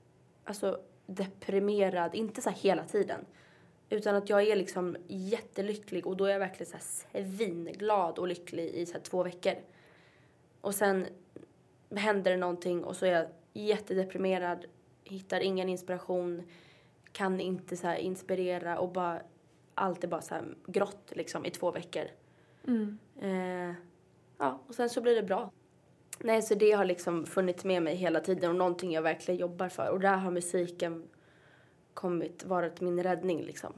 alltså 0.44 0.80
deprimerad, 1.06 2.16
inte 2.16 2.42
så 2.42 2.50
här 2.50 2.58
hela 2.58 2.84
tiden. 2.84 3.26
Utan 3.90 4.16
att 4.16 4.30
jag 4.30 4.44
är 4.44 4.56
liksom 4.56 4.98
jättelycklig 5.08 6.08
och 6.08 6.18
då 6.18 6.26
är 6.26 6.32
jag 6.32 6.40
verkligen 6.40 6.72
så 6.72 6.78
här 7.14 7.24
svinglad 7.24 8.20
och 8.20 8.28
lycklig 8.28 8.70
i 8.70 8.86
så 8.86 8.94
här 8.94 9.00
två 9.00 9.24
veckor. 9.24 9.56
Och 10.62 10.76
sen 10.76 11.06
händer 11.96 12.32
det 12.32 12.38
någonting 12.38 12.84
och 12.84 12.96
så 12.96 13.06
är 13.06 13.12
jag 13.12 13.28
jättedeprimerad, 13.54 14.66
hittar 15.04 15.40
ingen 15.40 15.70
inspiration, 15.70 16.44
kan 17.12 17.40
inte 17.40 17.78
så 17.78 17.88
här 17.88 17.98
inspirera 17.98 18.80
och 18.80 18.92
bara 18.92 19.22
allt 19.76 20.04
är 20.04 20.08
bara 20.08 20.22
så 20.22 20.34
här 20.34 20.56
grått 20.68 21.12
liksom 21.16 21.46
i 21.46 21.50
två 21.50 21.72
veckor. 21.72 22.06
Mm. 22.68 22.98
Eh, 23.22 23.76
ja, 24.38 24.60
och 24.68 24.76
sen 24.76 24.90
så 24.90 25.02
blir 25.02 25.16
det 25.16 25.24
bra. 25.24 25.52
Nej, 26.20 26.42
så 26.42 26.56
det 26.56 26.72
har 26.72 26.86
liksom 26.86 27.26
funnits 27.26 27.66
med 27.66 27.84
mig 27.84 27.96
hela 27.96 28.20
tiden 28.20 28.50
och 28.50 28.56
någonting 28.56 28.92
jag 28.92 29.02
verkligen 29.02 29.40
jobbar 29.40 29.70
för. 29.70 29.90
Och 29.90 30.00
där 30.00 30.18
har 30.18 30.32
musiken 30.32 31.04
kommit, 31.94 32.44
varit 32.44 32.82
min 32.82 33.04
räddning 33.04 33.42
liksom. 33.42 33.74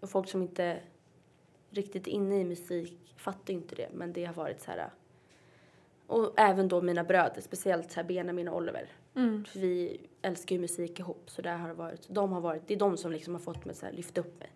Och 0.00 0.10
folk 0.10 0.28
som 0.28 0.42
inte 0.42 0.80
riktigt 1.70 2.06
inne 2.06 2.40
i 2.40 2.44
musik 2.44 3.14
fattar 3.16 3.54
ju 3.54 3.60
inte 3.60 3.74
det, 3.74 3.88
men 3.92 4.12
det 4.12 4.24
har 4.24 4.34
varit 4.34 4.60
så 4.60 4.70
här. 4.70 4.90
Och 6.06 6.32
även 6.36 6.68
då 6.68 6.82
mina 6.82 7.04
bröder, 7.04 7.40
speciellt 7.40 7.92
så 7.92 8.00
här 8.00 8.04
Benjamin 8.04 8.48
och 8.48 8.56
Oliver. 8.56 8.88
Mm. 9.14 9.44
För 9.44 9.60
vi 9.60 10.00
älskar 10.22 10.56
ju 10.56 10.60
musik 10.60 10.98
ihop, 10.98 11.30
så 11.30 11.42
där 11.42 11.56
har 11.56 11.68
det 11.68 11.74
varit. 11.74 12.08
De 12.08 12.32
har 12.32 12.40
varit, 12.40 12.62
det 12.66 12.74
är 12.74 12.78
de 12.78 12.96
som 12.96 13.12
liksom 13.12 13.34
har 13.34 13.40
fått 13.40 13.64
mig 13.64 13.74
så 13.74 13.86
här, 13.86 13.92
lyfta 13.92 14.20
upp 14.20 14.40
mig. 14.40 14.50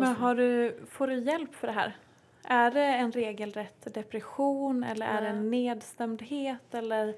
Men 0.00 0.14
så- 0.14 0.20
har 0.20 0.34
du, 0.34 0.78
får 0.90 1.06
du 1.06 1.14
hjälp 1.18 1.54
för 1.54 1.66
det 1.66 1.72
här? 1.72 1.96
Är 2.44 2.70
det 2.70 2.84
en 2.84 3.12
regelrätt 3.12 3.94
depression 3.94 4.84
eller 4.84 5.06
är 5.06 5.20
det 5.22 5.28
en 5.28 5.50
nedstämdhet 5.50 6.74
eller 6.74 7.14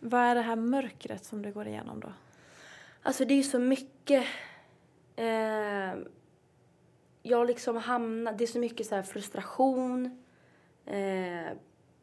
vad 0.00 0.20
är 0.20 0.34
det 0.34 0.40
här 0.40 0.56
mörkret 0.56 1.24
som 1.24 1.42
du 1.42 1.52
går 1.52 1.66
igenom 1.66 2.00
då? 2.00 2.12
Alltså 3.02 3.24
det 3.24 3.34
är 3.34 3.36
ju 3.36 3.42
så 3.42 3.58
mycket. 3.58 4.24
Eh, 5.16 5.94
jag 7.22 7.46
liksom 7.46 7.76
hamnar, 7.76 8.32
det 8.32 8.44
är 8.44 8.46
så 8.48 8.58
mycket 8.58 8.86
så 8.86 8.94
här 8.94 9.02
frustration, 9.02 10.24
eh, 10.86 11.52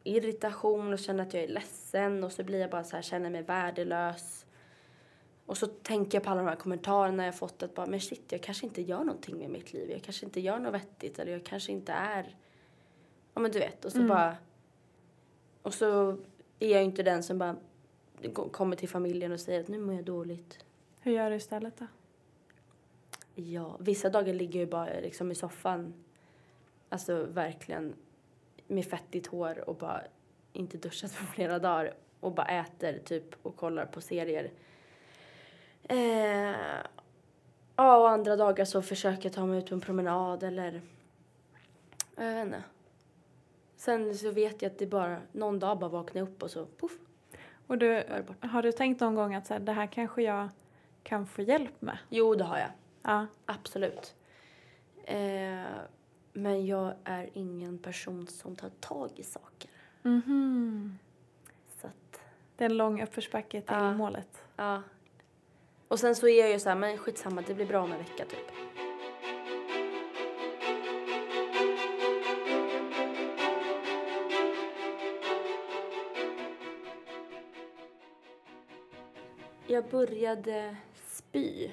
irritation 0.04 0.92
och 0.92 0.98
känner 0.98 1.22
att 1.22 1.34
jag 1.34 1.42
är 1.42 1.48
ledsen 1.48 2.24
och 2.24 2.32
så 2.32 2.44
blir 2.44 2.60
jag 2.60 2.70
bara 2.70 2.84
så 2.84 2.96
här, 2.96 3.02
känner 3.02 3.30
mig 3.30 3.42
värdelös. 3.42 4.45
Och 5.46 5.58
så 5.58 5.66
tänker 5.66 6.18
jag 6.18 6.24
på 6.24 6.30
alla 6.30 6.40
de 6.42 6.48
här 6.48 6.56
kommentarerna 6.56 7.24
jag 7.24 7.38
fått 7.38 7.62
att 7.62 7.74
bara, 7.74 7.86
men 7.86 8.00
shit, 8.00 8.32
jag 8.32 8.42
kanske 8.42 8.66
inte 8.66 8.82
gör 8.82 8.98
någonting 9.04 9.38
med 9.38 9.50
mitt 9.50 9.72
liv. 9.72 9.90
Jag 9.90 10.02
kanske 10.02 10.24
inte 10.26 10.40
gör 10.40 10.58
något 10.58 10.74
vettigt 10.74 11.18
eller 11.18 11.32
jag 11.32 11.44
kanske 11.44 11.72
inte 11.72 11.92
är, 11.92 12.36
ja 13.34 13.40
men 13.40 13.50
du 13.50 13.58
vet. 13.58 13.84
Och 13.84 13.92
så 13.92 13.98
Mm. 13.98 14.08
bara, 14.08 14.36
och 15.62 15.74
så 15.74 16.16
är 16.58 16.68
jag 16.70 16.84
inte 16.84 17.02
den 17.02 17.22
som 17.22 17.38
bara 17.38 17.56
kommer 18.52 18.76
till 18.76 18.88
familjen 18.88 19.32
och 19.32 19.40
säger 19.40 19.60
att 19.60 19.68
nu 19.68 19.78
mår 19.78 19.94
jag 19.94 20.04
dåligt. 20.04 20.64
Hur 21.00 21.12
gör 21.12 21.30
du 21.30 21.36
istället 21.36 21.76
då? 21.78 21.86
Ja, 23.34 23.76
vissa 23.80 24.10
dagar 24.10 24.34
ligger 24.34 24.60
jag 24.60 24.68
bara 24.68 25.00
liksom 25.00 25.32
i 25.32 25.34
soffan, 25.34 25.94
alltså 26.88 27.24
verkligen 27.24 27.94
med 28.66 28.84
fettigt 28.84 29.26
hår 29.26 29.68
och 29.68 29.76
bara 29.76 30.02
inte 30.52 30.76
duschat 30.78 31.16
på 31.16 31.24
flera 31.34 31.58
dagar 31.58 31.94
och 32.20 32.32
bara 32.32 32.46
äter 32.46 32.98
typ 33.04 33.46
och 33.46 33.56
kollar 33.56 33.86
på 33.86 34.00
serier. 34.00 34.50
Eh, 35.88 36.56
ja, 37.76 37.96
och 37.96 38.10
andra 38.10 38.36
dagar 38.36 38.64
så 38.64 38.82
försöker 38.82 39.24
jag 39.24 39.32
ta 39.32 39.46
mig 39.46 39.58
ut 39.58 39.68
på 39.68 39.74
en 39.74 39.80
promenad 39.80 40.42
eller 40.42 40.82
jag 42.16 42.34
vet 42.34 42.46
inte. 42.46 42.62
Sen 43.76 44.14
så 44.14 44.30
vet 44.30 44.62
jag 44.62 44.72
att 44.72 44.78
det 44.78 44.86
bara, 44.86 45.18
någon 45.32 45.58
dag 45.58 45.78
bara 45.78 45.90
vaknar 45.90 46.20
jag 46.22 46.28
upp 46.28 46.42
och 46.42 46.50
så 46.50 46.66
poff, 46.66 46.92
Och 47.66 47.78
du, 47.78 48.04
har 48.40 48.62
du 48.62 48.72
tänkt 48.72 49.00
någon 49.00 49.14
gång 49.14 49.34
att 49.34 49.46
så 49.46 49.54
här, 49.54 49.60
det 49.60 49.72
här 49.72 49.86
kanske 49.86 50.22
jag 50.22 50.48
kan 51.02 51.26
få 51.26 51.42
hjälp 51.42 51.80
med? 51.82 51.98
Jo, 52.08 52.34
det 52.34 52.44
har 52.44 52.58
jag. 52.58 52.70
Ja. 53.02 53.26
Absolut. 53.46 54.14
Eh, 55.04 55.64
men 56.32 56.66
jag 56.66 56.92
är 57.04 57.30
ingen 57.32 57.78
person 57.78 58.26
som 58.26 58.56
tar 58.56 58.68
tag 58.80 59.10
i 59.16 59.22
saker. 59.22 59.70
Mhm. 60.02 60.98
Så 61.80 61.86
att, 61.86 62.20
Det 62.56 62.64
är 62.64 62.70
en 62.70 62.76
lång 62.76 63.02
uppförsbacke 63.02 63.60
till 63.60 63.74
Ja. 63.76 63.92
målet. 63.94 64.42
ja. 64.56 64.82
Och 65.88 66.00
sen 66.00 66.14
så 66.16 66.28
är 66.28 66.40
jag 66.40 66.50
ju 66.50 66.58
så 66.58 66.68
här, 66.68 66.76
men 66.76 66.98
skitsamma, 66.98 67.42
det 67.46 67.54
blir 67.54 67.66
bra 67.66 67.82
om 67.82 67.92
en 67.92 67.98
vecka 67.98 68.24
typ. 68.24 68.50
jag 79.66 79.88
började 79.88 80.76
spy, 81.06 81.70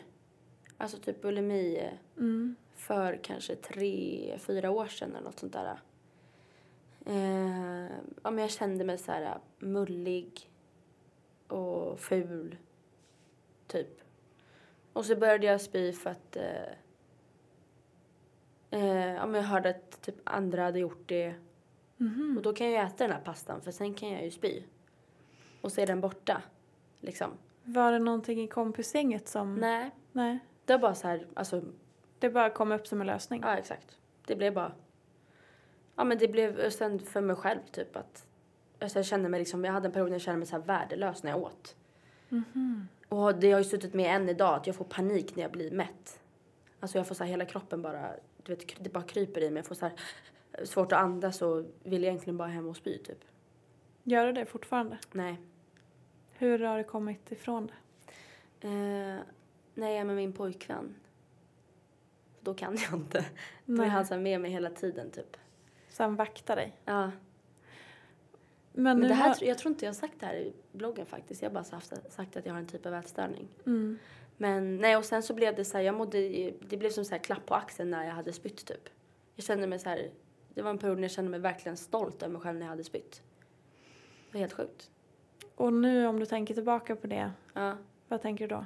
alltså 0.77 0.97
typ 0.97 1.21
bulimi, 1.21 1.89
Mm. 2.17 2.55
för 2.75 3.19
kanske 3.23 3.55
tre, 3.55 4.37
fyra 4.39 4.71
år 4.71 4.85
sedan 4.87 5.11
eller 5.15 5.25
något 5.25 5.39
sånt 5.39 5.53
där. 5.53 5.79
Eh, 7.05 7.91
ja, 8.23 8.31
men 8.31 8.37
jag 8.37 8.49
kände 8.51 8.83
mig 8.85 8.97
så 8.97 9.11
här 9.11 9.37
mullig 9.59 10.49
och 11.47 11.99
ful, 11.99 12.57
typ. 13.67 14.02
Och 14.93 15.05
så 15.05 15.15
började 15.15 15.45
jag 15.45 15.61
spy 15.61 15.93
för 15.93 16.09
att 16.09 16.35
eh, 16.35 16.71
eh, 18.71 19.13
ja, 19.13 19.25
men 19.25 19.33
jag 19.41 19.47
hörde 19.47 19.69
att 19.69 20.01
typ 20.01 20.15
andra 20.23 20.63
hade 20.63 20.79
gjort 20.79 21.03
det. 21.05 21.35
Mhm. 21.97 22.37
Och 22.37 22.43
då 22.43 22.53
kan 22.53 22.71
jag 22.71 22.85
äta 22.85 23.03
den 23.03 23.11
här 23.15 23.23
pastan 23.23 23.61
för 23.61 23.71
sen 23.71 23.93
kan 23.93 24.09
jag 24.09 24.23
ju 24.23 24.31
spy. 24.31 24.63
Och 25.61 25.71
så 25.71 25.81
är 25.81 25.87
den 25.87 26.01
borta, 26.01 26.41
liksom. 27.01 27.31
Var 27.63 27.91
det 27.91 27.99
någonting 27.99 28.41
i 28.41 28.47
kompisgänget 28.47 29.27
som... 29.27 29.55
Nej, 29.55 29.91
Nej. 30.11 30.39
det 30.65 30.73
var 30.73 30.79
bara 30.79 30.95
så 30.95 31.07
här, 31.07 31.27
alltså 31.33 31.61
Det 32.19 32.29
bara 32.29 32.49
kom 32.49 32.71
upp 32.71 32.87
som 32.87 33.01
en 33.01 33.07
lösning? 33.07 33.41
Ja, 33.43 33.57
exakt. 33.57 33.97
Det 34.25 34.35
blev 34.35 34.53
bara... 34.53 34.71
Ja, 35.95 36.03
men 36.03 36.17
det 36.17 36.27
blev 36.27 36.69
sen 36.69 36.99
för 36.99 37.21
mig 37.21 37.35
själv 37.35 37.59
typ 37.71 37.95
att... 37.95 38.27
Alltså 38.79 38.99
jag 38.99 39.05
kände 39.05 39.29
mig 39.29 39.39
liksom, 39.39 39.65
jag 39.65 39.73
hade 39.73 39.87
en 39.87 39.91
period 39.91 40.09
när 40.09 40.15
jag 40.15 40.21
kände 40.21 40.37
mig 40.37 40.47
så 40.47 40.55
här 40.55 40.63
värdelös 40.63 41.23
när 41.23 41.31
jag 41.31 41.41
åt. 41.41 41.75
Och 43.13 43.35
det 43.35 43.51
har 43.51 43.59
ju 43.59 43.63
suttit 43.63 43.93
med 43.93 44.15
än 44.15 44.29
idag 44.29 44.55
att 44.55 44.67
jag 44.67 44.75
får 44.75 44.85
panik 44.85 45.35
när 45.35 45.43
jag 45.43 45.51
blir 45.51 45.71
mätt. 45.71 46.19
Alltså 46.79 46.97
jag 46.97 47.07
får 47.07 47.15
så 47.15 47.23
här 47.23 47.31
hela 47.31 47.45
kroppen 47.45 47.81
bara, 47.81 48.11
du 48.43 48.55
vet, 48.55 48.83
det 48.83 48.89
bara 48.89 49.03
kryper 49.03 49.41
i 49.41 49.49
mig. 49.49 49.59
Jag 49.59 49.65
får 49.65 49.75
så 49.75 49.85
här 49.85 49.95
svårt 50.65 50.91
att 50.91 50.99
andas 50.99 51.41
och 51.41 51.65
vill 51.83 52.03
egentligen 52.03 52.37
bara 52.37 52.47
hem 52.47 52.67
och 52.67 52.77
spy 52.77 52.97
typ. 52.97 53.17
Gör 54.03 54.25
du 54.25 54.31
det 54.31 54.45
fortfarande? 54.45 54.97
Nej. 55.11 55.41
Hur 56.31 56.59
har 56.59 56.77
det 56.77 56.83
kommit 56.83 57.31
ifrån 57.31 57.71
det? 58.59 58.67
Eh, 58.67 59.19
när 59.73 59.89
jag 59.89 59.97
är 59.97 60.03
med 60.03 60.15
min 60.15 60.33
pojkvän. 60.33 60.95
Då 62.39 62.53
kan 62.53 62.77
jag 62.89 62.99
inte. 62.99 63.25
Då 63.65 63.73
är 63.73 63.77
Nej. 63.77 63.89
han 63.89 64.05
så 64.05 64.17
med 64.17 64.41
mig 64.41 64.51
hela 64.51 64.69
tiden 64.69 65.11
typ. 65.11 65.37
Så 65.89 66.03
han 66.03 66.15
vaktar 66.15 66.55
dig? 66.55 66.77
Ja. 66.85 67.11
Men, 68.73 68.99
Men 68.99 69.09
det 69.09 69.15
här, 69.15 69.43
jag 69.43 69.57
tror 69.57 69.71
inte 69.71 69.85
jag 69.85 69.91
har 69.91 69.95
sagt 69.95 70.19
det 70.19 70.25
här 70.25 70.35
i 70.35 70.53
bloggen 70.71 71.05
faktiskt. 71.05 71.41
Jag 71.41 71.49
har 71.49 71.53
bara 71.53 71.63
sagt, 71.63 72.11
sagt 72.11 72.37
att 72.37 72.45
jag 72.45 72.53
har 72.53 72.59
en 72.59 72.67
typ 72.67 72.85
av 72.85 72.93
ätstörning. 72.93 73.47
Mm. 73.65 73.99
Men 74.37 74.77
nej, 74.77 74.97
och 74.97 75.05
sen 75.05 75.23
så 75.23 75.33
blev 75.33 75.55
det 75.55 75.65
så 75.65 75.77
här, 75.77 75.83
jag 75.83 75.95
mådde, 75.95 76.51
det 76.69 76.77
blev 76.77 76.89
som 76.89 77.05
så 77.05 77.11
här 77.11 77.19
klapp 77.23 77.45
på 77.45 77.55
axeln 77.55 77.89
när 77.91 78.05
jag 78.05 78.13
hade 78.13 78.33
spytt 78.33 78.65
typ. 78.65 78.89
Jag 79.35 79.45
kände 79.45 79.67
mig 79.67 79.79
så 79.79 79.89
här, 79.89 80.11
det 80.53 80.61
var 80.61 80.69
en 80.69 80.77
period 80.77 80.97
när 80.97 81.03
jag 81.03 81.11
kände 81.11 81.31
mig 81.31 81.39
verkligen 81.39 81.77
stolt 81.77 82.23
över 82.23 82.33
mig 82.33 82.41
själv 82.41 82.57
när 82.59 82.65
jag 82.65 82.69
hade 82.69 82.83
spytt. 82.83 83.21
Det 84.31 84.33
var 84.33 84.39
helt 84.39 84.53
sjukt. 84.53 84.91
Och 85.55 85.73
nu 85.73 86.07
om 86.07 86.19
du 86.19 86.25
tänker 86.25 86.53
tillbaka 86.53 86.95
på 86.95 87.07
det, 87.07 87.31
Ja. 87.53 87.77
vad 88.07 88.21
tänker 88.21 88.47
du 88.47 88.55
då? 88.55 88.65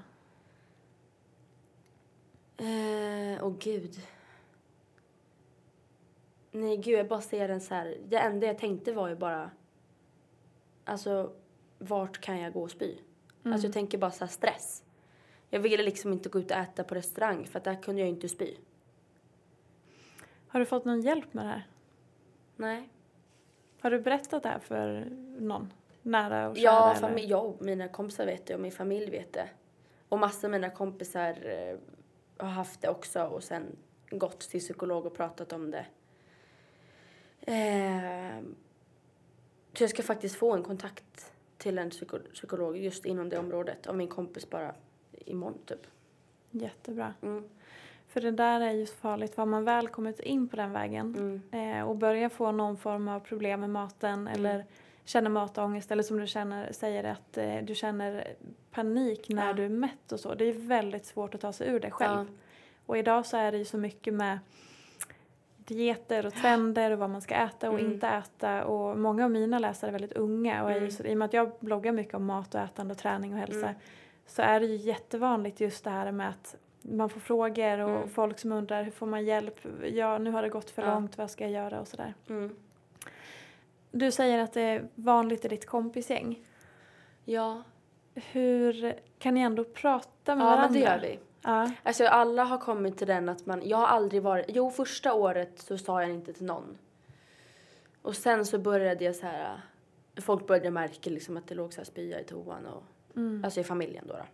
Eh, 2.65 3.45
åh 3.45 3.53
gud. 3.59 3.95
Nej 6.51 6.77
gud, 6.77 6.99
jag 6.99 7.07
bara 7.07 7.21
ser 7.21 7.49
en 7.49 7.61
så 7.61 7.73
här, 7.73 7.97
det 8.07 8.17
enda 8.17 8.47
jag 8.47 8.57
tänkte 8.57 8.93
var 8.93 9.07
ju 9.09 9.15
bara, 9.15 9.51
alltså 10.87 11.31
vart 11.77 12.21
kan 12.21 12.39
jag 12.39 12.53
gå 12.53 12.61
och 12.61 12.71
spy? 12.71 12.97
Alltså 13.43 13.67
jag 13.67 13.73
tänker 13.73 13.97
bara 13.97 14.11
så 14.11 14.25
här 14.25 14.31
stress. 14.31 14.83
Jag 15.49 15.59
ville 15.59 15.83
liksom 15.83 16.13
inte 16.13 16.29
gå 16.29 16.39
ut 16.39 16.51
och 16.51 16.57
äta 16.57 16.83
på 16.83 16.95
restaurang 16.95 17.45
för 17.45 17.57
att 17.57 17.63
där 17.63 17.75
kunde 17.75 18.01
jag 18.01 18.09
inte 18.09 18.29
spy. 18.29 18.55
Har 20.47 20.59
du 20.59 20.65
fått 20.65 20.85
någon 20.85 21.01
hjälp 21.01 21.33
med 21.33 21.45
det 21.45 21.49
här? 21.49 21.67
Nej. 22.55 22.89
Har 23.79 23.91
du 23.91 23.99
berättat 23.99 24.43
det 24.43 24.49
här 24.49 24.59
för 24.59 25.07
någon? 25.39 25.73
Nära 26.01 26.49
och 26.49 26.57
kära? 26.57 26.99
Ja, 27.01 27.19
jag 27.19 27.45
och 27.45 27.61
mina 27.61 27.87
kompisar 27.87 28.25
vet 28.25 28.45
det 28.45 28.55
och 28.55 28.61
min 28.61 28.71
familj 28.71 29.09
vet 29.09 29.33
det. 29.33 29.49
Och 30.09 30.19
massor 30.19 30.47
av 30.47 30.51
mina 30.51 30.69
kompisar 30.69 31.45
eh, 31.45 31.77
har 32.37 32.49
haft 32.49 32.81
det 32.81 32.89
också 32.89 33.23
och 33.23 33.43
sen 33.43 33.75
gått 34.09 34.39
till 34.39 34.59
psykolog 34.59 35.05
och 35.05 35.13
pratat 35.13 35.53
om 35.53 35.71
det. 35.71 35.85
Eh, 37.41 38.43
så 39.77 39.83
jag 39.83 39.89
ska 39.89 40.03
faktiskt 40.03 40.35
få 40.35 40.53
en 40.53 40.63
kontakt 40.63 41.31
till 41.57 41.77
en 41.77 41.89
psyko- 41.89 42.31
psykolog 42.33 42.77
just 42.77 43.05
inom 43.05 43.29
det 43.29 43.37
området 43.37 43.87
av 43.87 43.95
min 43.97 44.07
kompis 44.07 44.49
bara 44.49 44.75
imorgon 45.11 45.57
typ. 45.65 45.87
Jättebra. 46.51 47.13
Mm. 47.21 47.43
För 48.07 48.21
det 48.21 48.31
där 48.31 48.61
är 48.61 48.71
ju 48.71 48.85
så 48.85 48.95
farligt. 48.95 49.35
Har 49.35 49.45
man 49.45 49.63
väl 49.63 49.87
kommit 49.87 50.19
in 50.19 50.47
på 50.47 50.55
den 50.55 50.71
vägen 50.71 51.15
Mm. 51.51 51.79
eh, 51.79 51.87
och 51.89 51.95
börjar 51.95 52.29
få 52.29 52.51
någon 52.51 52.77
form 52.77 53.07
av 53.07 53.19
problem 53.19 53.59
med 53.59 53.69
maten 53.69 54.27
eller 54.27 54.65
känner 55.05 55.29
matångest 55.29 55.91
eller 55.91 56.03
som 56.03 56.19
du 56.19 56.27
känner, 56.27 56.71
säger 56.71 57.03
att 57.03 57.37
eh, 57.37 57.57
du 57.63 57.75
känner 57.75 58.27
panik 58.71 59.29
när 59.29 59.47
Ja. 59.47 59.53
du 59.53 59.65
är 59.65 59.69
mätt 59.69 60.11
och 60.11 60.19
så. 60.19 60.33
Det 60.35 60.45
är 60.45 60.53
väldigt 60.53 61.05
svårt 61.05 61.35
att 61.35 61.41
ta 61.41 61.53
sig 61.53 61.67
ur 61.69 61.79
det 61.79 61.91
själv. 61.91 62.27
Ja. 62.29 62.35
Och 62.85 62.97
idag 62.97 63.25
så 63.25 63.37
är 63.37 63.51
det 63.51 63.57
ju 63.57 63.65
så 63.65 63.77
mycket 63.77 64.13
med 64.13 64.39
dieter 65.67 66.25
och 66.25 66.33
trender 66.33 66.91
och 66.91 66.99
vad 66.99 67.09
man 67.09 67.21
ska 67.21 67.35
äta 67.35 67.69
och 67.69 67.79
Mm. 67.79 67.91
inte 67.91 68.07
äta. 68.07 68.65
Och 68.65 68.97
många 68.99 69.25
av 69.25 69.31
mina 69.31 69.59
läsare 69.59 69.89
är 69.89 69.91
väldigt 69.91 70.13
unga 70.13 70.63
och 70.63 70.71
Mm. 70.71 70.89
i 71.05 71.13
och 71.13 71.17
med 71.17 71.25
att 71.25 71.33
jag 71.33 71.51
bloggar 71.59 71.91
mycket 71.91 72.13
om 72.13 72.25
mat 72.25 72.55
och 72.55 72.61
ätande 72.61 72.91
och 72.91 72.97
träning 72.97 73.33
och 73.33 73.39
hälsa 73.39 73.67
Mm. 73.67 73.75
så 74.27 74.41
är 74.41 74.59
det 74.59 74.65
ju 74.65 74.75
jättevanligt 74.75 75.59
just 75.61 75.83
det 75.83 75.89
här 75.89 76.11
med 76.11 76.29
att 76.29 76.55
man 76.81 77.09
får 77.09 77.19
frågor 77.19 77.79
och 77.79 77.89
Mm. 77.97 78.09
folk 78.09 78.39
som 78.39 78.51
undrar 78.51 78.83
hur 78.83 78.91
får 78.91 79.05
man 79.05 79.25
hjälp? 79.25 79.59
Ja, 79.91 80.17
nu 80.17 80.31
har 80.31 80.41
det 80.41 80.49
gått 80.49 80.69
för 80.69 80.81
Ja. 80.83 80.93
långt, 80.93 81.17
vad 81.17 81.31
ska 81.31 81.43
jag 81.43 81.51
göra 81.51 81.79
och 81.79 81.87
sådär. 81.87 82.13
Mm. 82.29 82.55
Du 83.91 84.11
säger 84.11 84.39
att 84.39 84.53
det 84.53 84.61
är 84.61 84.87
vanligt 84.95 85.45
i 85.45 85.47
ditt 85.47 85.65
kompisgäng. 85.65 86.39
Ja, 87.25 87.63
Hur 88.31 88.95
kan 89.19 89.33
ni 89.33 89.41
ändå 89.41 89.63
prata 89.63 90.35
med 90.35 90.43
ja 90.45 90.49
varandra? 90.49 90.63
men 90.69 90.73
det 90.73 90.79
gör 90.79 90.99
vi. 90.99 91.19
Ja. 91.47 91.71
Alltså 91.83 92.05
alla 92.05 92.43
har 92.43 92.57
kommit 92.57 92.97
till 92.97 93.07
den 93.07 93.29
att 93.29 93.45
man, 93.45 93.61
jag 93.69 93.77
har 93.77 93.87
aldrig 93.87 94.21
varit, 94.21 94.45
jo 94.49 94.71
första 94.71 95.13
året 95.13 95.59
så 95.59 95.77
sa 95.77 96.01
jag 96.01 96.11
inte 96.11 96.33
till 96.33 96.45
någon. 96.45 96.77
Och 98.01 98.15
sen 98.15 98.45
så 98.45 98.57
började 98.59 99.05
jag 99.05 99.15
så 99.15 99.25
här, 99.25 99.61
folk 100.21 100.47
började 100.47 100.71
märka 100.71 101.09
liksom 101.09 101.37
att 101.37 101.47
det 101.47 101.55
låg 101.55 101.73
så 101.73 101.79
här 101.79 101.85
spya 101.85 102.19
i 102.19 102.23
toan 102.23 102.65
och, 102.65 102.83
Mm. 103.15 103.41
alltså 103.45 103.59
i 103.59 103.63
familjen 103.63 104.07
då. 104.07 104.13
då. 104.13 104.25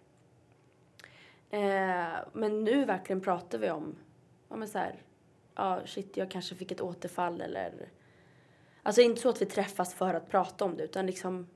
Eh, 1.57 2.13
men 2.33 2.63
nu 2.63 2.85
verkligen 2.85 3.21
pratar 3.21 3.57
vi 3.57 3.69
om, 3.69 3.95
ja 4.49 4.55
men 4.55 4.67
så 4.67 4.77
här, 4.77 4.95
ja 5.55 5.81
shit 5.85 6.17
jag 6.17 6.31
kanske 6.31 6.55
fick 6.55 6.71
ett 6.71 6.81
återfall 6.81 7.41
eller, 7.41 7.89
alltså 8.83 9.01
inte 9.01 9.21
så 9.21 9.29
att 9.29 9.41
vi 9.41 9.45
träffas 9.45 9.93
för 9.93 10.13
att 10.13 10.29
prata 10.29 10.65
om 10.65 10.77
det 10.77 10.83
utan 10.83 11.05
liksom, 11.05 11.47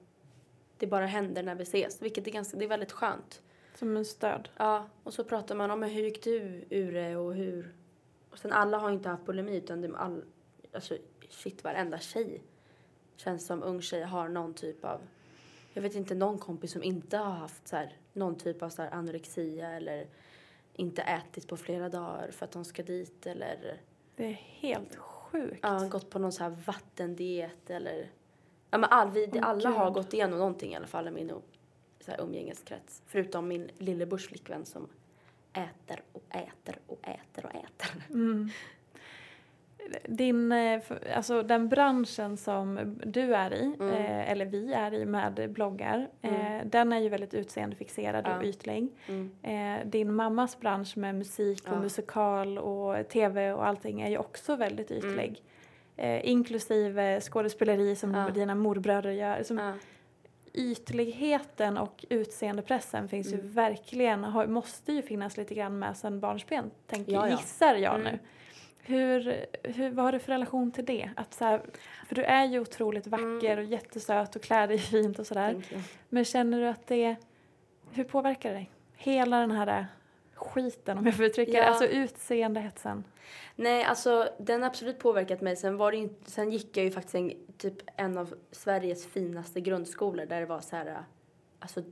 det 0.78 0.88
bara 0.88 1.05
händer 1.05 1.43
när 1.43 1.55
vi 1.55 1.64
ses, 1.64 2.01
vilket 2.01 2.28
är 2.28 2.32
ganska, 2.32 2.58
det 2.58 2.66
är 2.66 2.70
väldigt 2.70 2.91
skönt. 2.91 3.41
Som 3.80 3.97
en 3.97 4.05
stöd. 4.05 4.49
Ja, 4.57 4.86
och 5.03 5.13
så 5.13 5.23
pratar 5.23 5.55
man 5.55 5.71
om 5.71 5.84
hur 5.84 6.01
gick 6.03 6.23
du 6.23 6.65
ur 6.69 6.93
det 6.93 7.15
och 7.15 7.34
hur... 7.36 7.73
Och 8.32 8.39
sen 8.39 8.51
alla 8.51 8.78
har 8.78 8.91
inte 8.91 9.09
haft 9.09 9.25
bulimi 9.25 9.57
utan 9.57 9.82
det 9.82 9.88
är 9.88 9.93
all... 9.95 10.23
Alltså 10.73 10.97
shit, 11.30 11.63
varenda 11.63 11.99
tjej 11.99 12.41
känns 13.15 13.45
som 13.45 13.63
ung 13.63 13.82
tjej 13.82 14.03
har 14.03 14.28
någon 14.30 14.53
typ 14.53 14.86
av... 14.86 15.01
Jag 15.73 15.82
vet 15.82 15.95
inte 15.95 16.15
någon 16.15 16.38
kompis 16.38 16.71
som 16.71 16.84
inte 16.84 17.17
har 17.17 17.32
haft 17.32 17.67
så 17.67 17.75
här, 17.75 17.95
någon 18.13 18.36
typ 18.36 18.61
av 18.61 18.69
så 18.69 18.82
här 18.82 18.91
anorexia 18.93 19.69
eller 19.71 20.07
inte 20.73 21.01
ätit 21.01 21.47
på 21.47 21.57
flera 21.57 21.89
dagar 21.89 22.32
för 22.32 22.45
att 22.45 22.51
de 22.51 22.65
ska 22.65 22.84
dit 22.84 23.25
eller 23.28 23.82
Det 24.15 24.25
är 24.25 24.32
helt 24.34 24.95
sjukt. 24.95 25.59
ja, 25.61 25.88
gått 25.91 26.09
på 26.09 26.19
någon 26.19 26.32
så 26.32 26.43
här 26.43 26.49
vattendiet 26.65 27.69
eller... 27.69 28.09
Ja 28.69 28.78
men 28.78 28.89
all, 28.89 29.09
vi, 29.09 29.30
Åh, 29.34 29.39
alla 29.43 29.69
har 29.69 29.86
Gud. 29.86 29.93
gått 29.93 30.13
igenom 30.13 30.39
någonting 30.39 30.71
i 30.71 30.75
alla 30.75 30.88
fall 30.88 31.07
i 31.07 31.11
min 31.11 31.32
så 32.08 32.12
här, 32.12 32.22
umgängeskrets. 32.22 33.01
Förutom 33.05 33.47
min 33.47 33.70
lillebrors 33.78 34.28
flickvän 34.28 34.66
som 34.66 34.88
äter 35.53 36.01
och 36.14 36.24
äter 36.30 36.80
och 36.88 36.99
äter 37.01 37.45
och 37.45 37.51
äter. 37.55 38.03
Mm. 38.10 38.49
Din, 40.05 40.51
eh, 40.51 40.82
alltså 41.16 41.43
den 41.43 41.70
branschen 41.70 42.38
som 42.38 42.95
du 43.05 43.36
är 43.36 43.53
i, 43.53 43.64
Mm. 43.80 43.93
eh, 43.93 44.32
eller 44.32 44.45
vi 44.45 44.74
är 44.74 44.93
i 44.93 45.05
med 45.05 45.51
bloggar, 45.51 46.08
Mm. 46.22 46.41
eh, 46.62 46.66
den 46.66 46.93
är 46.93 46.99
ju 46.99 47.10
väldigt 47.10 47.34
utseendefixerad 47.34 48.26
Ja. 48.28 48.38
och 48.38 48.43
ytlig. 48.43 48.88
Mm. 49.08 49.32
Eh, 49.41 49.88
din 49.88 50.14
mammas 50.14 50.60
bransch 50.60 50.97
med 50.97 51.16
musik 51.16 51.64
och 51.68 51.76
Ja. 51.76 51.80
musikal 51.80 52.58
och 52.58 53.08
tv 53.08 53.53
och 53.53 53.68
allting 53.68 54.01
är 54.01 54.10
ju 54.10 54.18
också 54.18 54.55
väldigt 54.55 54.91
Mm. 54.91 55.10
ytlig. 55.10 55.43
Eh, 55.97 56.30
inklusive 56.30 57.22
skådespeleri 57.22 57.95
som 57.95 58.14
Ja. 58.14 58.30
dina 58.30 58.55
morbröder 58.55 59.12
gör. 59.12 59.43
Som. 59.43 59.80
Ytligheten 60.58 61.78
och 61.78 62.05
utseendepressen 62.10 63.08
finns 63.10 63.28
ju 63.34 63.39
Mm. 63.39 63.51
verkligen, 63.53 64.24
har, 64.24 64.47
måste 64.47 64.93
ju 64.93 65.01
finnas 65.01 65.38
lite 65.38 65.53
grann 65.55 65.80
med 65.80 65.97
sen 65.97 66.20
barnsben, 66.20 66.72
tänker, 66.88 67.12
Ja, 67.12 67.30
ja. 67.30 67.38
gissar 67.38 67.76
jag 67.76 67.95
Mm. 67.95 68.03
nu. 68.14 68.20
Hur, 68.82 69.45
hur, 69.64 69.89
vad 69.91 70.05
har 70.05 70.12
du 70.12 70.20
för 70.20 70.32
relation 70.32 70.72
till 70.72 70.86
det? 70.86 71.10
Att 71.16 71.34
så 71.34 71.45
här, 71.45 71.62
för 72.08 72.16
du 72.16 72.24
är 72.24 72.45
ju 72.45 72.60
otroligt 72.60 73.08
vacker 73.08 73.51
Mm. 73.53 73.60
och 73.60 73.64
jättesöt 73.72 74.36
och 74.36 74.41
klär 74.41 74.68
dig 74.68 74.78
fint 74.78 75.20
och 75.20 75.28
sådär. 75.28 75.62
Men 76.10 76.26
känner 76.26 76.60
du 76.62 76.68
att 76.68 76.88
det, 76.88 77.16
hur 77.91 78.03
påverkar 78.03 78.49
det 78.49 78.55
dig? 78.55 78.72
Hela 78.97 79.39
den 79.39 79.51
här 79.51 79.86
skiten 80.38 80.98
om 80.98 81.06
jag 81.06 81.16
får 81.16 81.26
uttrycka 81.26 81.52
det, 81.52 81.58
Ja. 81.58 81.64
alltså 81.64 81.86
utseendehetsen. 81.86 83.04
Nej, 83.56 83.84
alltså 83.84 84.30
den 84.40 84.62
har 84.62 84.70
absolut 84.70 85.00
påverkat 85.00 85.42
mig. 85.42 85.56
Sen, 85.56 85.78
var 85.78 85.92
det 85.92 85.98
ju, 85.98 86.10
sen 86.26 86.52
gick 86.52 86.78
jag 86.78 86.86
ju 86.86 86.92
faktiskt 86.92 87.16
en, 87.16 87.34
typ 87.58 87.76
en 87.96 88.18
av 88.18 88.34
Sveriges 88.52 89.06
finaste 89.06 89.62
grundskolor 89.62 90.26
där 90.26 90.40
det 90.40 90.46
var 90.46 90.62
så 90.62 90.76
här, 90.76 91.04
alltså 91.60 91.84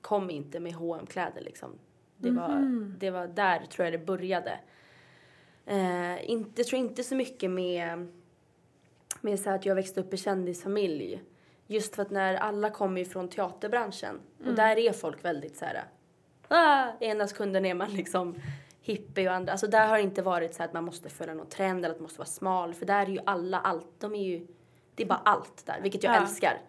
kom 0.00 0.30
inte 0.30 0.60
med 0.60 0.72
hm 0.72 1.06
kläder 1.06 1.40
liksom. 1.40 1.78
Det, 2.16 2.30
var, 2.30 2.60
det 2.98 3.10
var 3.10 3.26
där 3.26 3.66
tror 3.66 3.84
jag 3.84 3.92
det 3.94 4.06
började. 4.06 4.58
Eh, 5.66 6.30
inte, 6.30 6.60
jag 6.60 6.66
tror 6.66 6.80
inte 6.80 7.04
så 7.04 7.14
mycket 7.14 7.50
med, 7.50 8.08
med 9.20 9.40
så 9.40 9.50
att 9.50 9.66
jag 9.66 9.74
växte 9.74 10.00
upp 10.00 10.14
i 10.14 10.16
kändisfamilj. 10.16 11.22
Just 11.66 11.94
för 11.94 12.02
att 12.02 12.10
när 12.10 12.34
alla 12.34 12.70
kommer 12.70 12.98
ju 12.98 13.04
från 13.04 13.28
teaterbranschen 13.28 14.20
och 14.46 14.54
där 14.54 14.78
är 14.78 14.92
folk 14.92 15.24
väldigt 15.24 15.56
så 15.56 15.64
här. 15.64 15.84
Ah, 16.48 16.88
ena 17.00 17.26
sekunden 17.26 17.64
är 17.64 17.74
man 17.74 17.90
liksom 17.90 18.34
hippie 18.80 19.28
och 19.28 19.34
andra. 19.34 19.52
Alltså 19.52 19.66
där 19.66 19.86
har 19.86 19.96
det 19.96 20.02
inte 20.02 20.22
varit 20.22 20.54
så 20.54 20.62
att 20.62 20.72
man 20.72 20.84
måste 20.84 21.08
följa 21.08 21.34
någon 21.34 21.46
trend 21.48 21.78
eller 21.84 21.94
att 21.94 22.00
man 22.00 22.02
måste 22.02 22.18
vara 22.18 22.26
smal. 22.28 22.74
För 22.74 22.86
där 22.86 23.02
är 23.02 23.06
ju 23.10 23.18
alla 23.26 23.60
allt. 23.60 23.86
De 23.98 24.14
är 24.14 24.24
ju, 24.24 24.46
det 24.94 25.02
är 25.02 25.06
bara 25.06 25.20
allt 25.24 25.66
där, 25.66 25.80
vilket 25.82 26.02
jag 26.04 26.14
Ja. 26.14 26.20
älskar. 26.20 26.60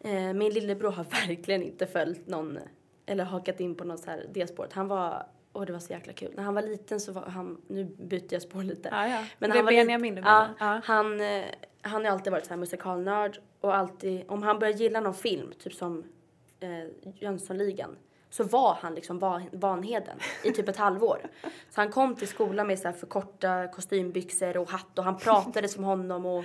Eh, 0.00 0.32
min 0.32 0.52
lillebror 0.52 0.90
har 0.90 1.04
verkligen 1.28 1.62
inte 1.62 1.86
följt 1.86 2.26
någon 2.26 2.58
eller 3.06 3.24
hakat 3.24 3.60
in 3.60 3.74
på 3.74 3.84
någon 3.84 3.98
så 3.98 4.10
här 4.10 4.26
det 4.32 4.46
spåret. 4.46 4.72
Han 4.72 4.88
var, 4.88 5.26
åh 5.52 5.64
det 5.64 5.72
var 5.72 5.80
så 5.80 5.92
jäkla 5.92 6.12
kul. 6.12 6.32
När 6.36 6.42
han 6.42 6.54
var 6.54 6.62
liten 6.62 7.00
så 7.00 7.12
var 7.12 7.22
han, 7.22 7.60
nu 7.66 7.84
byter 7.84 8.32
jag 8.32 8.42
spår 8.42 8.62
lite. 8.62 8.88
Ja, 8.92 9.08
ja. 9.08 9.24
Men 9.38 9.50
det 9.50 9.56
han 9.56 9.64
var 9.64 9.72
Benjamin 9.72 10.14
du 10.14 10.20
ja? 10.22 10.48
Ja. 10.58 10.80
Han, 10.84 11.20
eh, 11.20 11.44
han 11.82 12.04
har 12.04 12.12
alltid 12.12 12.32
varit 12.32 12.44
så 12.44 12.50
här 12.50 12.56
musikalnörd 12.56 13.40
och 13.60 13.76
alltid, 13.76 14.24
om 14.28 14.42
han 14.42 14.58
börjar 14.58 14.74
gilla 14.74 15.00
någon 15.00 15.14
film, 15.14 15.52
typ 15.58 15.74
som 15.74 16.04
eh, 16.60 17.12
Jönssonligan, 17.14 17.96
så 18.30 18.44
var 18.44 18.74
han 18.80 18.94
liksom 18.94 19.18
van, 19.18 19.42
Vanheden 19.52 20.18
i 20.44 20.50
typ 20.52 20.68
ett 20.68 20.76
halvår. 20.76 21.18
Så 21.70 21.80
han 21.80 21.90
kom 21.90 22.14
till 22.16 22.28
skolan 22.28 22.66
med 22.66 22.78
så 22.78 22.88
här 22.88 22.92
för 22.94 23.06
korta 23.06 23.68
kostymbyxor 23.68 24.56
och 24.56 24.70
hatt 24.70 24.98
och 24.98 25.04
han 25.04 25.16
pratade 25.18 25.68
som 25.68 25.84
honom 25.84 26.26
och 26.26 26.44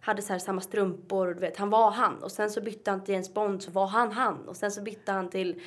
hade 0.00 0.22
så 0.22 0.32
här 0.32 0.40
samma 0.40 0.60
strumpor 0.60 1.28
och 1.28 1.34
du 1.34 1.40
vet, 1.40 1.56
han 1.56 1.70
var 1.70 1.90
han. 1.90 2.22
Och 2.22 2.32
sen 2.32 2.50
så 2.50 2.60
bytte 2.60 2.90
han 2.90 3.04
till 3.04 3.14
James 3.14 3.34
Bond 3.34 3.62
så 3.62 3.70
var 3.70 3.86
han 3.86 4.12
han. 4.12 4.48
Och 4.48 4.56
sen 4.56 4.70
så 4.70 4.82
bytte 4.82 5.12
han 5.12 5.30
till, 5.30 5.60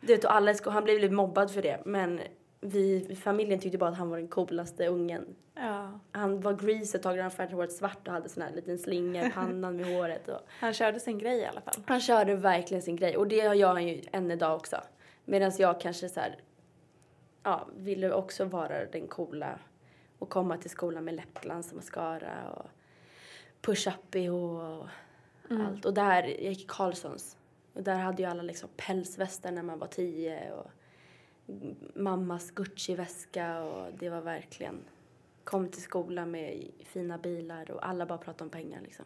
du 0.00 0.06
vet, 0.14 0.24
och 0.24 0.34
alla 0.34 0.54
han 0.64 0.84
blev 0.84 1.00
lite 1.00 1.14
mobbad 1.14 1.50
för 1.50 1.62
det. 1.62 1.80
Men 1.84 2.20
vi, 2.60 3.16
familjen 3.24 3.60
tyckte 3.60 3.78
bara 3.78 3.90
att 3.90 3.96
han 3.98 4.10
var 4.10 4.18
den 4.18 4.28
coolaste 4.28 4.86
ungen 4.86 5.24
Ja. 5.54 6.00
han 6.12 6.40
var 6.40 6.52
grease 6.52 6.96
ett 6.96 7.02
tag 7.02 7.16
när 7.16 7.22
han 7.22 7.30
färgade 7.30 7.56
håret 7.56 7.72
svart 7.72 8.08
och 8.08 8.12
hade 8.14 8.28
sån 8.28 8.42
här 8.42 8.50
liten 8.52 8.78
slinga 8.78 9.26
i 9.26 9.30
pannan 9.30 9.76
med 9.76 9.86
håret. 9.86 10.28
Och 10.28 10.40
Han 10.48 10.72
körde 10.72 11.00
sin 11.00 11.18
grej 11.18 11.38
i 11.38 11.46
alla 11.46 11.60
fall. 11.60 11.74
han 11.86 12.00
körde 12.00 12.34
verkligen 12.34 12.82
sin 12.82 12.96
grej 12.96 13.16
och 13.16 13.28
det 13.28 13.36
gör 13.36 13.72
han 13.72 13.86
ju 13.88 14.02
än 14.12 14.30
idag 14.30 14.56
också. 14.56 14.76
Medan 15.30 15.52
jag 15.58 15.80
kanske 15.80 16.08
så 16.08 16.20
här, 16.20 16.36
ja, 17.42 17.68
ville 17.76 18.12
också 18.12 18.44
vara 18.44 18.86
den 18.86 19.08
coola 19.08 19.58
och 20.18 20.28
komma 20.28 20.56
till 20.56 20.70
skolan 20.70 21.04
med 21.04 21.14
läppglans 21.14 21.70
och 21.70 21.76
mascara 21.76 22.50
och 22.50 22.66
push-up 23.60 24.14
och 24.14 24.88
allt. 25.50 25.84
Och 25.84 25.94
där, 25.94 26.22
jag 26.22 26.52
gick 26.52 26.64
i 26.64 26.66
Carlssons 26.68 27.36
och 27.72 27.82
där 27.82 27.96
hade 27.96 28.22
ju 28.22 28.28
alla 28.28 28.42
liksom 28.42 28.68
pälsvästar 28.76 29.52
när 29.52 29.62
man 29.62 29.78
var 29.78 29.86
tio 29.86 30.52
och 30.52 30.70
mammas 31.94 32.50
Gucci-väska 32.50 33.62
och 33.62 33.92
det 33.98 34.10
var 34.10 34.20
verkligen 34.20 34.84
kom 35.44 35.68
till 35.68 35.82
skolan 35.82 36.30
med 36.30 36.70
fina 36.84 37.18
bilar 37.18 37.70
och 37.70 37.88
alla 37.88 38.06
bara 38.06 38.18
pratade 38.18 38.44
om 38.44 38.50
pengar 38.50 38.80
liksom. 38.80 39.04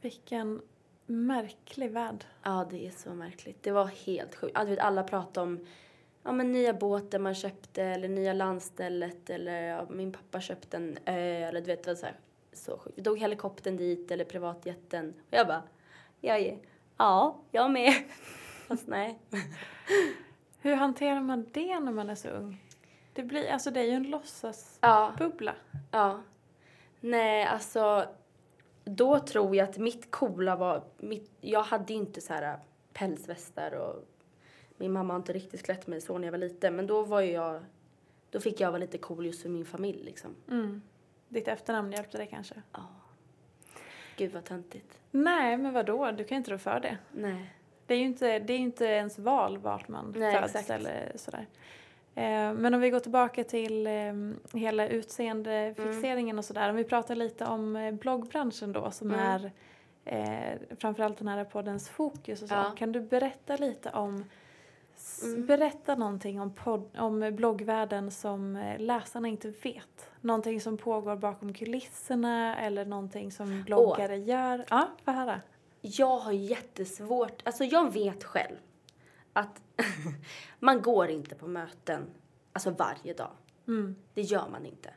Vilken 0.00 0.62
märklig 1.06 1.90
värld. 1.90 2.24
Ja, 2.42 2.66
det 2.70 2.86
är 2.86 2.90
så 2.90 3.10
märkligt. 3.14 3.62
Det 3.62 3.70
var 3.70 3.86
helt 3.86 4.34
sjukt. 4.34 4.52
Ja, 4.54 4.64
du 4.64 4.70
vet, 4.70 4.78
alla 4.78 5.02
pratade 5.02 5.44
om 5.46 5.66
ja, 6.22 6.32
men 6.32 6.52
nya 6.52 6.72
båten 6.72 7.22
man 7.22 7.34
köpte 7.34 7.82
eller 7.82 8.08
nya 8.08 8.32
landstället 8.32 9.30
eller 9.30 9.62
ja, 9.62 9.86
min 9.90 10.12
pappa 10.12 10.40
köpte 10.40 10.76
en 10.76 10.98
ö 11.06 11.14
eller 11.48 11.60
du 11.60 11.66
vet, 11.66 11.84
det 11.84 11.90
var 11.90 11.94
så, 11.96 12.06
här, 12.06 12.16
så 12.52 12.78
sjukt. 12.78 12.98
Vi 12.98 13.02
tog 13.02 13.18
helikoptern 13.18 13.76
dit 13.76 14.10
eller 14.10 14.24
privatjätten 14.24 15.14
och 15.28 15.34
jag 15.34 15.46
bara, 15.46 15.62
jag 16.20 16.38
är, 16.40 16.58
ja, 16.96 17.40
jag 17.50 17.70
med. 17.70 17.92
Fast 18.68 18.86
nej. 18.88 19.18
Hur 20.60 20.74
hanterar 20.74 21.20
man 21.20 21.46
det 21.52 21.80
när 21.80 21.92
man 21.92 22.10
är 22.10 22.14
så 22.14 22.28
ung? 22.28 22.62
Det, 23.12 23.22
blir, 23.22 23.50
alltså 23.50 23.70
det 23.70 23.80
är 23.80 23.84
ju 23.84 23.90
en 23.90 24.04
Ja. 24.04 24.10
låtsasbubbla. 24.10 25.54
Ja. 25.90 26.22
Nej, 27.00 27.44
alltså 27.44 28.04
då 28.84 29.18
tror 29.18 29.56
jag 29.56 29.68
att 29.68 29.78
mitt 29.78 30.10
coola 30.10 30.56
var, 30.56 30.82
mitt, 30.98 31.30
jag 31.40 31.62
hade 31.62 31.92
ju 31.92 31.98
inte 31.98 32.20
så 32.20 32.32
här 32.32 32.58
pälsvästar 32.92 33.72
och 33.72 34.04
min 34.76 34.92
mamma 34.92 35.14
har 35.14 35.18
inte 35.18 35.32
riktigt 35.32 35.62
klätt 35.62 35.86
mig 35.86 36.00
så 36.00 36.18
när 36.18 36.26
jag 36.26 36.32
var 36.32 36.38
liten 36.38 36.76
men 36.76 36.86
då 36.86 37.02
var 37.02 37.20
jag, 37.20 37.62
då 38.30 38.40
fick 38.40 38.60
jag 38.60 38.68
vara 38.68 38.78
lite 38.78 38.98
cool 38.98 39.26
just 39.26 39.42
för 39.42 39.48
min 39.48 39.64
familj 39.64 40.04
liksom. 40.04 40.34
Mm. 40.50 40.82
Ditt 41.28 41.48
efternamn 41.48 41.92
hjälpte 41.92 42.18
dig 42.18 42.26
kanske? 42.26 42.54
Gud 44.16 44.32
vad 44.32 44.44
töntigt. 44.44 44.98
Nej, 45.10 45.56
men 45.56 45.72
vadå? 45.72 46.10
Du 46.10 46.24
kan 46.24 46.36
ju 46.36 46.38
inte 46.38 46.50
rå 46.50 46.58
för 46.58 46.80
det. 46.80 46.98
Nej. 47.12 47.54
Det 47.86 47.94
är 47.94 47.98
ju 47.98 48.04
inte, 48.04 48.38
det 48.38 48.52
är 48.52 48.58
inte 48.58 48.84
ens 48.84 49.18
val 49.18 49.58
vart 49.58 49.88
man 49.88 50.14
Nej, 50.16 50.40
föds 50.40 50.54
exakt. 50.54 50.70
eller 50.70 51.12
sådär. 51.16 51.46
Eh, 52.14 52.52
men 52.54 52.74
om 52.74 52.80
vi 52.80 52.90
går 52.90 53.00
tillbaka 53.00 53.44
till 53.44 53.86
eh, 53.86 53.92
hela 54.52 54.88
utseendefixeringen 54.88 56.38
och 56.38 56.44
sådär. 56.44 56.70
Om 56.70 56.76
vi 56.76 56.84
pratar 56.84 57.14
lite 57.14 57.44
om 57.46 57.76
eh, 57.76 57.92
bloggbranschen 57.94 58.72
då 58.72 58.90
som 58.90 59.10
Mm. 59.14 59.20
är 59.20 59.52
eh, 60.04 60.76
framförallt 60.78 61.18
den 61.18 61.28
här 61.28 61.44
poddens 61.44 61.88
fokus 61.88 62.42
och 62.42 62.48
så. 62.48 62.54
Ja. 62.54 62.72
Kan 62.76 62.92
du 62.92 63.00
berätta 63.00 63.56
lite 63.56 63.90
om 63.90 64.24
Mm. 65.24 65.46
Berätta 65.46 65.94
någonting 65.94 66.40
om, 66.40 66.54
podd, 66.54 66.88
om 66.98 67.30
bloggvärlden 67.36 68.10
som 68.10 68.56
eh, 68.56 68.78
läsarna 68.80 69.28
inte 69.28 69.50
vet. 69.62 70.10
Någonting 70.20 70.60
som 70.60 70.76
pågår 70.76 71.16
bakom 71.16 71.52
kulisserna 71.54 72.56
eller 72.60 72.84
någonting 72.84 73.32
som 73.32 73.62
bloggare 73.62 74.16
gör. 74.16 74.64
Ja, 74.70 74.88
få 75.04 75.10
höra. 75.10 75.40
Jag 75.80 76.18
har 76.18 76.32
jättesvårt, 76.32 77.42
alltså 77.44 77.64
jag 77.64 77.92
vet 77.92 78.24
själv 78.24 78.56
att 79.32 79.62
man 80.58 80.82
går 80.82 81.08
inte 81.08 81.34
på 81.34 81.46
möten, 81.46 82.10
alltså 82.52 82.70
varje 82.70 83.14
dag. 83.14 83.30
Mm. 83.68 83.96
Det 84.14 84.22
gör 84.22 84.48
man 84.48 84.66
inte. 84.66 84.90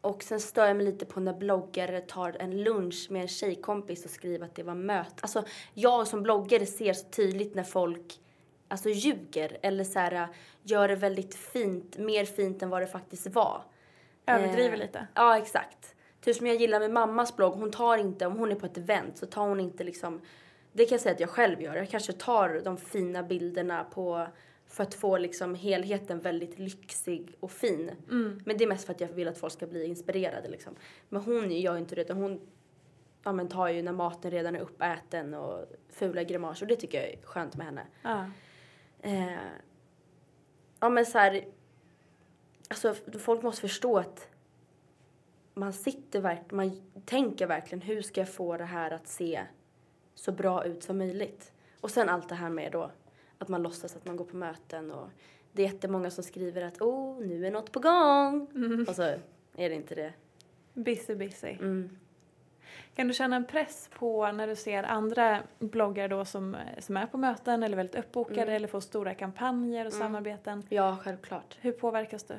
Och 0.00 0.22
sen 0.22 0.40
stör 0.40 0.66
jag 0.66 0.76
mig 0.76 0.86
lite 0.86 1.04
på 1.04 1.20
när 1.20 1.34
bloggare 1.34 2.00
tar 2.00 2.36
en 2.40 2.62
lunch 2.62 3.06
med 3.10 3.22
en 3.22 3.28
tjejkompis 3.28 4.04
och 4.04 4.10
skriver 4.10 4.46
att 4.46 4.54
det 4.54 4.62
var 4.62 4.74
möte. 4.74 5.14
Alltså 5.20 5.44
jag 5.74 6.08
som 6.08 6.22
bloggare 6.22 6.66
ser 6.66 6.92
så 6.92 7.08
tydligt 7.08 7.54
när 7.54 7.64
folk 7.64 8.20
alltså 8.68 8.88
ljuger 8.88 9.58
eller 9.62 9.84
så 9.84 9.98
här, 9.98 10.28
gör 10.62 10.88
det 10.88 10.96
väldigt 10.96 11.34
fint, 11.34 11.98
mer 11.98 12.24
fint 12.24 12.62
än 12.62 12.70
vad 12.70 12.82
det 12.82 12.86
faktiskt 12.86 13.26
var. 13.26 13.64
Överdriver 14.26 14.72
Eh, 14.72 14.78
lite. 14.78 15.06
Ja, 15.14 15.38
exakt. 15.38 15.94
Typ 16.20 16.36
som 16.36 16.46
jag 16.46 16.56
gillar 16.56 16.80
med 16.80 16.90
mammas 16.90 17.36
blogg, 17.36 17.52
hon 17.52 17.70
tar 17.70 17.98
inte, 17.98 18.26
om 18.26 18.38
hon 18.38 18.52
är 18.52 18.54
på 18.54 18.66
ett 18.66 18.78
event 18.78 19.16
så 19.16 19.26
tar 19.26 19.48
hon 19.48 19.60
inte 19.60 19.84
liksom, 19.84 20.20
det 20.72 20.84
kan 20.84 20.94
jag 20.94 21.00
säga 21.00 21.14
att 21.14 21.20
jag 21.20 21.30
själv 21.30 21.62
gör, 21.62 21.76
jag 21.76 21.88
kanske 21.88 22.12
tar 22.12 22.60
de 22.64 22.76
fina 22.76 23.22
bilderna 23.22 23.84
på, 23.84 24.26
för 24.66 24.82
att 24.82 24.94
få 24.94 25.18
liksom 25.18 25.54
helheten 25.54 26.20
väldigt 26.20 26.58
lyxig 26.58 27.36
och 27.40 27.50
fin. 27.50 27.90
Men 28.44 28.58
det 28.58 28.64
är 28.64 28.68
mest 28.68 28.84
för 28.84 28.92
att 28.92 29.00
jag 29.00 29.08
vill 29.08 29.28
att 29.28 29.38
folk 29.38 29.52
ska 29.52 29.66
bli 29.66 29.84
inspirerade 29.84 30.48
liksom. 30.48 30.74
Men 31.08 31.22
hon 31.22 31.50
gör 31.50 31.72
ju 31.72 31.78
inte 31.78 31.94
det, 31.94 32.00
utan 32.00 32.16
hon 32.16 32.40
ja, 33.22 33.32
men 33.32 33.48
tar 33.48 33.68
ju 33.68 33.82
när 33.82 33.92
maten 33.92 34.30
redan 34.30 34.56
är 34.56 34.60
uppäten 34.60 35.34
och 35.34 35.66
fula 35.88 36.22
grimaser 36.22 36.64
och 36.64 36.68
det 36.68 36.76
tycker 36.76 36.98
jag 36.98 37.08
är 37.08 37.22
skönt 37.22 37.56
med 37.56 37.66
henne. 37.66 37.86
Ja. 38.02 38.30
Eh, 39.00 39.32
ja 40.80 40.88
men 40.88 41.06
så 41.06 41.18
här, 41.18 41.44
alltså 42.68 42.94
folk 43.18 43.42
måste 43.42 43.60
förstå 43.60 43.98
att 43.98 44.28
man 45.54 45.72
sitter 45.72 46.20
verkligen, 46.20 46.56
man 46.56 47.02
tänker 47.04 47.46
verkligen 47.46 47.82
hur 47.82 48.02
ska 48.02 48.20
jag 48.20 48.32
få 48.34 48.56
det 48.56 48.64
här 48.64 48.90
att 48.90 49.08
se 49.08 49.46
så 50.14 50.32
bra 50.32 50.64
ut 50.64 50.82
som 50.82 50.98
möjligt. 50.98 51.52
Och 51.80 51.90
sen 51.90 52.08
allt 52.08 52.28
det 52.28 52.34
här 52.34 52.50
med 52.50 52.72
då 52.72 52.90
att 53.38 53.48
man 53.48 53.62
låtsas 53.62 53.96
att 53.96 54.06
man 54.06 54.16
går 54.16 54.24
på 54.24 54.36
möten 54.36 54.90
och 54.90 55.08
det 55.52 55.62
är 55.62 55.66
jättemånga 55.66 56.10
som 56.10 56.24
skriver 56.24 56.62
att 56.62 56.80
oh, 56.80 57.26
nu 57.26 57.46
är 57.46 57.50
något 57.50 57.72
på 57.72 57.80
gång. 57.80 58.46
Och 58.88 58.94
så 58.94 59.02
är 59.02 59.68
det 59.68 59.74
inte 59.74 59.94
det. 59.94 60.12
Busy, 60.74 61.14
busy. 61.14 61.48
Mm. 61.48 61.98
Kan 62.94 63.08
du 63.08 63.14
känna 63.14 63.36
en 63.36 63.44
press 63.44 63.90
på 63.98 64.32
när 64.32 64.46
du 64.46 64.56
ser 64.56 64.82
andra 64.82 65.42
bloggare 65.58 66.08
då 66.08 66.24
som, 66.24 66.56
som 66.78 66.96
är 66.96 67.06
på 67.06 67.18
möten 67.18 67.62
eller 67.62 67.76
väldigt 67.76 67.96
uppbokade 67.96 68.42
Mm. 68.42 68.54
eller 68.54 68.68
får 68.68 68.80
stora 68.80 69.14
kampanjer 69.14 69.86
och 69.86 69.92
samarbeten? 69.92 70.62
Ja, 70.68 70.98
självklart. 71.02 71.58
Hur 71.60 71.72
påverkas 71.72 72.24
du? 72.24 72.34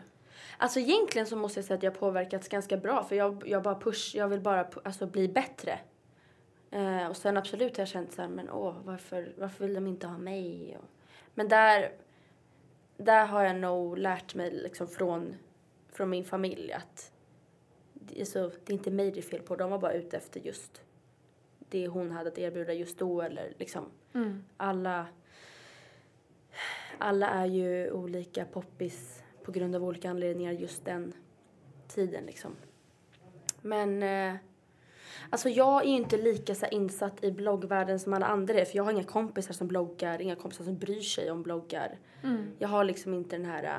Alltså 0.57 0.79
egentligen 0.79 1.27
så 1.27 1.35
måste 1.35 1.59
jag 1.59 1.65
säga 1.65 1.77
att 1.77 1.83
jag 1.83 1.99
påverkats 1.99 2.47
ganska 2.47 2.77
bra 2.77 3.03
för 3.03 3.15
jag, 3.15 3.43
jag 3.45 3.63
bara 3.63 3.75
push, 3.75 4.15
jag 4.15 4.27
vill 4.27 4.41
bara 4.41 4.67
alltså, 4.83 5.05
bli 5.05 5.27
bättre. 5.27 5.79
Eh, 6.73 7.07
och 7.07 7.17
sen 7.17 7.37
absolut 7.37 7.77
har 7.77 7.81
jag 7.81 7.87
känt 7.87 8.13
så 8.13 8.21
här, 8.21 8.29
men 8.29 8.49
åh, 8.49 8.75
varför, 8.83 9.33
varför 9.37 9.65
vill 9.65 9.73
de 9.73 9.87
inte 9.87 10.07
ha 10.07 10.17
mig? 10.17 10.77
Och, 10.77 10.89
men 11.33 11.47
där, 11.47 11.91
där 12.97 13.25
har 13.25 13.43
jag 13.43 13.55
nog 13.55 13.97
lärt 13.97 14.35
mig 14.35 14.51
liksom 14.51 14.87
från, 14.87 15.35
från 15.89 16.09
min 16.09 16.25
familj 16.25 16.73
att 16.73 17.11
det 17.93 18.21
är, 18.21 18.25
så, 18.25 18.51
det 18.65 18.73
är 18.73 18.77
inte 18.77 18.91
mig 18.91 19.11
det 19.11 19.19
är 19.19 19.21
fel 19.21 19.41
på, 19.41 19.55
de 19.55 19.71
var 19.71 19.79
bara 19.79 19.93
ute 19.93 20.17
efter 20.17 20.39
just 20.39 20.81
det 21.69 21.87
hon 21.87 22.11
hade 22.11 22.29
att 22.29 22.37
erbjuda 22.37 22.73
just 22.73 22.99
då 22.99 23.21
eller 23.21 23.53
liksom 23.57 23.85
alla 24.57 25.07
alla 26.97 27.29
är 27.29 27.45
ju 27.45 27.91
olika 27.91 28.45
poppis 28.45 29.23
på 29.43 29.51
grund 29.51 29.75
av 29.75 29.83
olika 29.83 30.09
anledningar 30.09 30.51
just 30.51 30.85
den 30.85 31.13
tiden 31.87 32.25
liksom. 32.25 32.55
Men 33.61 34.03
eh, 34.03 34.39
Alltså 35.29 35.49
jag 35.49 35.83
är 35.83 35.87
ju 35.89 35.95
inte 35.95 36.17
lika 36.17 36.55
så 36.55 36.65
insatt 36.65 37.23
i 37.23 37.31
bloggvärlden 37.31 37.99
som 37.99 38.13
alla 38.13 38.25
andra 38.25 38.53
är. 38.53 38.65
För 38.65 38.77
jag 38.77 38.83
har 38.83 38.91
inga 38.91 39.03
kompisar 39.03 39.53
som 39.53 39.67
bloggar, 39.67 40.21
inga 40.21 40.35
kompisar 40.35 40.63
som 40.65 40.77
bryr 40.77 41.01
sig 41.01 41.31
om 41.31 41.43
bloggar. 41.43 41.97
Jag 42.59 42.67
har 42.69 42.83
liksom 42.83 43.13
inte 43.13 43.35
den 43.37 43.45
här 43.45 43.63
äh, 43.63 43.71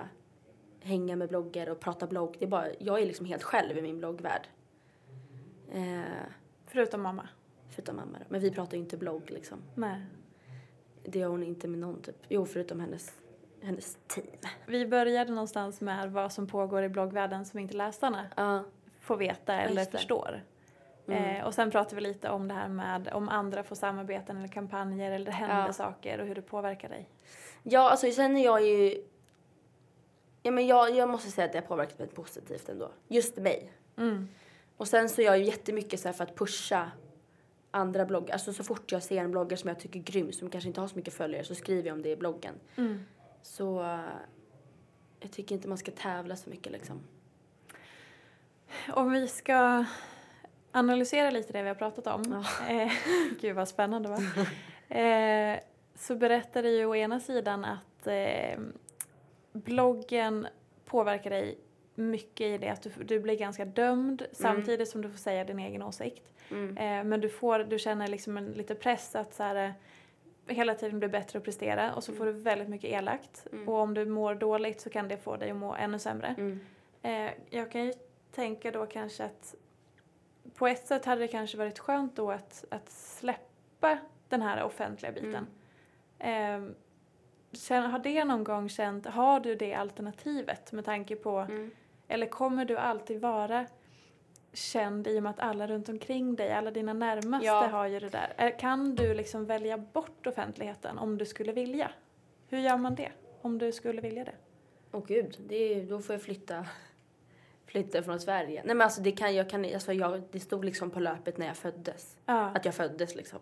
hänga 0.88 1.16
med 1.16 1.28
bloggar 1.28 1.68
och 1.70 1.80
prata 1.80 2.07
blogg. 2.07 2.36
Det 2.38 2.45
är 2.45 2.49
bara, 2.49 2.66
jag 2.78 3.03
är 3.03 3.07
liksom 3.07 3.26
helt 3.26 3.42
själv 3.42 3.78
i 3.78 3.82
min 3.82 3.99
bloggvärld. 3.99 4.49
Eh, 5.72 6.01
Förutom 6.66 7.03
mamma. 7.03 7.28
förutom 7.70 7.97
mamma 7.97 8.18
då. 8.18 8.24
Men 8.28 8.40
vi 8.40 8.51
pratar 8.51 8.76
ju 8.76 8.82
inte 8.82 8.97
blogg 8.97 9.30
liksom. 9.30 9.59
Nej. 9.74 10.01
Det 11.05 11.18
gör 11.18 11.28
hon 11.28 11.42
inte 11.42 11.68
med 11.68 11.78
någon 11.78 12.03
typ. 12.03 12.16
Jo, 12.28 12.47
förutom 12.47 12.80
hennes, 12.80 13.12
hennes 13.62 13.99
team. 14.07 14.26
Vi 14.66 14.86
började 14.86 15.32
någonstans 15.32 15.80
med 15.80 16.12
vad 16.12 16.32
som 16.32 16.47
pågår 16.47 16.82
i 16.82 16.88
bloggvärlden 16.88 17.45
som 17.45 17.59
inte 17.59 17.76
läsarna 17.76 18.26
Ja. 18.36 18.64
får 19.01 19.16
veta 19.16 19.55
eller 19.55 19.84
förstår. 19.84 20.42
Mm. 21.09 21.37
Eh, 21.37 21.45
och 21.47 21.55
sen 21.55 21.71
pratade 21.71 21.95
vi 21.97 22.01
lite 22.01 22.31
om 22.31 22.49
det 22.49 22.55
här 22.55 22.69
med 22.69 23.09
om 23.13 23.29
andra 23.29 23.63
får 23.63 23.77
samarbeten 23.77 24.37
eller 24.37 24.49
kampanjer 24.49 25.13
eller 25.13 25.27
det 25.27 25.33
händer 25.33 25.67
Ja. 25.67 25.73
saker 25.73 26.21
och 26.21 26.27
hur 26.27 26.35
det 26.35 26.43
påverkar 26.43 26.89
dig. 26.89 27.09
Ja, 27.63 27.91
alltså 27.91 28.11
sen 28.11 28.37
är 28.37 28.45
jag 28.45 28.67
ju... 28.67 29.03
Ja, 30.43 30.51
men 30.51 30.67
jag, 30.67 30.91
jag 30.97 31.09
måste 31.09 31.31
säga 31.31 31.45
att 31.45 31.53
det 31.53 31.59
har 31.59 31.67
påverkat 31.67 31.99
mig 31.99 32.09
positivt 32.09 32.69
ändå. 32.69 32.91
Just 33.09 33.37
mig. 33.37 33.73
Mm. 33.97 34.29
Och 34.77 34.89
sen 34.89 35.09
så 35.09 35.21
är 35.21 35.25
jag 35.25 35.39
ju 35.39 35.45
jättemycket 35.45 36.01
så 36.01 36.09
här 36.09 36.13
för 36.13 36.25
att 36.25 36.37
pusha 36.37 36.91
andra 37.71 38.05
bloggar. 38.05 38.33
Alltså 38.33 38.53
så 38.53 38.65
fort 38.65 38.93
jag 38.93 39.03
ser 39.03 39.17
en 39.19 39.31
bloggare 39.31 39.57
som 39.57 39.69
jag 39.69 39.79
tycker 39.81 39.99
är 40.01 40.05
grym, 40.05 40.33
som 40.33 40.51
kanske 40.51 40.69
inte 40.69 40.81
har 40.81 40.89
så 40.89 40.97
mycket 40.97 41.15
följare, 41.15 41.45
så 41.45 41.55
skriver 41.55 41.89
jag 41.89 41.95
om 41.95 42.03
det 42.03 42.11
i 42.11 42.17
bloggen. 42.17 42.55
Mm. 42.77 43.05
Så 43.43 43.83
eh, 43.83 43.99
jag 45.21 45.31
tycker 45.31 45.55
inte 45.55 45.69
man 45.69 45.79
ska 45.79 45.91
tävla 45.93 46.37
så 46.37 46.51
mycket 46.51 46.73
liksom. 46.73 47.01
Om 48.89 49.13
vi 49.13 49.29
ska 49.29 49.85
analysera 50.75 51.31
lite 51.31 51.53
det 51.53 51.62
vi 51.62 51.68
har 51.68 51.75
pratat 51.75 52.07
om. 52.07 52.22
Ja. 52.31 52.45
Eh, 52.75 52.93
gud 53.41 53.57
vad 53.57 53.68
spännande 53.68 54.09
va? 54.09 54.18
Eh, 54.99 55.61
så 55.95 56.14
berättade 56.16 56.68
ju 56.68 56.87
å 56.87 56.95
ena 56.95 57.20
sidan 57.20 57.64
att 57.64 58.07
eh, 58.07 58.59
bloggen 59.53 60.47
påverkar 60.85 61.31
dig 61.31 61.59
mycket 61.95 62.47
i 62.47 62.59
det 62.59 62.68
att 62.68 62.83
du, 62.83 62.91
du 63.05 63.20
blir 63.20 63.39
ganska 63.39 63.64
dömd 63.64 64.27
samtidigt 64.33 64.89
som 64.89 65.03
du 65.03 65.11
får 65.11 65.18
säga 65.18 65.45
din 65.45 65.59
egen 65.59 65.83
åsikt. 65.83 66.33
Mm. 66.51 66.77
Eh, 66.77 67.05
men 67.05 67.20
du, 67.20 67.29
får, 67.29 67.59
du 67.59 67.79
känner 67.79 68.09
liksom 68.09 68.37
en 68.37 68.53
lite 68.53 68.75
press 68.75 69.14
att 69.14 69.35
så 69.35 69.43
här, 69.43 69.75
hela 70.47 70.75
tiden 70.75 70.99
bli 70.99 71.09
bättre 71.09 71.39
och 71.39 71.45
prestera 71.45 71.95
och 71.95 72.05
så 72.05 72.12
får 72.12 72.27
du 72.27 72.33
väldigt 72.33 72.68
mycket 72.68 72.91
elakt. 72.91 73.47
Mm. 73.53 73.68
Och 73.68 73.75
om 73.75 73.95
du 73.95 74.07
mår 74.07 74.35
dåligt 74.35 74.81
så 74.81 74.91
kan 74.91 75.09
det 75.09 75.16
få 75.16 75.37
dig 75.37 75.51
att 75.51 75.57
må 75.57 75.75
ännu 75.75 75.99
sämre. 75.99 76.35
Mm. 76.39 76.61
Eh, 77.03 77.33
jag 77.51 77.70
kan 77.70 77.85
ju 77.85 77.93
tänka 78.31 78.70
då 78.70 78.87
kanske 78.87 79.25
att 79.25 79.55
på 80.55 80.67
ett 80.67 80.87
sätt 80.87 81.05
hade 81.05 81.21
det 81.21 81.29
kanske 81.29 81.57
varit 81.59 81.79
skönt 81.79 82.17
då 82.17 82.31
att, 82.31 82.65
att 82.71 82.91
släppa 82.91 83.99
den 84.29 84.43
här 84.43 84.63
offentliga 84.65 85.13
biten. 85.13 85.47
Eh, 86.19 86.63
känn, 87.53 87.91
har 87.91 87.99
det 87.99 88.25
någon 88.25 88.45
gång 88.45 88.69
känt, 88.69 89.07
har 89.07 89.41
du 89.41 89.55
det 89.55 89.75
alternativet 89.75 90.73
med 90.73 90.85
tanke 90.85 91.17
på, 91.17 91.39
Mm. 91.39 91.71
eller 92.09 92.27
kommer 92.27 92.65
du 92.65 92.77
alltid 92.77 93.21
vara 93.21 93.67
känd 94.53 95.07
i 95.07 95.19
och 95.19 95.23
med 95.23 95.31
att 95.31 95.41
alla 95.41 95.67
runt 95.67 95.89
omkring 95.89 96.37
dig, 96.37 96.53
alla 96.53 96.71
dina 96.71 96.93
närmaste 96.93 97.47
Ja. 97.47 97.67
har 97.67 97.87
ju 97.87 98.01
det 98.01 98.09
där. 98.09 98.59
Kan 98.59 98.95
du 98.95 99.15
liksom 99.15 99.47
välja 99.47 99.79
bort 99.79 100.27
offentligheten 100.27 100.99
om 100.99 101.19
du 101.19 101.25
skulle 101.25 101.53
vilja? 101.53 101.91
Hur 102.49 102.59
gör 102.59 102.77
man 102.77 102.95
det? 102.95 103.13
Om 103.43 103.59
du 103.59 103.73
skulle 103.73 104.01
vilja 104.01 104.25
det? 104.25 104.35
Åh 104.93 105.05
gud, 105.07 105.37
det 105.49 105.57
är, 105.75 105.85
då 105.87 106.01
får 106.01 106.15
jag 106.15 106.23
flytta, 106.23 106.67
flytta 107.75 108.03
från 108.03 108.20
Sverige. 108.20 108.62
Nej 108.64 108.75
men 108.75 108.81
alltså 108.81 109.01
det 109.01 109.12
kan 109.12 109.35
jag, 109.35 109.51
kan, 109.51 109.64
alltså 109.64 109.93
jag, 109.93 110.22
det 110.31 110.41
stod 110.41 110.64
liksom 110.64 110.91
på 110.91 111.01
löpet 111.01 111.39
när 111.39 111.47
jag 111.47 111.57
föddes. 111.57 112.16
Ja. 112.27 112.51
Att 112.55 112.64
jag 112.64 112.75
föddes 112.75 113.14
liksom. 113.14 113.39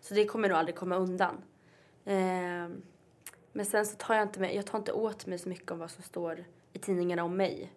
Så 0.00 0.14
det 0.14 0.24
kommer 0.24 0.48
nog 0.48 0.58
aldrig 0.58 0.76
komma 0.76 0.96
undan. 0.96 1.42
Ehm, 2.04 2.82
men 3.52 3.66
sen 3.66 3.86
så 3.86 3.96
tar 3.96 4.14
jag 4.14 4.22
inte 4.22 4.40
mig, 4.40 4.56
jag 4.56 4.66
tar 4.66 4.78
inte 4.78 4.92
åt 4.92 5.26
mig 5.26 5.38
så 5.38 5.48
mycket 5.48 5.70
om 5.70 5.78
vad 5.78 5.90
som 5.90 6.02
står 6.02 6.44
i 6.72 6.78
tidningarna 6.78 7.24
om 7.24 7.36
mig. 7.36 7.72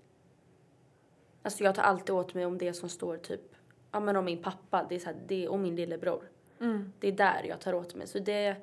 Alltså 1.41 1.63
jag 1.63 1.75
tar 1.75 1.83
alltid 1.83 2.15
åt 2.15 2.33
mig 2.33 2.45
om 2.45 2.57
det 2.57 2.73
som 2.73 2.89
står 2.89 3.17
typ, 3.17 3.55
ja 3.91 3.99
men 3.99 4.15
om 4.15 4.25
min 4.25 4.43
pappa, 4.43 4.86
det 4.89 4.95
är 4.95 4.99
så 4.99 5.05
här, 5.05 5.17
det, 5.27 5.47
och 5.47 5.59
min 5.59 5.75
lillebror. 5.75 6.29
Mm. 6.59 6.93
Det 6.99 7.07
är 7.07 7.11
där 7.11 7.43
jag 7.43 7.59
tar 7.59 7.73
åt 7.73 7.95
mig. 7.95 8.07
Så 8.07 8.19
det, 8.19 8.55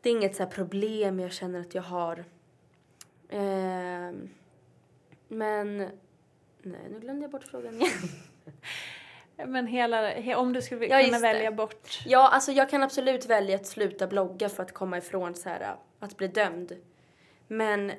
det 0.00 0.10
är 0.10 0.16
inget 0.16 0.36
så 0.36 0.42
här 0.42 0.50
problem 0.50 1.20
jag 1.20 1.32
känner 1.32 1.60
att 1.60 1.74
jag 1.74 1.82
har. 1.82 2.24
Ehm, 3.28 4.30
men, 5.28 5.88
nej 6.62 6.80
nu 6.90 7.00
glömde 7.00 7.22
jag 7.24 7.30
bort 7.30 7.44
frågan 7.44 7.74
igen. 7.74 7.90
Men 9.46 9.66
hela, 9.66 10.08
he, 10.10 10.34
om 10.34 10.52
du 10.52 10.62
skulle 10.62 10.80
Ja, 10.86 10.88
kunna 10.88 11.00
just 11.00 11.12
det. 11.14 11.20
välja 11.32 11.52
bort 11.52 11.98
Ja, 12.06 12.28
alltså 12.28 12.52
jag 12.52 12.70
kan 12.70 12.82
absolut 12.82 13.26
välja 13.26 13.56
att 13.56 13.66
sluta 13.66 14.06
blogga 14.06 14.48
för 14.48 14.62
att 14.62 14.72
komma 14.72 14.98
ifrån 14.98 15.34
så 15.34 15.48
här, 15.48 15.76
att 15.98 16.16
bli 16.16 16.28
dömd. 16.28 16.72
Men 17.48 17.92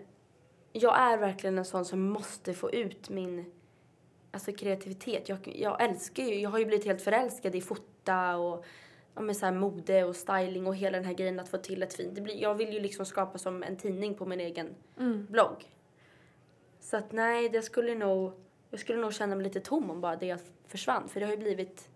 jag 0.74 1.00
är 1.00 1.18
verkligen 1.18 1.58
en 1.58 1.66
sån 1.66 1.86
som 1.86 2.02
måste 2.02 2.54
få 2.54 2.72
ut 2.72 3.10
min 3.10 3.52
alltså, 4.32 4.52
kreativitet. 4.54 5.30
Jag, 5.30 5.38
jag 5.56 5.82
älskar 5.84 6.24
ju, 6.24 6.36
jag 6.40 6.50
har 6.50 6.60
ju 6.60 6.66
blivit 6.66 6.86
helt 6.86 7.02
förälskad 7.02 7.56
i 7.56 7.62
fota 7.62 8.36
och 8.38 8.66
ja, 9.16 9.22
men 9.22 9.36
så 9.36 9.46
här, 9.46 9.54
mode 9.54 10.04
och 10.04 10.16
styling 10.16 10.68
och 10.68 10.76
hela 10.76 10.98
den 10.98 11.06
här 11.06 11.14
grejen 11.14 11.40
att 11.40 11.50
få 11.50 11.58
till 11.58 11.84
ett 11.84 11.94
fint. 11.94 12.16
Det 12.16 12.22
blir, 12.22 12.42
jag 12.42 12.56
vill 12.56 12.74
ju 12.74 12.80
liksom 12.80 13.06
skapa 13.06 13.38
som 13.38 13.64
en 13.64 13.78
tidning 13.78 14.16
på 14.16 14.26
min 14.26 14.40
egen 14.40 14.76
Mm. 15.00 15.26
blogg. 15.30 15.66
Så 16.80 16.98
att 16.98 17.12
nej, 17.12 17.50
det 17.50 17.62
skulle 17.62 17.96
nog, 17.96 18.34
jag 18.72 18.80
skulle 18.80 19.02
nog 19.02 19.14
känna 19.14 19.36
mig 19.36 19.44
lite 19.44 19.60
tom 19.60 19.90
om 19.90 20.02
bara 20.02 20.16
det 20.16 20.42
försvann. 20.68 21.10
För 21.10 21.20
det 21.20 21.26
har 21.26 21.34
ju 21.34 21.40
blivit 21.40 21.90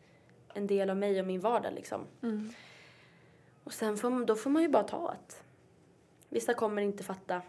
en 0.54 0.68
del 0.68 0.90
av 0.90 0.98
mig 0.98 1.20
och 1.20 1.28
min 1.28 1.40
vardag 1.40 1.74
liksom. 1.74 2.08
Mm. 2.22 2.54
Och 3.64 3.74
sen 3.74 3.98
får 3.98 4.26
då 4.26 4.36
får 4.36 4.50
man 4.50 4.62
ju 4.62 4.70
bara 4.70 4.84
ta 4.84 5.10
att 5.10 5.44
vissa 6.30 6.54
kommer 6.54 6.82
inte 6.82 7.04
fatta. 7.04 7.42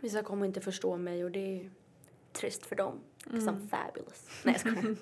Vissa 0.00 0.22
kommer 0.22 0.46
inte 0.46 0.60
förstå 0.60 0.96
mig 0.96 1.24
och 1.24 1.30
det 1.30 1.40
är 1.40 1.62
ju 1.62 1.70
trist 2.32 2.66
för 2.66 2.76
dem. 2.76 3.00
Mm. 3.26 3.48
I'm 3.48 3.68
fabulous. 3.68 4.28
Nej 4.44 4.54
jag 4.54 4.60
skojar. 4.60 4.96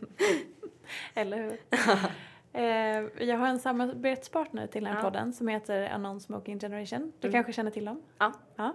Eller 1.15 1.37
hur? 1.37 1.61
eh, 2.57 3.27
jag 3.29 3.37
har 3.39 3.47
en 3.49 3.59
samarbetspartner 3.59 4.67
till 4.67 4.85
den 4.85 4.93
här 4.93 4.99
Ja. 5.01 5.05
podden 5.05 5.33
som 5.33 5.49
heter 5.49 5.83
A 5.95 5.99
Non-Smoking 5.99 6.61
Generation. 6.61 7.13
Du 7.21 7.29
Mm. 7.29 7.33
kanske 7.33 7.53
känner 7.53 7.71
till 7.71 7.85
dem? 7.85 8.03
Ja. 8.19 8.33
ja. 8.57 8.75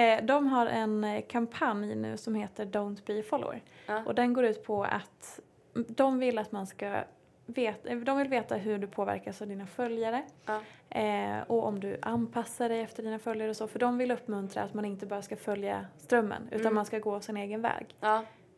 Eh, 0.00 0.24
de 0.24 0.46
har 0.46 0.66
en 0.66 1.04
eh, 1.04 1.22
kampanj 1.28 1.94
nu 1.94 2.16
som 2.16 2.34
heter 2.34 2.66
Don't 2.66 3.06
be 3.06 3.20
a 3.20 3.22
follower. 3.30 3.62
Ja. 3.86 4.02
Och 4.06 4.14
den 4.14 4.32
går 4.32 4.44
ut 4.44 4.64
på 4.64 4.84
att 4.84 5.40
de 5.74 6.18
vill 6.18 6.38
att 6.38 6.52
man 6.52 6.66
ska 6.66 7.02
veta, 7.46 7.94
de 7.94 8.18
vill 8.18 8.28
veta 8.28 8.54
hur 8.56 8.78
du 8.78 8.86
påverkas 8.86 9.42
av 9.42 9.48
dina 9.48 9.66
följare. 9.66 10.22
Ja. 10.46 10.60
Och 11.46 11.64
om 11.66 11.80
du 11.80 11.98
anpassar 12.02 12.68
dig 12.68 12.80
efter 12.80 13.02
dina 13.02 13.18
följare 13.18 13.50
och 13.50 13.56
så. 13.56 13.66
För 13.68 13.78
de 13.78 13.98
vill 13.98 14.10
uppmuntra 14.10 14.62
att 14.62 14.74
man 14.74 14.84
inte 14.84 15.06
bara 15.06 15.22
ska 15.22 15.36
följa 15.36 15.86
strömmen 15.96 16.42
utan 16.48 16.60
Mm. 16.60 16.74
man 16.74 16.84
ska 16.84 16.98
gå 16.98 17.20
sin 17.20 17.36
egen 17.36 17.62
väg. 17.62 17.94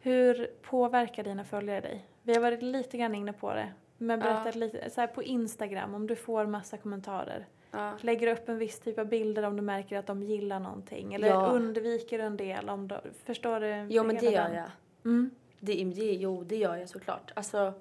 Hur 0.00 0.46
påverkar 0.62 1.22
dina 1.24 1.44
följare 1.44 1.80
dig? 1.80 2.04
Vi 2.22 2.34
har 2.34 2.40
varit 2.40 2.62
lite 2.62 2.98
grann 2.98 3.14
inne 3.14 3.32
på 3.32 3.54
det. 3.54 3.72
Men 4.02 4.20
berätta 4.20 4.58
lite, 4.58 4.90
så 4.90 5.00
här 5.00 5.08
på 5.08 5.22
Instagram 5.22 5.94
om 5.94 6.06
du 6.06 6.16
får 6.16 6.46
massa 6.46 6.76
kommentarer. 6.76 7.46
Ja. 7.70 7.92
Lägger 8.00 8.26
upp 8.26 8.48
en 8.48 8.58
viss 8.58 8.80
typ 8.80 8.98
av 8.98 9.06
bilder 9.06 9.42
om 9.42 9.56
du 9.56 9.62
märker 9.62 9.98
att 9.98 10.06
de 10.06 10.22
gillar 10.22 10.60
någonting. 10.60 11.14
Eller 11.14 11.28
Ja. 11.28 11.46
undviker 11.46 12.18
en 12.18 12.36
del 12.36 12.68
om 12.68 12.88
du, 12.88 12.96
förstår 13.24 13.60
du? 13.60 13.86
Jo 13.90 14.04
men 14.04 14.16
det 14.16 14.26
gör 14.30 14.48
den? 14.48 14.54
jag. 14.54 14.70
Mm. 15.04 15.30
Det, 15.60 15.84
det, 15.84 16.12
jo 16.12 16.44
det 16.44 16.56
gör 16.56 16.76
jag 16.76 16.88
såklart. 16.88 17.32
Alltså 17.34 17.72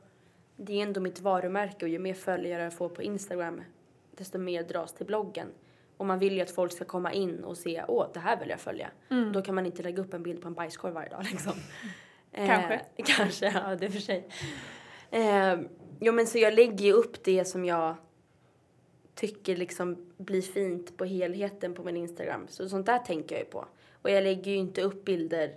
det 0.56 0.74
är 0.80 0.84
ändå 0.84 1.02
mitt 1.02 1.20
varumärke 1.20 1.86
och 1.86 1.90
ju 1.90 2.00
mer 2.00 2.14
följare 2.14 2.64
jag 2.64 2.74
får 2.74 2.90
på 2.90 3.02
Instagram 3.04 3.62
desto 4.12 4.38
mer 4.38 4.64
dras 4.64 4.94
till 4.94 5.06
bloggen. 5.06 5.48
Och 5.98 6.06
man 6.06 6.20
vill 6.20 6.34
ju 6.34 6.42
att 6.42 6.52
folk 6.52 6.72
ska 6.72 6.86
komma 6.86 7.14
in 7.14 7.44
och 7.44 7.58
se, 7.58 7.84
åh 7.88 8.06
det 8.14 8.20
här 8.20 8.40
vill 8.40 8.50
jag 8.50 8.60
följa. 8.60 8.90
Mm. 9.10 9.32
Då 9.32 9.42
kan 9.42 9.56
man 9.56 9.66
inte 9.66 9.84
lägga 9.84 10.02
upp 10.02 10.14
en 10.14 10.24
bild 10.24 10.42
på 10.42 10.48
en 10.48 10.54
bajskorv 10.54 10.94
varje 10.94 11.10
dag 11.10 11.24
liksom. 11.32 11.54
Kanske. 12.32 12.74
Eh, 12.74 13.06
kanske, 13.06 13.46
ja 13.46 13.76
det 13.76 13.86
är 13.86 13.90
för 13.90 14.00
sig. 14.00 14.28
Eh, 15.12 15.60
jo 16.02 16.14
men 16.14 16.28
så 16.28 16.38
jag 16.38 16.54
lägger 16.54 16.86
ju 16.86 16.94
upp 16.94 17.24
det 17.24 17.46
som 17.46 17.66
jag 17.66 17.96
tycker 19.16 19.56
liksom 19.56 20.14
blir 20.18 20.42
fint 20.42 20.98
på 20.98 21.06
helheten 21.06 21.74
på 21.74 21.84
min 21.84 21.98
Instagram. 21.98 22.48
Så 22.48 22.70
sånt 22.70 22.86
där 22.86 23.00
tänker 23.00 23.36
jag 23.36 23.44
ju 23.44 23.50
på. 23.50 23.66
Och 24.02 24.10
jag 24.10 24.24
lägger 24.24 24.52
ju 24.52 24.58
inte 24.58 24.82
upp 24.82 25.06
bilder 25.06 25.56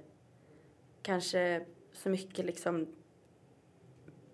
kanske 1.02 1.64
så 1.92 2.08
mycket 2.08 2.44
liksom 2.44 2.86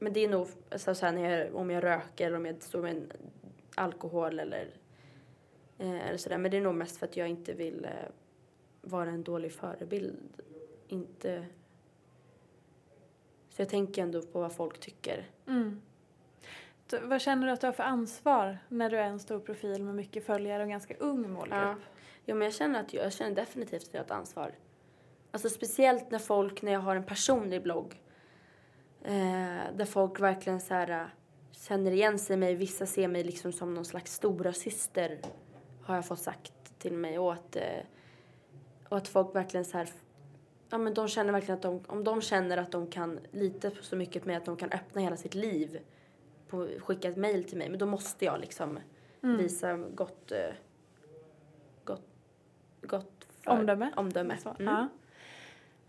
men 0.00 0.12
det 0.12 0.24
är 0.24 0.28
nog 0.28 0.48
alltså, 0.70 0.94
så 0.94 1.06
här, 1.06 1.12
när 1.12 1.30
jag, 1.30 1.54
om 1.54 1.70
jag 1.70 1.84
röker 1.84 2.26
eller 2.26 2.36
om 2.36 2.46
jag 2.46 2.62
står 2.62 2.82
med 2.82 2.96
en 2.96 3.12
alkohol 3.74 4.40
eller, 4.40 4.70
eh, 5.78 6.08
eller 6.08 6.16
sådär. 6.18 6.38
Men 6.38 6.50
det 6.50 6.56
är 6.56 6.60
nog 6.60 6.74
mest 6.74 6.96
för 6.96 7.06
att 7.06 7.16
jag 7.16 7.28
inte 7.28 7.52
vill 7.52 7.84
eh, 7.84 7.90
vara 8.80 9.10
en 9.10 9.22
dålig 9.22 9.52
förebild. 9.52 10.16
Inte... 10.88 11.46
Så 13.50 13.62
jag 13.62 13.68
tänker 13.68 14.02
ändå 14.02 14.22
på 14.22 14.40
vad 14.40 14.52
folk 14.52 14.80
tycker. 14.80 15.26
Mm. 15.46 15.80
Så, 16.90 16.98
vad 17.02 17.20
känner 17.20 17.46
du 17.46 17.52
att 17.52 17.60
du 17.60 17.66
har 17.66 17.72
för 17.72 17.82
ansvar 17.82 18.58
när 18.68 18.90
du 18.90 18.96
är 18.98 19.04
en 19.04 19.18
stor 19.18 19.40
profil 19.40 19.82
med 19.82 19.94
mycket 19.94 20.26
följare 20.26 20.62
och 20.62 20.68
ganska 20.68 20.94
ung 20.94 21.30
målgrupp? 21.30 21.52
Ja. 21.52 21.74
Jo, 22.26 22.36
men 22.36 22.44
jag 22.44 22.54
känner, 22.54 22.80
att 22.80 22.94
jag, 22.94 23.04
jag 23.04 23.12
känner 23.12 23.36
definitivt 23.36 23.82
att 23.82 23.94
jag 23.94 24.00
har 24.00 24.04
ett 24.04 24.10
ansvar. 24.10 24.52
Alltså 25.30 25.48
speciellt 25.48 26.10
när 26.10 26.18
folk, 26.18 26.62
när 26.62 26.72
jag 26.72 26.80
har 26.80 26.96
en 26.96 27.04
personlig 27.04 27.62
blogg. 27.62 28.02
Eh, 29.02 29.12
där 29.74 29.84
folk 29.84 30.20
verkligen 30.20 30.60
så 30.60 30.74
här, 30.74 31.10
känner 31.52 31.90
igen 31.90 32.18
sig 32.18 32.34
i 32.34 32.36
mig. 32.36 32.54
Vissa 32.54 32.86
ser 32.86 33.08
mig 33.08 33.24
liksom 33.24 33.52
som 33.52 33.74
någon 33.74 33.84
slags 33.84 34.12
stora 34.14 34.52
syster 34.52 35.20
har 35.82 35.94
jag 35.94 36.06
fått 36.06 36.20
sagt 36.20 36.78
till 36.78 36.92
mig. 36.92 37.18
Och 37.18 37.32
att, 37.32 37.56
eh, 37.56 37.84
och 38.88 38.96
att 38.96 39.08
folk 39.08 39.34
verkligen 39.34 39.64
så 39.64 39.78
här, 39.78 39.88
ja 40.70 40.78
men 40.78 40.94
de 40.94 41.08
känner 41.08 41.32
verkligen 41.32 41.56
att 41.56 41.62
de, 41.62 41.84
om 41.86 42.04
de 42.04 42.20
känner 42.22 42.56
att 42.56 42.72
de 42.72 42.86
kan 42.86 43.20
lita 43.30 43.70
så 43.80 43.96
mycket 43.96 44.22
på 44.22 44.28
mig 44.28 44.36
att 44.36 44.44
de 44.44 44.56
kan 44.56 44.72
öppna 44.72 45.00
hela 45.00 45.16
sitt 45.16 45.34
liv 45.34 45.80
på, 46.50 46.68
skicka 46.78 47.08
ett 47.08 47.16
mail 47.16 47.44
till 47.44 47.58
mig. 47.58 47.68
Men 47.70 47.78
då 47.78 47.86
måste 47.86 48.24
jag 48.24 48.40
liksom 48.40 48.78
visa 49.20 49.76
gott, 49.76 50.32
eh, 50.32 50.54
gott, 51.84 52.06
gott 52.82 53.26
för, 53.44 53.50
Omdöme? 53.50 53.90
omdöme. 53.96 54.36
Så, 54.36 54.48
Mm. 54.58 54.74
ja. 54.74 54.88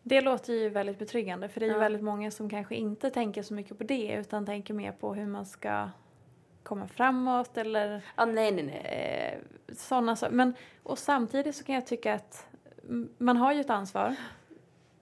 Det 0.04 0.22
låter 0.22 0.54
ju 0.54 0.70
väldigt 0.70 1.00
betryggande 1.00 1.50
för 1.50 1.60
det 1.60 1.66
är 1.66 1.68
ju 1.68 1.74
Ja. 1.74 1.80
väldigt 1.80 2.04
många 2.04 2.32
som 2.32 2.50
kanske 2.50 2.76
inte 2.76 3.10
tänker 3.10 3.44
så 3.44 3.54
mycket 3.54 3.78
på 3.78 3.84
det 3.84 4.14
utan 4.20 4.46
tänker 4.46 4.74
mer 4.74 4.92
på 4.92 5.14
hur 5.14 5.26
man 5.26 5.46
ska 5.46 5.90
komma 6.64 6.88
framåt 6.88 7.58
eller 7.58 8.02
Ja, 8.18 8.26
nej, 8.26 8.52
nej, 8.52 8.64
nej. 8.64 9.42
eh, 9.70 9.74
sådana 9.76 10.16
saker. 10.16 10.34
Men 10.36 10.54
och 10.84 10.98
samtidigt 11.00 11.56
så 11.56 11.64
kan 11.64 11.76
jag 11.76 11.88
tycka 11.88 12.14
att 12.14 12.48
mm, 12.84 13.10
man 13.18 13.38
har 13.38 13.54
ju 13.54 13.60
ett 13.62 13.70
ansvar. 13.70 14.16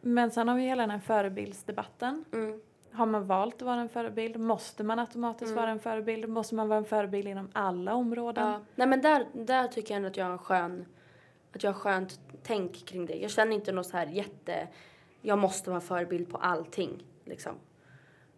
Men 0.01 0.31
sen 0.31 0.47
har 0.47 0.55
vi 0.55 0.61
hela 0.63 0.83
den 0.83 0.89
här 0.89 0.99
förebildsdebatten. 0.99 2.25
Mm. 2.33 2.61
Har 2.91 3.05
man 3.05 3.27
valt 3.27 3.55
att 3.55 3.61
vara 3.61 3.81
en 3.81 3.89
förebild? 3.89 4.39
Måste 4.39 4.83
man 4.83 4.99
automatiskt 4.99 5.55
vara 5.55 5.69
en 5.69 5.79
förebild? 5.79 6.29
Måste 6.29 6.55
man 6.55 6.67
vara 6.67 6.79
en 6.79 6.85
förebild 6.85 7.27
inom 7.27 7.49
alla 7.53 7.93
områden? 7.93 8.47
Ja. 8.47 8.61
Nej 8.75 8.87
men 8.87 9.01
där, 9.01 9.27
där 9.33 9.67
tycker 9.67 9.93
jag 9.93 9.95
ändå 9.95 10.07
att 10.07 10.17
jag 10.17 10.25
har 10.25 10.31
en 10.31 10.37
skön, 10.37 10.85
att 11.55 11.63
jag 11.63 11.71
har 11.71 11.79
skönt 11.79 12.19
tänk 12.43 12.85
kring 12.85 13.05
det. 13.05 13.15
Jag 13.15 13.31
känner 13.31 13.55
inte 13.55 13.71
något 13.71 13.85
så 13.87 13.97
här 13.97 14.07
jätte, 14.07 14.67
jag 15.21 15.39
måste 15.39 15.69
vara 15.69 15.81
förebild 15.81 16.29
på 16.29 16.37
allting 16.37 17.03
liksom. 17.25 17.55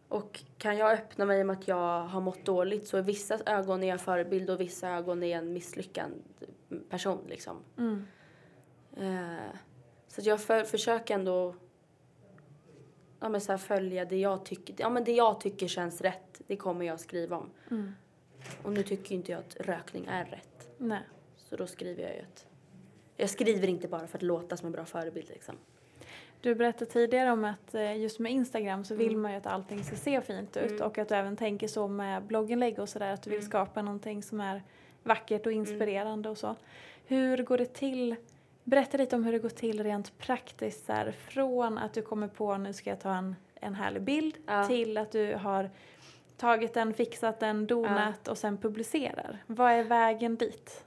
Och 0.07 0.43
kan 0.57 0.77
jag 0.77 0.91
öppna 0.91 1.25
mig 1.25 1.43
med 1.43 1.57
att 1.57 1.67
jag 1.67 2.03
har 2.03 2.21
mått 2.21 2.45
dåligt 2.45 2.87
så 2.87 2.97
i 2.97 3.01
vissa 3.01 3.39
ögon 3.45 3.83
är 3.83 3.87
jag 3.87 4.01
förebild 4.01 4.49
och 4.49 4.55
i 4.61 4.63
vissa 4.63 4.89
ögon 4.89 5.23
är 5.23 5.27
jag 5.27 5.37
en 5.37 5.53
misslyckad 5.53 6.11
person 6.89 7.19
liksom. 7.29 7.57
Mm. 7.77 8.07
Eh, 8.97 9.55
så 10.07 10.21
jag 10.23 10.41
för, 10.41 10.63
försöker 10.63 11.15
ändå 11.15 11.55
ja, 13.21 13.29
men 13.29 13.41
så 13.41 13.51
här 13.51 13.57
följa 13.57 14.05
det 14.05 14.17
jag, 14.17 14.45
tycker, 14.45 14.75
ja, 14.77 14.89
men 14.89 15.03
det 15.03 15.11
jag 15.11 15.39
tycker 15.41 15.67
känns 15.67 16.01
rätt. 16.01 16.41
Det 16.47 16.55
kommer 16.55 16.85
jag 16.85 16.99
skriva 16.99 17.37
om. 17.37 17.49
Mm. 17.71 17.95
Och 18.63 18.71
nu 18.73 18.83
tycker 18.83 19.15
inte 19.15 19.31
jag 19.31 19.39
att 19.39 19.55
rökning 19.59 20.05
är 20.05 20.25
rätt. 20.25 20.69
Nej. 20.77 21.01
Så 21.37 21.55
då 21.55 21.67
skriver 21.67 22.03
jag 22.03 22.13
ju 22.15 22.21
att... 22.21 22.45
Jag 23.17 23.29
skriver 23.29 23.67
inte 23.67 23.87
bara 23.87 24.07
för 24.07 24.17
att 24.17 24.21
låta 24.23 24.57
som 24.57 24.65
en 24.65 24.71
bra 24.71 24.85
förebild 24.85 25.29
liksom. 25.29 25.55
Du 26.41 26.55
berättade 26.55 26.91
tidigare 26.91 27.31
om 27.31 27.45
att 27.45 27.75
eh, 27.75 27.97
just 27.97 28.19
med 28.19 28.31
Instagram 28.31 28.85
så 28.85 28.95
vill 28.95 29.07
Mm. 29.09 29.21
man 29.21 29.31
ju 29.31 29.37
att 29.37 29.45
allting 29.47 29.83
ska 29.83 29.95
se 29.95 30.21
fint 30.21 30.57
ut 30.57 30.71
Mm. 30.71 30.81
och 30.83 30.97
att 30.97 31.09
du 31.09 31.15
även 31.15 31.37
tänker 31.37 31.67
så 31.67 31.87
med 31.87 32.23
blogginlägg 32.23 32.79
och 32.79 32.89
sådär 32.89 33.13
att 33.13 33.21
du 33.23 33.29
vill 33.29 33.39
Mm. 33.39 33.49
skapa 33.49 33.81
någonting 33.81 34.23
som 34.23 34.41
är 34.41 34.63
vackert 35.03 35.45
och 35.45 35.51
inspirerande 35.51 36.29
och 36.29 36.37
så. 36.37 36.55
Hur 37.05 37.37
går 37.43 37.57
det 37.57 37.73
till? 37.73 38.15
Berätta 38.63 38.97
lite 38.97 39.15
om 39.15 39.23
hur 39.23 39.31
det 39.31 39.39
går 39.39 39.49
till 39.49 39.83
rent 39.83 40.17
praktiskt 40.17 40.85
så 40.85 40.93
här, 40.93 41.11
från 41.11 41.77
att 41.77 41.93
du 41.93 42.01
kommer 42.01 42.27
på 42.27 42.57
nu 42.57 42.73
ska 42.73 42.89
jag 42.89 42.99
ta 42.99 43.13
en, 43.13 43.35
en 43.55 43.75
härlig 43.75 44.01
bild 44.01 44.37
Ja. 44.47 44.63
till 44.67 44.97
att 44.97 45.11
du 45.11 45.35
har 45.35 45.69
tagit 46.37 46.73
den, 46.73 46.93
fixat 46.93 47.39
den, 47.39 47.67
donat 47.67 48.27
och 48.27 48.37
sen 48.37 48.57
publicerar. 48.57 49.43
Vad 49.47 49.71
är 49.71 49.83
vägen 49.83 50.35
dit? 50.35 50.83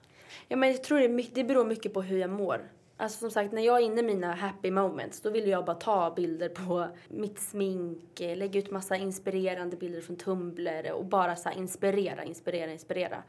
Ja, 0.49 0.57
men 0.57 0.69
jag 0.73 0.85
tror 0.85 0.99
det, 0.99 1.09
mycket, 1.09 1.35
det 1.35 1.45
beror 1.45 1.65
mycket 1.65 1.95
på 1.95 2.03
hur 2.03 2.19
jag 2.19 2.31
mår. 2.31 2.71
Alltså 2.97 3.19
som 3.19 3.31
sagt, 3.31 3.53
när 3.53 3.63
jag 3.63 3.77
är 3.81 3.85
inne 3.85 4.01
i 4.01 4.05
mina 4.05 4.35
happy 4.35 4.71
moments 4.71 5.21
då 5.21 5.31
vill 5.31 5.49
jag 5.49 5.65
bara 5.65 5.77
ta 5.77 6.11
bilder 6.17 6.49
på 6.49 6.87
mitt 7.09 7.39
smink, 7.41 8.21
eh, 8.21 8.37
lägga 8.37 8.61
ut 8.61 8.71
massa 8.71 8.97
inspirerande 8.97 9.77
bilder 9.77 10.01
från 10.01 10.17
Tumblr 10.17 10.93
och 10.93 11.05
bara 11.05 11.37
så 11.37 11.51
inspirera, 11.51 12.25
inspirera, 12.25 12.73
inspirera. 12.73 13.23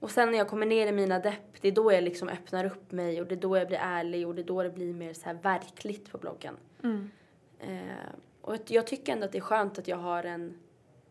Och 0.00 0.10
sen 0.10 0.30
när 0.30 0.38
jag 0.38 0.48
kommer 0.48 0.66
ner 0.66 0.86
i 0.86 0.92
mina 0.92 1.18
depp, 1.18 1.60
det 1.60 1.68
är 1.68 1.72
då 1.72 1.92
jag 1.92 2.04
liksom 2.04 2.28
öppnar 2.28 2.64
upp 2.64 2.92
mig 2.92 3.20
och 3.20 3.26
det 3.26 3.34
är 3.34 3.40
då 3.40 3.56
jag 3.56 3.66
blir 3.68 3.78
ärlig 3.78 4.28
och 4.28 4.34
det 4.34 4.42
är 4.42 4.46
då 4.46 4.62
det 4.62 4.70
blir 4.70 4.92
mer 4.94 5.12
så 5.12 5.24
här 5.24 5.34
verkligt 5.34 6.10
på 6.12 6.18
bloggen. 6.18 6.56
Mm. 6.82 7.10
Eh, 7.60 7.80
och 8.40 8.56
jag- 8.66 8.86
tycker 8.86 9.12
ändå 9.12 9.24
att 9.24 9.32
det 9.32 9.38
är 9.38 9.42
skönt 9.42 9.78
att 9.78 9.88
jag 9.88 9.96
har 9.96 10.24
en... 10.24 10.58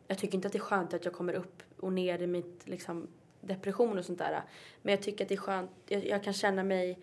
Jag 0.08 0.18
tycker 0.18 0.36
inte 0.36 0.48
att 0.48 0.52
det 0.52 0.58
är 0.58 0.62
skönt 0.62 0.94
att 0.94 1.06
jag 1.06 1.14
kommer 1.14 1.34
upp 1.34 1.64
och 1.80 1.94
ner 1.94 2.22
i 2.22 2.28
mitt 2.28 2.68
liksom, 2.68 3.08
depression 3.42 3.98
och 3.98 4.06
sånt 4.06 4.20
där. 4.20 4.42
Men 4.82 4.92
jag 4.92 5.02
tycker 5.04 5.26
att 5.26 5.30
det 5.30 5.36
är 5.36 5.40
skönt, 5.40 5.72
jag, 5.88 6.06
jag 6.06 6.24
kan 6.24 6.34
känna 6.34 6.64
mig 6.64 7.00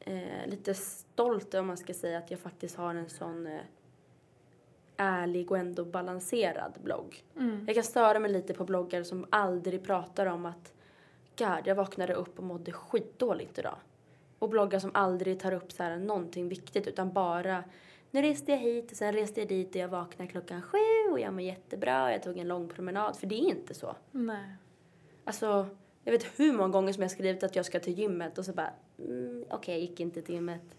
eh, 0.00 0.46
lite 0.46 0.74
stolt 0.74 1.54
om 1.54 1.66
man 1.66 1.76
ska 1.76 1.94
säga 1.94 2.18
att 2.18 2.30
jag 2.30 2.40
faktiskt 2.40 2.76
har 2.76 2.94
en 2.94 3.08
sån 3.08 3.46
eh, 3.46 3.60
ärlig 4.96 5.50
och 5.50 5.58
ändå 5.58 5.84
balanserad 5.84 6.72
blogg. 6.82 7.24
Mm. 7.36 7.64
Jag 7.66 7.74
kan 7.74 7.84
störa 7.84 8.18
mig 8.18 8.30
lite 8.30 8.54
på 8.54 8.64
bloggar 8.64 9.02
som 9.02 9.26
aldrig 9.30 9.84
pratar 9.84 10.26
om 10.26 10.46
att 10.46 10.72
God, 11.38 11.66
jag 11.66 11.74
vaknade 11.74 12.14
upp 12.14 12.38
och 12.38 12.44
mådde 12.44 12.72
skitdåligt 12.72 13.58
idag. 13.58 13.76
Och 14.38 14.48
bloggar 14.48 14.78
som 14.78 14.90
aldrig 14.94 15.40
tar 15.40 15.52
upp 15.52 15.72
så 15.72 15.82
här 15.82 15.96
någonting 15.96 16.48
viktigt 16.48 16.86
utan 16.86 17.12
bara 17.12 17.64
nu 18.10 18.22
reste 18.22 18.52
jag 18.52 18.58
hit 18.58 18.90
och 18.90 18.96
sen 18.96 19.12
reste 19.12 19.40
jag 19.40 19.48
dit 19.48 19.68
och 19.68 19.76
jag 19.76 19.88
vaknade 19.88 20.30
klockan 20.30 20.62
sju 20.62 21.10
och 21.12 21.20
jag 21.20 21.32
mår 21.32 21.42
jättebra 21.42 22.04
och 22.04 22.10
jag 22.10 22.22
tog 22.22 22.38
en 22.38 22.48
lång 22.48 22.68
promenad. 22.68 23.16
För 23.16 23.26
det 23.26 23.34
är 23.34 23.48
inte 23.48 23.74
så. 23.74 23.96
Nej. 24.10 24.56
Alltså, 25.24 25.68
jag 26.04 26.12
vet 26.12 26.40
hur 26.40 26.52
många 26.52 26.68
gånger 26.68 26.92
som 26.92 27.02
jag 27.02 27.10
skrivit 27.10 27.42
att 27.42 27.56
jag 27.56 27.66
ska 27.66 27.80
till 27.80 27.98
gymmet 27.98 28.38
och 28.38 28.44
så 28.44 28.52
bara 28.52 28.72
mm, 28.98 29.44
okej, 29.50 29.74
jag 29.74 29.80
gick 29.80 30.00
inte 30.00 30.22
till 30.22 30.34
gymmet. 30.34 30.76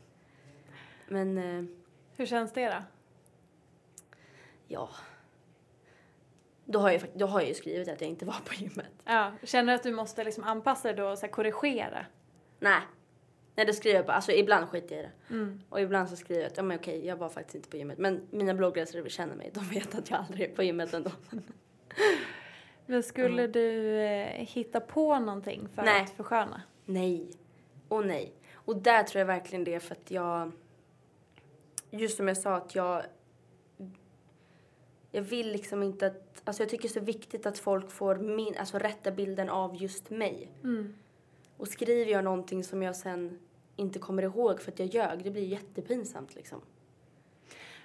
Men 1.07 1.38
eh, 1.38 1.66
Hur 2.16 2.26
känns 2.26 2.53
det 2.53 2.70
då? 2.70 2.84
ja. 4.68 4.89
Då 6.72 6.80
har, 6.80 6.91
jag, 6.91 7.01
då 7.13 7.26
har 7.26 7.39
jag 7.39 7.47
ju 7.47 7.53
skrivit 7.53 7.89
att 7.89 8.01
jag 8.01 8.09
inte 8.09 8.26
var 8.26 8.36
på 8.45 8.53
gymmet. 8.53 8.91
Ja, 9.05 9.32
känner 9.43 9.74
du 9.74 9.76
att 9.76 9.84
du 9.84 9.91
måste 9.91 10.24
liksom 10.24 10.43
anpassa 10.43 10.88
dig 10.88 10.97
då 10.97 11.09
och 11.09 11.17
så 11.17 11.28
korrigera? 11.28 12.05
Nej. 12.59 12.82
Nej, 13.55 13.65
det 13.65 13.74
skriver 13.74 13.95
jag 13.95 14.05
bara. 14.05 14.13
Alltså 14.13 14.32
ibland 14.32 14.70
skiter 14.70 14.95
jag 14.95 15.03
i 15.03 15.07
det. 15.07 15.34
Mm. 15.34 15.61
Och 15.70 15.82
ibland 15.82 16.09
så 16.09 16.15
skriver 16.15 16.41
jag 16.41 16.51
att 16.51 16.57
ja, 16.57 16.63
men 16.63 16.80
okej, 16.80 17.05
jag 17.05 17.15
var 17.15 17.30
faktiskt 17.30 17.55
inte 17.55 17.70
på 17.70 17.78
gymmet. 17.78 17.97
Men 17.97 18.28
mina 18.30 18.53
bloggläsare 18.53 19.09
känner 19.09 19.36
mig. 19.36 19.51
De 19.53 19.63
vet 19.63 19.95
att 19.95 20.09
jag 20.09 20.20
aldrig 20.20 20.49
är 20.49 20.55
på 20.55 20.63
gymmet 20.63 20.93
ändå. 20.93 21.11
Men 22.86 23.03
skulle 23.03 23.47
du 23.47 23.99
eh, 24.01 24.28
hitta 24.28 24.80
på 24.80 25.20
någonting 25.20 25.67
för 25.76 25.84
Nej. 25.84 26.03
att 26.03 26.09
försköna? 26.09 26.61
nej. 26.86 27.32
Och 27.88 28.05
nej. 28.05 28.34
Och 28.53 28.76
där 28.76 29.03
tror 29.03 29.20
jag 29.20 29.26
verkligen 29.26 29.63
det 29.63 29.80
för 29.80 29.95
att 29.95 30.11
jag... 30.11 30.51
Just 31.91 32.17
som 32.17 32.28
jag 32.28 32.38
sa 32.38 32.55
att 32.55 32.76
jag... 32.76 33.03
Jag 35.12 35.22
vill 35.22 35.51
liksom 35.51 35.84
inte 35.84 36.07
att... 36.07 36.41
Alltså 36.43 36.64
jag 36.64 36.70
tycker 36.70 36.84
det 36.84 36.91
är 36.91 36.99
så 36.99 37.05
viktigt 37.05 37.45
att 37.45 37.60
folk 37.60 37.91
får 37.91 38.16
min, 38.16 38.57
alltså 38.57 38.80
rätta 38.80 39.12
bilden 39.12 39.49
av 39.49 39.82
just 39.82 40.10
mig. 40.10 40.51
Mm. 40.64 40.93
Och 41.57 41.68
skriver 41.68 42.12
jag 42.12 42.24
någonting 42.24 42.64
som 42.64 42.84
jag 42.84 42.95
sen 42.95 43.39
inte 43.76 43.99
kommer 43.99 44.24
ihåg 44.24 44.62
för 44.62 44.72
att 44.72 44.80
jag 44.80 44.88
ljög, 44.88 45.24
det 45.24 45.32
blir 45.32 45.43
jättepinsamt 45.43 46.36
liksom. 46.36 46.62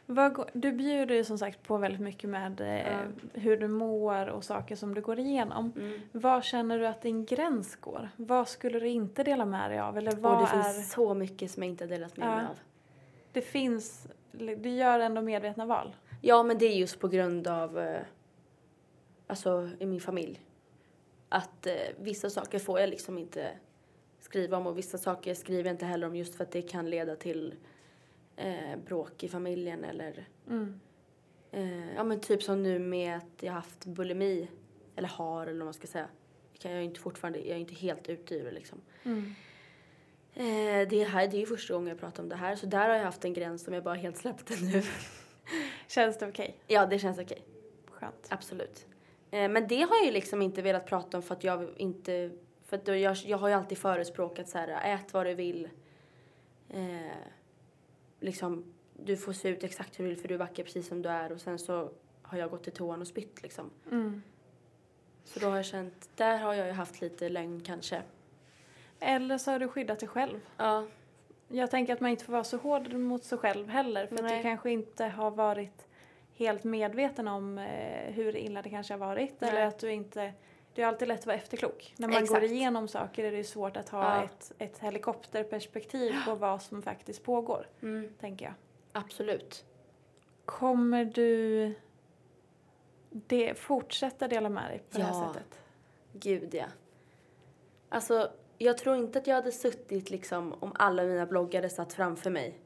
Vad 0.06 0.50
du 0.52 0.72
bjuder 0.72 1.14
ju 1.14 1.24
som 1.24 1.38
sagt 1.38 1.62
på 1.62 1.76
väldigt 1.76 2.00
mycket 2.00 2.30
med 2.30 2.60
eh, 2.60 3.08
hur 3.32 3.56
du 3.56 3.68
mår 3.68 4.26
och 4.26 4.44
saker 4.44 4.76
som 4.76 4.94
du 4.94 5.00
går 5.00 5.18
igenom. 5.18 5.72
Mm. 5.76 6.00
Var 6.12 6.42
känner 6.42 6.78
du 6.78 6.86
att 6.86 7.02
din 7.02 7.24
gräns 7.24 7.76
går? 7.76 8.08
Vad 8.16 8.48
skulle 8.48 8.80
du 8.80 8.88
inte 8.88 9.22
dela 9.22 9.44
med 9.44 9.70
dig 9.70 9.78
av? 9.78 9.98
Eller 9.98 10.12
vad 10.12 10.32
och 10.32 10.48
det 10.48 10.58
är... 10.58 10.62
finns 10.62 10.92
så 10.92 11.14
mycket 11.14 11.50
som 11.50 11.62
jag 11.62 11.70
inte 11.70 11.84
har 11.84 11.88
delat 11.88 12.16
med 12.16 12.28
Ja. 12.28 12.36
mig 12.36 12.44
av. 12.44 12.58
Det 13.32 13.40
finns... 13.40 14.08
Du 14.32 14.68
gör 14.68 15.00
ändå 15.00 15.22
medvetna 15.22 15.66
val. 15.66 15.96
Ja, 16.26 16.42
men 16.42 16.58
det 16.58 16.66
är 16.66 16.74
just 16.76 17.00
på 17.00 17.08
grund 17.08 17.46
av, 17.48 17.78
eh, 17.78 18.02
alltså 19.26 19.70
i 19.78 19.86
min 19.86 20.00
familj. 20.00 20.40
Att 21.28 21.66
eh, 21.66 21.74
vissa 21.98 22.30
saker 22.30 22.58
får 22.58 22.80
jag 22.80 22.88
liksom 22.90 23.18
inte 23.18 23.50
skriva 24.20 24.56
om 24.56 24.66
och 24.66 24.78
vissa 24.78 24.98
saker 24.98 25.34
skriver 25.34 25.64
jag 25.64 25.74
inte 25.74 25.86
heller 25.86 26.06
om 26.06 26.16
just 26.16 26.34
för 26.34 26.44
att 26.44 26.50
det 26.50 26.62
kan 26.62 26.90
leda 26.90 27.16
till 27.16 27.54
eh, 28.36 28.76
bråk 28.86 29.22
i 29.24 29.28
familjen 29.28 29.84
eller 29.84 30.28
Mm. 30.48 30.80
eh, 31.52 31.94
ja 31.94 32.04
men 32.04 32.20
typ 32.20 32.42
som 32.42 32.62
nu 32.62 32.78
med 32.78 33.16
att 33.16 33.42
jag 33.42 33.52
haft 33.52 33.84
bulimi 33.86 34.48
eller 34.96 35.08
har 35.08 35.46
eller 35.46 35.58
vad 35.58 35.64
man 35.66 35.74
ska 35.74 35.86
säga. 35.86 36.08
Jag 36.62 36.72
är 36.72 36.80
inte 36.80 37.00
fortfarande, 37.00 37.38
jag 37.38 37.48
är 37.56 37.60
inte 37.60 37.74
helt 37.74 38.08
ute 38.08 38.34
ur 38.34 38.44
det 38.44 38.50
liksom. 38.50 38.80
Mm. 39.04 39.34
Eh, 40.34 40.88
det 40.88 41.04
här 41.04 41.28
det 41.28 41.36
är 41.36 41.40
ju 41.40 41.46
första 41.46 41.74
gången 41.74 41.88
jag 41.88 41.98
pratar 42.00 42.22
om 42.22 42.28
det 42.28 42.36
här 42.36 42.56
så 42.56 42.66
där 42.66 42.88
har 42.88 42.96
jag 42.96 43.04
haft 43.04 43.24
en 43.24 43.32
gräns 43.32 43.64
som 43.64 43.74
jag 43.74 43.82
bara 43.84 43.94
helt 43.94 44.16
släppte 44.16 44.54
nu. 44.62 44.82
Känns 45.88 46.18
det 46.18 46.28
okej? 46.28 46.56
ja, 46.66 46.86
det 46.86 46.98
känns 46.98 47.18
okej. 47.18 47.44
Skönt. 47.86 48.26
Absolut. 48.30 48.86
Eh, 49.30 49.48
men 49.48 49.68
det 49.68 49.82
har 49.82 49.96
jag 49.96 50.04
ju 50.04 50.12
liksom 50.12 50.42
inte 50.42 50.62
velat 50.62 50.86
prata 50.86 51.16
om 51.16 51.22
för 51.22 51.34
att 51.34 51.44
jag 51.44 51.68
inte... 51.76 52.30
För 52.64 52.76
att 52.76 52.88
jag, 52.88 53.16
jag 53.16 53.38
har 53.38 53.48
ju 53.48 53.54
alltid 53.54 53.78
förespråkat 53.78 54.48
så 54.48 54.58
här, 54.58 54.94
ät 54.94 55.12
vad 55.12 55.26
du 55.26 55.34
vill. 55.34 55.68
Eh, 56.68 57.16
liksom, 58.20 58.74
du 58.92 59.16
får 59.16 59.32
se 59.32 59.48
ut 59.48 59.64
exakt 59.64 59.98
hur 59.98 60.04
du 60.04 60.10
vill 60.10 60.20
för 60.20 60.28
du 60.28 60.34
är 60.34 60.38
vacker 60.38 60.64
precis 60.64 60.88
som 60.88 61.02
du 61.02 61.08
är. 61.08 61.32
Och 61.32 61.40
sen 61.40 61.58
så 61.58 61.90
har 62.22 62.38
jag 62.38 62.50
gått 62.50 62.64
till 62.64 62.72
toan 62.72 63.00
och 63.00 63.06
spytt 63.06 63.42
liksom. 63.42 63.70
Mm. 63.90 64.22
Så 65.24 65.40
då 65.40 65.46
har 65.46 65.56
jag 65.56 65.64
känt, 65.64 66.08
där 66.16 66.38
har 66.38 66.54
jag 66.54 66.66
ju 66.66 66.72
haft 66.72 67.00
lite 67.00 67.28
lögn 67.28 67.60
kanske. 67.60 68.02
Eller 69.00 69.38
så 69.38 69.50
har 69.50 69.58
du 69.58 69.68
skyddat 69.68 70.00
dig 70.00 70.08
själv. 70.08 70.40
Ja, 70.56 70.86
Jag 71.54 71.70
tänker 71.70 71.92
att 71.92 72.00
man 72.00 72.10
inte 72.10 72.24
får 72.24 72.32
vara 72.32 72.44
så 72.44 72.56
hård 72.56 72.92
mot 72.92 73.24
sig 73.24 73.38
själv 73.38 73.68
heller. 73.68 74.06
För 74.06 74.14
att 74.16 74.22
Nej. 74.22 74.36
du 74.36 74.42
kanske 74.42 74.70
inte 74.70 75.04
har 75.04 75.30
varit 75.30 75.86
helt 76.36 76.64
medveten 76.64 77.28
om 77.28 77.58
eh, 77.58 78.12
hur 78.12 78.36
illa 78.36 78.62
det 78.62 78.70
kanske 78.70 78.92
har 78.94 78.98
varit 78.98 79.40
Nej. 79.40 79.50
eller 79.50 79.66
att 79.66 79.78
du 79.78 79.92
inte 79.92 80.32
det 80.74 80.82
är 80.82 80.86
alltid 80.86 81.08
lätt 81.08 81.20
att 81.20 81.26
vara 81.26 81.36
efterklok. 81.36 81.94
När 81.96 82.08
man 82.08 82.22
Exakt. 82.22 82.40
går 82.40 82.50
igenom 82.50 82.88
saker 82.88 83.24
är 83.24 83.30
det 83.30 83.36
ju 83.36 83.44
svårt 83.44 83.76
att 83.76 83.88
ha 83.88 84.16
Ja. 84.16 84.24
ett, 84.24 84.52
ett 84.58 84.78
helikopterperspektiv 84.78 86.14
på 86.26 86.34
vad 86.34 86.62
som 86.62 86.82
faktiskt 86.82 87.22
pågår, 87.24 87.68
Mm, 87.82 88.12
tänker 88.20 88.44
jag. 88.44 88.54
absolut. 88.92 89.64
Kommer 90.44 91.04
du 91.04 91.74
det, 93.10 93.54
fortsätta 93.58 94.28
dela 94.28 94.48
med 94.48 94.70
dig 94.70 94.78
på 94.90 94.98
det 94.98 95.04
här 95.04 95.12
Ja. 95.22 95.32
sättet? 95.34 95.58
Gud 96.12 96.54
ja. 96.54 96.66
Alltså, 97.88 98.30
jag 98.58 98.78
tror 98.78 98.96
inte 98.96 99.18
att 99.18 99.26
jag 99.26 99.34
hade 99.34 99.52
suttit 99.52 100.10
liksom 100.10 100.54
om 100.60 100.72
alla 100.74 101.02
mina 101.02 101.26
bloggare 101.26 101.68
satt 101.68 101.92
framför 101.92 102.30
mig 102.30 102.58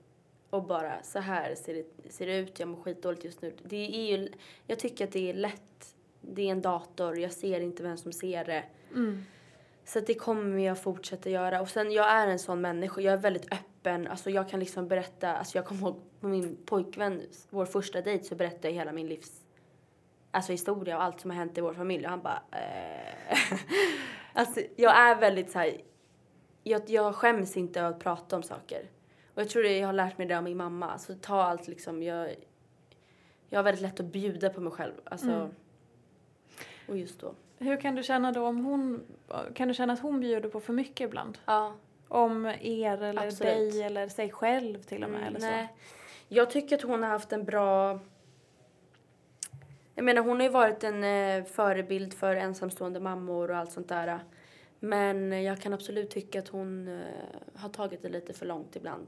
och 0.50 0.64
bara 0.64 1.02
så 1.02 1.18
här 1.18 1.54
ser 1.54 1.74
det, 1.74 2.12
ser 2.12 2.26
det 2.26 2.36
ut, 2.36 2.60
jag 2.60 2.68
mår 2.68 2.82
skitdåligt 2.82 3.24
just 3.24 3.42
nu. 3.42 3.52
Det 3.62 3.76
är 3.76 4.16
ju, 4.16 4.28
jag 4.66 4.78
tycker 4.78 5.04
att 5.04 5.12
det 5.12 5.30
är 5.30 5.34
lätt. 5.34 5.94
Det 6.20 6.42
är 6.42 6.52
en 6.52 6.62
dator, 6.62 7.18
jag 7.18 7.32
ser 7.32 7.60
inte 7.60 7.82
vem 7.82 7.96
som 7.96 8.12
ser 8.12 8.44
det. 8.44 8.64
Mm. 8.90 9.24
Så 9.84 10.00
det 10.00 10.14
kommer 10.14 10.58
jag 10.58 10.82
fortsätta 10.82 11.30
göra. 11.30 11.60
Och 11.60 11.68
sen 11.68 11.92
jag 11.92 12.10
är 12.10 12.26
en 12.26 12.38
sån 12.38 12.60
människa, 12.60 13.00
jag 13.00 13.12
är 13.12 13.18
väldigt 13.18 13.52
öppen. 13.52 14.06
Alltså 14.06 14.30
jag 14.30 14.48
kan 14.48 14.60
liksom 14.60 14.88
berätta, 14.88 15.36
alltså 15.36 15.58
jag 15.58 15.66
kommer 15.66 15.80
ihåg 15.80 16.00
på 16.20 16.28
min 16.28 16.56
pojkvän, 16.64 17.22
vår 17.50 17.66
första 17.66 18.00
dejt 18.00 18.24
så 18.24 18.34
berättade 18.34 18.68
jag 18.68 18.74
hela 18.74 18.92
min 18.92 19.08
livs 19.08 19.44
alltså 20.30 20.52
historia 20.52 20.96
och 20.96 21.02
allt 21.02 21.20
som 21.20 21.30
har 21.30 21.36
hänt 21.36 21.58
i 21.58 21.60
vår 21.60 21.74
familj 21.74 22.04
och 22.04 22.10
han 22.10 22.22
bara 22.22 22.42
eh. 22.52 23.38
Alltså 24.32 24.60
jag 24.76 24.96
är 24.96 25.14
väldigt 25.20 25.50
så 25.50 25.58
här, 25.58 25.80
jag, 26.62 26.82
jag 26.90 27.14
skäms 27.14 27.56
inte 27.56 27.80
över 27.80 27.90
att 27.90 27.98
prata 27.98 28.36
om 28.36 28.42
saker. 28.42 28.82
Och 29.34 29.40
jag 29.42 29.48
tror 29.48 29.62
det, 29.62 29.78
jag 29.78 29.86
har 29.88 29.92
lärt 29.92 30.18
mig 30.18 30.26
det 30.26 30.34
av 30.38 30.42
min 30.44 30.56
mamma. 30.56 30.90
Alltså 30.90 31.14
ta 31.20 31.42
allt 31.42 31.68
liksom, 31.68 32.02
jag, 32.02 32.34
jag 33.48 33.58
har 33.58 33.64
väldigt 33.64 33.82
lätt 33.82 34.00
att 34.00 34.06
bjuda 34.06 34.50
på 34.50 34.60
mig 34.60 34.72
själv. 34.72 34.92
Alltså, 35.04 35.30
Mm. 35.30 35.54
och 36.88 36.96
just 36.98 37.20
då. 37.20 37.34
Hur 37.58 37.80
kan 37.80 37.94
du 37.94 38.02
känna 38.02 38.32
då 38.32 38.46
om 38.46 38.64
hon, 38.64 39.00
kan 39.54 39.68
du 39.68 39.74
känna 39.74 39.92
att 39.92 40.00
hon 40.00 40.20
bjuder 40.20 40.48
på 40.48 40.60
för 40.60 40.72
mycket 40.72 41.00
ibland? 41.04 41.38
Ja. 41.44 41.74
Om 42.08 42.46
er 42.60 43.02
eller 43.02 43.26
Absolut. 43.26 43.40
dig 43.72 43.82
eller 43.82 44.08
sig 44.08 44.30
själv 44.30 44.82
till 44.82 45.04
och 45.04 45.10
med 45.10 45.20
Mm, 45.22 45.36
eller 45.36 45.50
nej. 45.50 45.74
Jag 46.28 46.50
tycker 46.50 46.76
att 46.76 46.82
hon 46.82 47.02
har 47.02 47.10
haft 47.10 47.32
en 47.32 47.44
bra... 47.44 48.00
Jag 49.98 50.04
menar 50.04 50.22
hon 50.22 50.36
har 50.36 50.42
ju 50.42 50.48
varit 50.48 50.84
en 50.84 51.04
eh, 51.04 51.44
förebild 51.44 52.14
för 52.14 52.36
ensamstående 52.36 53.00
mammor 53.00 53.50
och 53.50 53.56
allt 53.56 53.72
sånt 53.72 53.88
där. 53.88 54.20
Men 54.80 55.42
jag 55.42 55.60
kan 55.60 55.72
absolut 55.72 56.10
tycka 56.10 56.38
att 56.38 56.48
hon 56.48 56.88
eh, 56.88 57.02
har 57.54 57.68
tagit 57.68 58.02
det 58.02 58.08
lite 58.08 58.32
för 58.32 58.46
långt 58.46 58.76
ibland. 58.76 59.06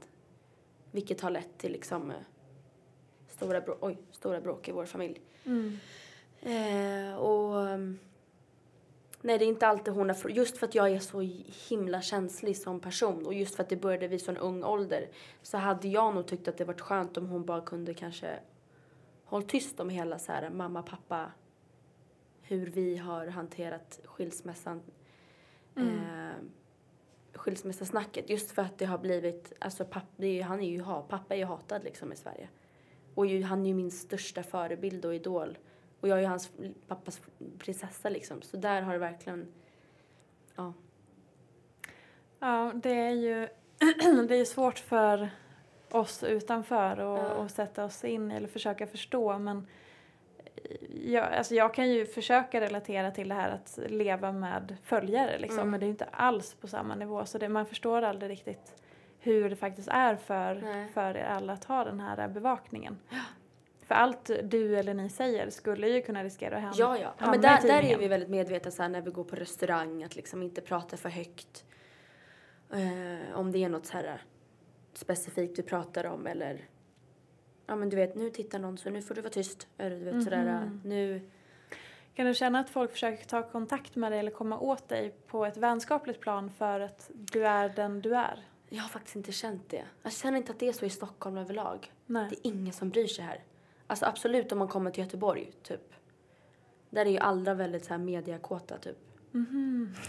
Vilket 0.91 1.21
har 1.21 1.29
lett 1.29 1.57
till 1.57 1.71
liksom 1.71 2.11
eh, 2.11 2.17
stora, 3.27 3.59
brå- 3.61 3.77
oj, 3.81 3.97
stora 4.11 4.41
bråk 4.41 4.69
i 4.69 4.71
vår 4.71 4.85
familj. 4.85 5.21
Mm. 5.45 5.79
Eh, 6.41 7.15
och... 7.15 7.55
um, 7.55 7.99
Nej, 9.21 9.37
det 9.37 9.45
är 9.45 9.47
inte 9.47 9.67
alltid 9.67 9.93
hon 9.93 10.09
har... 10.09 10.29
Just 10.29 10.57
för 10.57 10.67
att 10.67 10.75
jag 10.75 10.91
är 10.91 10.99
så 10.99 11.21
himla 11.69 12.01
känslig 12.01 12.57
som 12.57 12.79
person 12.79 13.25
och 13.25 13.33
just 13.33 13.55
för 13.55 13.63
att 13.63 13.69
det 13.69 13.75
började 13.75 14.07
vid 14.07 14.21
så 14.21 14.31
en 14.31 14.37
ung 14.37 14.63
ålder 14.63 15.07
så 15.41 15.57
hade 15.57 15.87
jag 15.87 16.15
nog 16.15 16.27
tyckt 16.27 16.47
att 16.47 16.57
det 16.57 16.65
varit 16.65 16.81
skönt 16.81 17.17
om 17.17 17.27
hon 17.27 17.45
bara 17.45 17.61
kunde 17.61 17.93
kanske 17.93 18.39
hålla 19.31 19.45
tyst 19.45 19.79
om 19.79 19.89
hela 19.89 20.19
så 20.19 20.31
här 20.31 20.49
mamma, 20.49 20.83
pappa, 20.83 21.31
hur 22.41 22.67
vi 22.67 22.97
har 22.97 23.27
hanterat 23.27 23.99
skilsmässan. 24.05 24.81
Eh, 25.75 26.35
skilsmässasnacket. 27.33 28.29
Just 28.29 28.51
för 28.51 28.61
att 28.61 28.77
det 28.77 28.85
har 28.85 28.97
blivit, 28.97 29.53
alltså 29.59 29.85
papp, 29.85 30.03
är 30.17 30.27
ju, 30.27 30.41
han 30.41 30.59
är 30.59 30.69
ju, 30.69 30.81
ha- 30.81 31.01
pappa 31.01 31.33
är 31.33 31.37
ju 31.37 31.45
hatad 31.45 31.83
liksom 31.83 32.13
i 32.13 32.15
Sverige. 32.15 32.49
Och 33.15 33.25
ju, 33.25 33.43
han 33.43 33.61
är 33.61 33.67
ju 33.67 33.73
min 33.73 33.91
största 33.91 34.43
förebild 34.43 35.05
och 35.05 35.15
idol. 35.15 35.57
Och 35.99 36.07
jag 36.07 36.17
är 36.17 36.21
ju 36.21 36.27
hans 36.27 36.51
pappas 36.87 37.21
prinsessa 37.57 38.09
liksom. 38.09 38.41
Så 38.41 38.57
där 38.57 38.81
har 38.81 38.93
det 38.93 38.99
verkligen, 38.99 39.53
ja. 40.55 40.73
Ja, 42.39 42.71
det 42.75 42.93
är 42.93 43.11
ju 43.11 43.47
det 44.27 44.35
är 44.35 44.45
svårt 44.45 44.79
för 44.79 45.29
oss 45.91 46.23
utanför 46.23 46.99
och, 46.99 47.17
Ja. 47.17 47.33
och 47.33 47.51
sätta 47.51 47.85
oss 47.85 48.03
in 48.03 48.31
eller 48.31 48.47
försöka 48.47 48.87
förstå 48.87 49.37
men 49.39 49.67
jag, 51.05 51.23
alltså 51.33 51.55
jag 51.55 51.73
kan 51.73 51.89
ju 51.89 52.05
försöka 52.05 52.61
relatera 52.61 53.11
till 53.11 53.29
det 53.29 53.35
här 53.35 53.49
att 53.51 53.79
leva 53.87 54.31
med 54.31 54.75
följare 54.83 55.37
liksom, 55.39 55.59
Mm. 55.59 55.71
men 55.71 55.79
det 55.79 55.85
är 55.85 55.89
inte 55.89 56.05
alls 56.11 56.53
på 56.53 56.67
samma 56.67 56.95
nivå 56.95 57.25
så 57.25 57.37
det, 57.37 57.49
man 57.49 57.65
förstår 57.65 58.01
aldrig 58.01 58.31
riktigt 58.31 58.75
hur 59.19 59.49
det 59.49 59.55
faktiskt 59.55 59.87
är 59.87 60.15
för, 60.15 60.55
Nej. 60.55 60.87
för 60.93 61.17
er 61.17 61.23
alla 61.23 61.53
att 61.53 61.63
ha 61.63 61.83
den 61.83 61.99
här 61.99 62.27
bevakningen. 62.27 62.97
För 63.85 63.95
allt 63.95 64.31
du 64.43 64.77
eller 64.77 64.93
ni 64.93 65.09
säger 65.09 65.49
skulle 65.49 65.87
ju 65.89 66.01
kunna 66.01 66.23
riskera 66.23 66.55
att 66.55 66.61
hända. 66.61 66.77
Ja, 66.79 66.97
ja. 66.97 67.13
ja 67.17 67.31
men 67.31 67.41
där, 67.41 67.61
där 67.61 67.83
är 67.83 67.97
vi 67.97 68.07
väldigt 68.07 68.29
medvetna 68.29 68.71
så 68.71 68.81
här, 68.81 68.89
när 68.89 69.01
vi 69.01 69.11
går 69.11 69.23
på 69.23 69.35
restaurang 69.35 70.03
att 70.03 70.15
liksom 70.15 70.43
inte 70.43 70.61
prata 70.61 70.97
för 70.97 71.09
högt. 71.09 71.65
Eh, 72.73 73.37
om 73.39 73.51
det 73.51 73.63
är 73.63 73.69
något 73.69 73.85
så 73.85 73.97
här 73.97 74.03
eh, 74.03 74.13
specifikt 74.93 75.59
vi 75.59 75.63
pratar 75.63 76.05
om 76.05 76.27
eller 76.27 76.65
ja 77.65 77.75
men 77.75 77.89
du 77.89 77.95
vet 77.97 78.15
nu 78.15 78.29
tittar 78.29 78.59
någon 78.59 78.77
så 78.77 78.89
nu 78.89 79.01
får 79.01 79.15
du 79.15 79.21
vara 79.21 79.31
tyst. 79.33 79.67
Eller 79.77 79.99
du 79.99 80.05
vet 80.05 80.23
sådär 80.23 80.47
eh, 80.47 80.61
Mhm. 80.61 80.81
nu. 80.83 81.29
Kan 82.13 82.25
du 82.25 82.33
känna 82.33 82.59
att 82.59 82.69
folk 82.69 82.91
försöker 82.91 83.25
ta 83.25 83.43
kontakt 83.49 83.95
med 83.95 84.11
dig 84.11 84.19
eller 84.19 84.31
komma 84.31 84.59
åt 84.59 84.89
dig 84.89 85.15
på 85.27 85.45
ett 85.45 85.57
vänskapligt 85.57 86.19
plan 86.19 86.49
för 86.49 86.79
att 86.79 87.11
du 87.13 87.45
är 87.47 87.69
den 87.69 88.01
du 88.01 88.15
är? 88.15 88.45
Jag 88.69 88.81
har 88.81 88.89
faktiskt 88.89 89.15
inte 89.15 89.31
känt 89.31 89.69
det. 89.69 89.83
Jag 90.03 90.13
känner 90.13 90.37
inte 90.37 90.51
att 90.51 90.59
det 90.59 90.67
är 90.67 90.73
så 90.73 90.85
i 90.85 90.89
Stockholm 90.89 91.37
överlag. 91.37 91.91
Nej. 92.05 92.27
Det 92.29 92.35
är 92.47 92.51
ingen 92.51 92.73
som 92.73 92.89
bryr 92.89 93.07
sig 93.07 93.25
här. 93.25 93.43
Alltså 93.87 94.05
absolut 94.05 94.51
om 94.51 94.57
man 94.59 94.67
kommer 94.67 94.91
till 94.91 95.03
Göteborg 95.03 95.51
typ. 95.63 95.93
Där 96.89 97.05
är 97.05 97.09
ju 97.09 97.17
alla 97.17 97.53
väldigt 97.53 97.85
så 97.85 97.93
här 97.93 97.97
mediakåta 97.97 98.77
typ. 98.77 98.97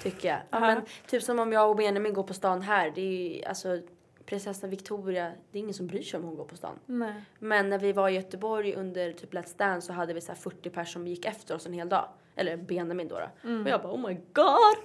Tycker 0.03 0.29
jag. 0.29 0.39
Ja, 0.51 0.61
men, 0.61 0.83
typ 1.07 1.23
som 1.23 1.39
om 1.39 1.53
jag 1.53 1.71
och 1.71 1.77
Benjamin 1.77 2.15
går 2.15 2.23
på 2.23 2.35
stan 2.35 2.63
här. 2.63 2.93
Det 2.95 3.01
är 3.01 3.37
ju, 3.37 3.45
alltså 3.45 3.81
prinsessan 4.27 4.71
Victoria, 4.71 5.33
det 5.51 5.59
är 5.59 5.61
ingen 5.61 5.75
som 5.75 5.87
bryr 5.87 6.03
sig 6.03 6.19
om 6.21 6.25
hon 6.27 6.37
går 6.37 6.45
på 6.45 6.57
stan. 6.57 6.79
Nej. 6.87 7.23
Men 7.39 7.69
när 7.69 7.79
vi 7.79 7.93
var 7.93 8.09
i 8.09 8.13
Göteborg 8.13 8.75
under 8.75 9.13
typ 9.13 9.35
Let's 9.35 9.57
Dance 9.59 9.87
så 9.87 9.93
hade 9.93 10.15
vi 10.15 10.21
så 10.21 10.33
här 10.33 10.39
40 10.39 10.71
personer 10.71 10.85
som 10.85 11.07
gick 11.07 11.25
efter 11.25 11.55
oss 11.55 11.67
en 11.67 11.73
hel 11.73 11.89
dag. 11.89 12.09
Eller 12.37 12.57
Benjamin 12.57 13.09
då. 13.09 13.19
då. 13.19 13.61
Och 13.63 13.69
jag 13.69 13.83
bara 13.83 13.93
oh 13.93 14.09
my 14.09 14.15
god! 14.33 14.77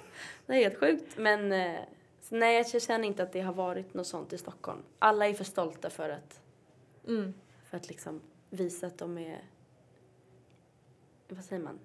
Det 0.45 0.53
är 0.53 0.57
helt 0.57 0.79
sjukt. 0.79 1.17
Men 1.17 1.51
eh, 1.51 1.79
nej 2.29 2.55
jag 2.73 2.81
känner 2.81 3.07
inte 3.07 3.23
att 3.23 3.31
det 3.33 3.41
har 3.41 3.53
varit 3.53 3.93
något 3.93 4.07
sånt 4.07 4.33
i 4.33 4.37
Stockholm. 4.37 4.83
Alla 4.99 5.27
är 5.27 5.33
för 5.33 5.43
stolta 5.43 5.89
för 5.89 6.09
att, 6.09 6.39
Mm. 7.07 7.33
för 7.69 7.77
att 7.77 7.87
liksom 7.87 8.21
visa 8.49 8.87
att 8.87 8.97
de 8.97 9.17
är, 9.17 9.41
vad 11.29 11.43
säger 11.43 11.63
man? 11.63 11.79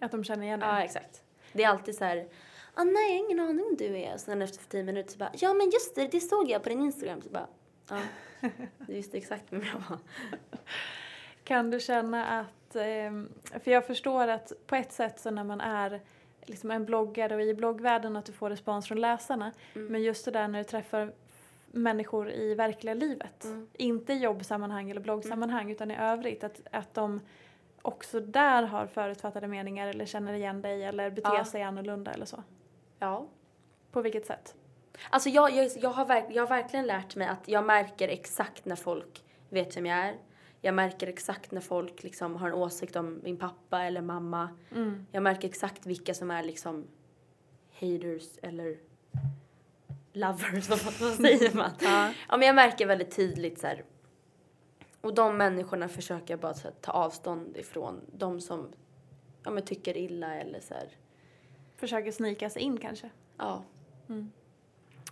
Att 0.00 0.10
de 0.10 0.24
känner 0.24 0.42
igen 0.46 0.60
dig? 0.60 0.68
Ja 0.68 0.82
exakt. 0.82 1.22
Det 1.52 1.62
är 1.64 1.68
alltid 1.68 1.94
så 1.94 2.04
här, 2.04 2.28
ah, 2.74 2.84
nej 2.84 3.12
jag 3.12 3.18
har 3.18 3.24
ingen 3.24 3.40
aning 3.40 3.64
om 3.70 3.76
du 3.76 3.98
är. 3.98 4.14
Och 4.14 4.20
sen 4.20 4.42
efter 4.42 4.64
10 4.68 4.82
minuter 4.82 5.12
så 5.12 5.18
bara, 5.18 5.30
ja 5.34 5.54
men 5.54 5.70
just 5.70 5.94
det, 5.94 6.06
det 6.06 6.20
såg 6.20 6.50
jag 6.50 6.62
på 6.62 6.68
din 6.68 6.80
Instagram. 6.80 7.22
Så 7.22 7.28
bara, 7.28 7.46
ja. 7.88 8.00
Du 8.78 8.92
visste 8.92 9.16
exakt 9.16 9.44
vem 9.50 9.62
jag 9.62 9.82
var. 9.90 9.98
Kan 11.44 11.70
du 11.70 11.80
känna 11.80 12.26
att, 12.26 12.76
ehm, 12.76 13.28
för 13.64 13.70
jag 13.70 13.86
förstår 13.86 14.28
att 14.28 14.52
på 14.66 14.76
ett 14.76 14.92
sätt 14.92 15.20
så 15.20 15.30
när 15.30 15.44
man 15.44 15.60
är 15.60 16.00
liksom 16.42 16.70
en 16.70 16.84
bloggare 16.84 17.34
och 17.34 17.42
i 17.42 17.54
bloggvärlden 17.54 18.16
att 18.16 18.24
du 18.24 18.32
får 18.32 18.50
respons 18.50 18.88
från 18.88 19.00
läsarna. 19.00 19.52
Mm. 19.74 19.86
Men 19.92 20.02
just 20.02 20.24
det 20.24 20.30
där 20.30 20.48
när 20.48 20.58
du 20.58 20.64
träffar 20.64 21.12
människor 21.66 22.30
i 22.30 22.54
verkliga 22.54 22.94
livet. 22.94 23.44
Mm. 23.44 23.68
Inte 23.72 24.12
i 24.12 24.18
jobbsammanhang 24.18 24.90
eller 24.90 25.00
bloggsammanhang 25.00 25.70
utan 25.70 25.90
i 25.90 25.96
övrigt. 25.96 26.44
Att, 26.44 26.60
att 26.70 26.94
de 26.94 27.20
också 27.82 28.20
där 28.20 28.62
har 28.62 28.86
förutfattade 28.86 29.48
meningar 29.48 29.86
eller 29.88 30.06
känner 30.06 30.32
igen 30.32 30.62
dig 30.62 30.84
eller 30.84 31.10
beter 31.10 31.34
Ja. 31.34 31.44
sig 31.44 31.62
annorlunda 31.62 32.12
eller 32.12 32.26
så. 32.26 32.42
Ja. 33.02 33.26
På 33.90 34.02
vilket 34.02 34.26
sätt? 34.26 34.54
Alltså 35.10 35.28
jag, 35.28 35.56
jag, 35.56 35.70
jag, 35.76 35.90
har 35.90 36.04
verk, 36.06 36.24
jag 36.30 36.42
har 36.42 36.48
verkligen 36.48 36.86
lärt 36.86 37.16
mig 37.16 37.28
att 37.28 37.48
jag 37.48 37.64
märker 37.64 38.08
exakt 38.08 38.64
när 38.64 38.76
folk 38.76 39.24
vet 39.48 39.76
vem 39.76 39.86
jag 39.86 39.98
är. 39.98 40.16
Jag 40.60 40.74
märker 40.74 41.06
exakt 41.06 41.50
när 41.50 41.60
folk 41.60 42.02
liksom 42.02 42.36
har 42.36 42.48
en 42.48 42.54
åsikt 42.54 42.96
om 42.96 43.20
min 43.22 43.36
pappa 43.36 43.82
eller 43.82 44.00
mamma. 44.00 44.48
Mm. 44.74 45.06
Jag 45.12 45.22
märker 45.22 45.48
exakt 45.48 45.86
vilka 45.86 46.14
som 46.14 46.30
är 46.30 46.42
liksom 46.42 46.86
haters 47.80 48.38
eller 48.42 48.78
lovers, 50.12 50.68
vad, 51.00 51.14
säger 51.16 51.56
man? 51.56 51.70
Ja. 51.80 52.12
Ja, 52.28 52.36
men 52.36 52.46
jag 52.46 52.54
märker 52.54 52.86
väldigt 52.86 53.16
tydligt 53.16 53.58
så 53.58 53.66
här. 53.66 53.84
Och 55.00 55.14
de 55.14 55.36
människorna 55.36 55.88
försöker 55.88 56.32
jag 56.34 56.40
bara 56.40 56.54
här, 56.64 56.72
ta 56.80 56.92
avstånd 56.92 57.56
ifrån. 57.56 58.00
De 58.12 58.40
som 58.40 58.72
ja, 59.44 59.50
men 59.50 59.64
tycker 59.64 59.96
illa 59.96 60.34
eller 60.34 60.60
så 60.60 60.74
här. 60.74 60.88
Försöker 61.82 62.12
snika 62.12 62.50
sig 62.50 62.62
in 62.62 62.78
kanske? 62.78 63.10
Ja. 63.36 63.64
Mm. 64.08 64.32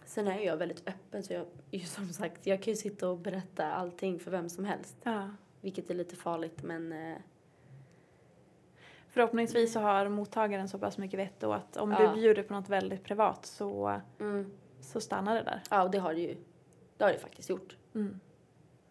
Sen 0.05 0.29
är 0.29 0.39
jag 0.41 0.57
väldigt 0.57 0.89
öppen 0.89 1.23
så 1.23 1.33
jag, 1.33 1.47
som 1.87 2.13
sagt, 2.13 2.47
jag 2.47 2.63
kan 2.63 2.73
ju 2.73 2.77
sitta 2.77 3.09
och 3.09 3.19
berätta 3.19 3.73
allting 3.73 4.21
för 4.21 4.31
vem 4.31 4.49
som 4.49 4.65
helst. 4.65 4.97
Ja. 5.03 5.31
Vilket 5.61 5.91
är 5.91 5.95
lite 5.95 6.17
farligt 6.17 6.63
men 6.63 6.93
eh, 6.93 7.17
Förhoppningsvis 9.09 9.73
så 9.73 9.81
har 9.81 10.09
mottagaren 10.09 10.69
så 10.69 10.79
pass 10.79 10.99
mycket 10.99 11.19
vett 11.21 11.41
då 11.41 11.53
att 11.53 11.77
om 11.77 11.91
Ja. 11.91 12.09
du 12.15 12.21
bjuder 12.21 12.43
på 12.43 12.53
något 12.55 12.69
väldigt 12.69 13.05
privat 13.05 13.47
så, 13.47 14.01
mm, 14.21 14.51
så 14.81 15.01
stannar 15.01 15.35
det 15.35 15.43
där. 15.43 15.63
ja 15.71 15.83
och 15.83 15.91
det 15.91 15.99
har 15.99 16.15
det 16.15 16.21
ju. 16.21 16.37
Det 16.97 17.05
har 17.05 17.13
det 17.13 17.19
faktiskt 17.19 17.51
gjort. 17.51 17.77
Mm. 17.95 18.21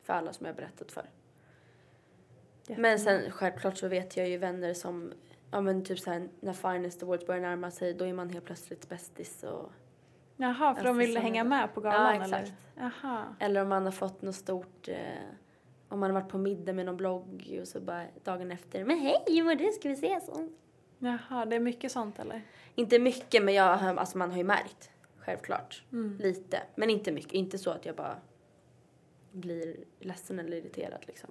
För 0.03 0.13
alla 0.13 0.34
som 0.34 0.45
jag 0.45 0.53
har 0.53 0.57
berättat 0.57 0.91
för. 0.91 1.09
Men 2.77 2.99
sen 2.99 3.32
självklart 3.32 3.77
så 3.77 3.88
vet 3.88 4.17
jag 4.17 4.30
ju 4.30 4.38
vänner 4.38 4.73
som, 4.73 5.13
ja 5.52 5.62
men 5.62 5.84
typ 5.84 6.00
såhär 6.00 6.30
när 6.39 6.54
Finest 6.54 7.04
Awards 7.04 7.26
börjar 7.26 7.41
närma 7.41 7.72
sig 7.72 7.93
då 7.93 8.06
är 8.06 8.14
man 8.14 8.30
helt 8.30 8.45
plötsligt 8.45 8.89
bästis 8.89 9.43
och 9.43 9.72
Jaha, 10.38 10.54
för 10.76 10.86
Alltså, 10.88 10.93
de 10.93 11.08
såna 11.08 11.20
hänga 11.20 11.43
med 11.43 11.74
på 11.74 11.82
galan 11.82 12.16
Ja, 12.16 12.24
eller? 12.24 12.38
exakt. 12.39 12.58
Jaha. 12.76 13.36
Eller 13.39 13.62
om 13.62 13.70
man 13.70 13.86
har 13.86 13.91
fått 13.91 14.22
något 14.22 14.36
stort, 14.36 14.88
eh, 14.88 14.97
om 15.89 16.00
man 16.00 16.12
har 16.12 16.22
varit 16.22 16.32
på 16.32 16.38
middag 16.38 16.74
med 16.74 16.86
någon 16.86 16.97
blogg 16.97 17.58
och 17.62 17.68
så 17.68 17.80
bara 17.80 18.06
dagen 18.24 18.52
efter, 18.52 18.86
men 18.86 19.00
hej 19.00 19.24
hur 19.28 19.43
mår 19.43 19.56
du, 19.56 19.72
ska 19.72 19.89
vi 19.89 19.93
ses? 19.93 20.30
Och, 20.30 20.41
Jaha, 21.00 21.45
det 21.45 21.56
är 21.56 21.60
mycket 21.60 21.91
sånt 21.91 22.20
eller? 22.20 22.41
inte 22.76 23.00
mycket 23.00 23.43
men 23.43 23.54
jag, 23.54 23.80
alltså 23.84 24.18
man 24.18 24.32
har 24.32 24.38
ju 24.38 24.43
märkt, 24.43 24.91
självklart. 25.18 25.84
Lite, 26.20 26.62
men 26.76 26.89
inte 26.89 27.12
mycket. 27.12 27.34
Inte 27.34 27.58
så 27.58 27.72
att 27.72 27.86
jag 27.86 27.95
bara 27.95 28.16
blir 29.32 29.76
ledsen 30.00 30.39
eller 30.39 30.58
irriterad 30.58 31.04
liksom. 31.08 31.30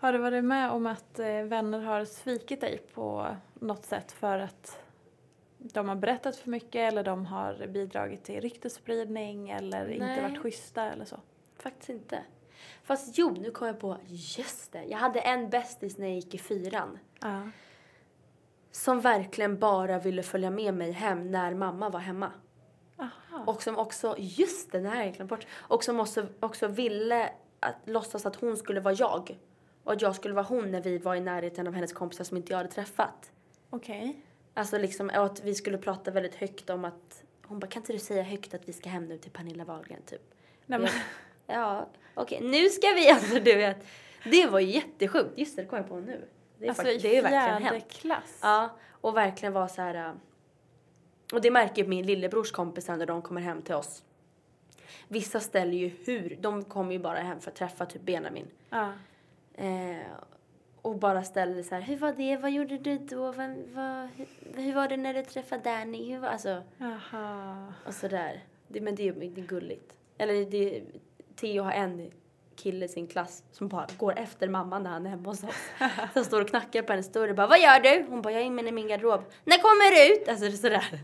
Har 0.00 0.12
du 0.12 0.18
varit 0.18 0.44
med 0.44 0.70
om 0.70 0.86
att 0.86 1.18
eh, 1.18 1.26
vänner 1.26 1.80
har 1.80 2.04
svikit 2.04 2.60
dig 2.60 2.78
på 2.94 3.36
något 3.54 3.84
sätt 3.84 4.12
för 4.12 4.38
att 4.38 4.80
de 5.58 5.88
har 5.88 5.96
berättat 5.96 6.36
för 6.36 6.50
mycket 6.50 6.92
eller 6.92 7.04
de 7.04 7.26
har 7.26 7.66
bidragit 7.66 8.24
till 8.24 8.40
ryktesspridning 8.40 9.50
eller 9.50 9.90
inte 9.90 10.06
Nej. 10.06 10.22
varit 10.22 10.38
schyssta 10.38 10.82
eller 10.82 11.04
så? 11.04 11.16
Faktiskt 11.58 11.88
inte. 11.88 12.24
Fast 12.82 13.18
jo, 13.18 13.30
nu 13.30 13.50
kom 13.50 13.66
jag 13.66 13.80
på, 13.80 13.96
just 14.36 14.72
det. 14.72 14.84
Jag 14.84 14.98
hade 14.98 15.20
en 15.20 15.50
bästis 15.50 15.98
när 15.98 16.06
jag 16.06 16.16
gick 16.16 16.34
i 16.34 16.38
fyran. 16.38 16.98
Ja. 17.20 17.50
Som 18.70 19.00
verkligen 19.00 19.58
bara 19.58 19.98
ville 19.98 20.22
följa 20.22 20.50
med 20.50 20.74
mig 20.74 20.92
hem 20.92 21.30
när 21.30 21.54
mamma 21.54 21.88
var 21.88 22.00
hemma. 22.00 22.32
Aha. 22.98 23.44
Och 23.46 23.62
som 23.62 23.76
också, 23.78 24.14
just 24.18 24.72
det, 24.72 24.80
det 24.80 24.88
här 24.88 25.14
jag 25.18 25.26
bort. 25.26 25.46
Och 25.54 25.84
som 25.84 26.00
också, 26.00 26.26
också 26.40 26.66
ville 26.66 27.30
att, 27.60 27.76
låtsas 27.84 28.26
att 28.26 28.36
hon 28.36 28.56
skulle 28.56 28.80
vara 28.80 28.94
jag. 28.94 29.38
Och 29.88 29.94
att 29.94 30.02
jag 30.02 30.14
skulle 30.14 30.34
vara 30.34 30.44
hon 30.46 30.70
när 30.70 30.80
vi 30.80 30.98
var 30.98 31.14
i 31.14 31.20
närheten 31.20 31.66
av 31.66 31.74
hennes 31.74 31.92
kompisar 31.92 32.24
som 32.24 32.36
inte 32.36 32.52
jag 32.52 32.56
hade 32.58 32.70
träffat. 32.70 33.32
Okej. 33.70 34.16
Alltså 34.54 34.78
liksom, 34.78 35.08
och 35.10 35.24
att 35.24 35.44
vi 35.44 35.54
skulle 35.54 35.78
prata 35.78 36.10
väldigt 36.10 36.34
högt 36.34 36.70
om 36.70 36.84
att 36.84 37.22
hon 37.46 37.58
bara, 37.60 37.66
kan 37.66 37.82
inte 37.82 37.92
du 37.92 37.98
säga 37.98 38.22
högt 38.22 38.54
att 38.54 38.68
vi 38.68 38.72
ska 38.72 38.88
hem 38.88 39.06
nu 39.06 39.18
till 39.18 39.30
Pernilla 39.30 39.64
Wahlgren 39.64 40.02
typ? 40.06 40.34
Nej, 40.66 40.78
men, 40.78 40.88
Ja, 41.46 41.88
okej, 42.14 42.40
nu 42.42 42.68
ska 42.68 42.86
vi, 42.88 43.10
alltså 43.12 43.34
du 43.34 43.56
vet. 43.56 43.86
Det 44.24 44.46
var 44.46 44.60
ju 44.60 44.70
jättesjukt, 44.70 45.38
just 45.38 45.56
det, 45.56 45.62
det 45.62 45.68
kom 45.68 45.78
jag 45.78 45.88
på 45.88 45.96
nu. 46.00 46.24
Det 46.58 46.64
är, 46.64 46.68
alltså 46.68 46.82
fakt- 46.84 47.02
det 47.02 47.16
är 47.16 47.22
verkligen 47.22 47.62
hänt. 47.72 47.88
klass? 47.88 48.38
Ja, 48.42 48.76
och 48.90 49.16
verkligen 49.16 49.52
vara 49.52 49.68
så 49.68 49.82
här. 49.82 49.94
äh, 49.94 50.12
Och 51.32 51.40
det 51.40 51.50
märker 51.50 51.82
ju 51.82 51.88
min 51.88 52.06
lillebrors 52.06 52.52
kompisar 52.52 52.96
när 52.96 53.06
de 53.06 53.22
kommer 53.22 53.40
hem 53.40 53.62
till 53.62 53.74
oss. 53.74 54.02
Vissa 55.08 55.40
ställer 55.40 55.72
ju 55.72 55.90
hur, 56.04 56.36
de 56.40 56.64
kommer 56.64 56.92
ju 56.92 56.98
bara 56.98 57.18
hem 57.18 57.40
för 57.40 57.50
att 57.50 57.56
träffa 57.56 57.86
typ 57.86 58.02
Benjamin. 58.02 58.46
Ja. 58.70 58.92
Eh, 59.58 59.96
och 60.82 60.98
bara 60.98 61.24
ställer 61.24 61.62
så 61.62 61.74
här, 61.74 61.82
hur 61.82 61.96
var 61.96 62.12
det, 62.12 62.36
vad 62.36 62.50
gjorde 62.50 62.78
du 62.78 62.98
då, 62.98 63.32
vad, 63.32 63.56
vad, 63.74 64.08
hur, 64.16 64.26
hur 64.56 64.74
var 64.74 64.88
det 64.88 64.96
när 64.96 65.14
du 65.14 65.22
träffade 65.22 65.62
Danny, 65.62 66.12
hur 66.12 66.18
var, 66.18 66.28
alltså, 66.28 66.62
Jaha. 66.78 67.72
och 67.86 67.94
sådär. 67.94 68.44
Det, 68.68 68.80
men 68.80 68.94
det 68.94 69.08
är, 69.08 69.12
det 69.12 69.40
är 69.40 69.46
gulligt. 69.46 69.94
Eller 70.18 70.50
det, 70.50 70.82
Theo 71.36 71.62
har 71.62 71.72
en 71.72 72.10
kille 72.56 72.84
i 72.84 72.88
sin 72.88 73.06
klass 73.06 73.44
som 73.52 73.68
bara 73.68 73.86
går 73.98 74.18
efter 74.18 74.48
mamman 74.48 74.82
när 74.82 74.90
han 74.90 75.06
är 75.06 75.10
hemma 75.10 75.28
hos 75.28 75.44
oss. 75.44 75.70
Som 76.14 76.24
står 76.24 76.40
och 76.40 76.48
knackar 76.48 76.82
på 76.82 76.92
hennes 76.92 77.12
dörr 77.12 77.28
och 77.28 77.34
bara, 77.36 77.46
vad 77.46 77.60
gör 77.60 77.80
du? 77.80 78.06
Hon 78.08 78.22
bara, 78.22 78.32
jag 78.32 78.42
är 78.42 78.46
inne 78.46 78.68
i 78.68 78.72
min 78.72 78.88
garderob. 78.88 79.24
När 79.44 79.56
kommer 79.56 79.96
du 79.96 80.14
ut? 80.14 80.28
Alltså 80.28 80.44
det 80.44 80.50
är 80.50 80.56
sådär. 80.56 81.00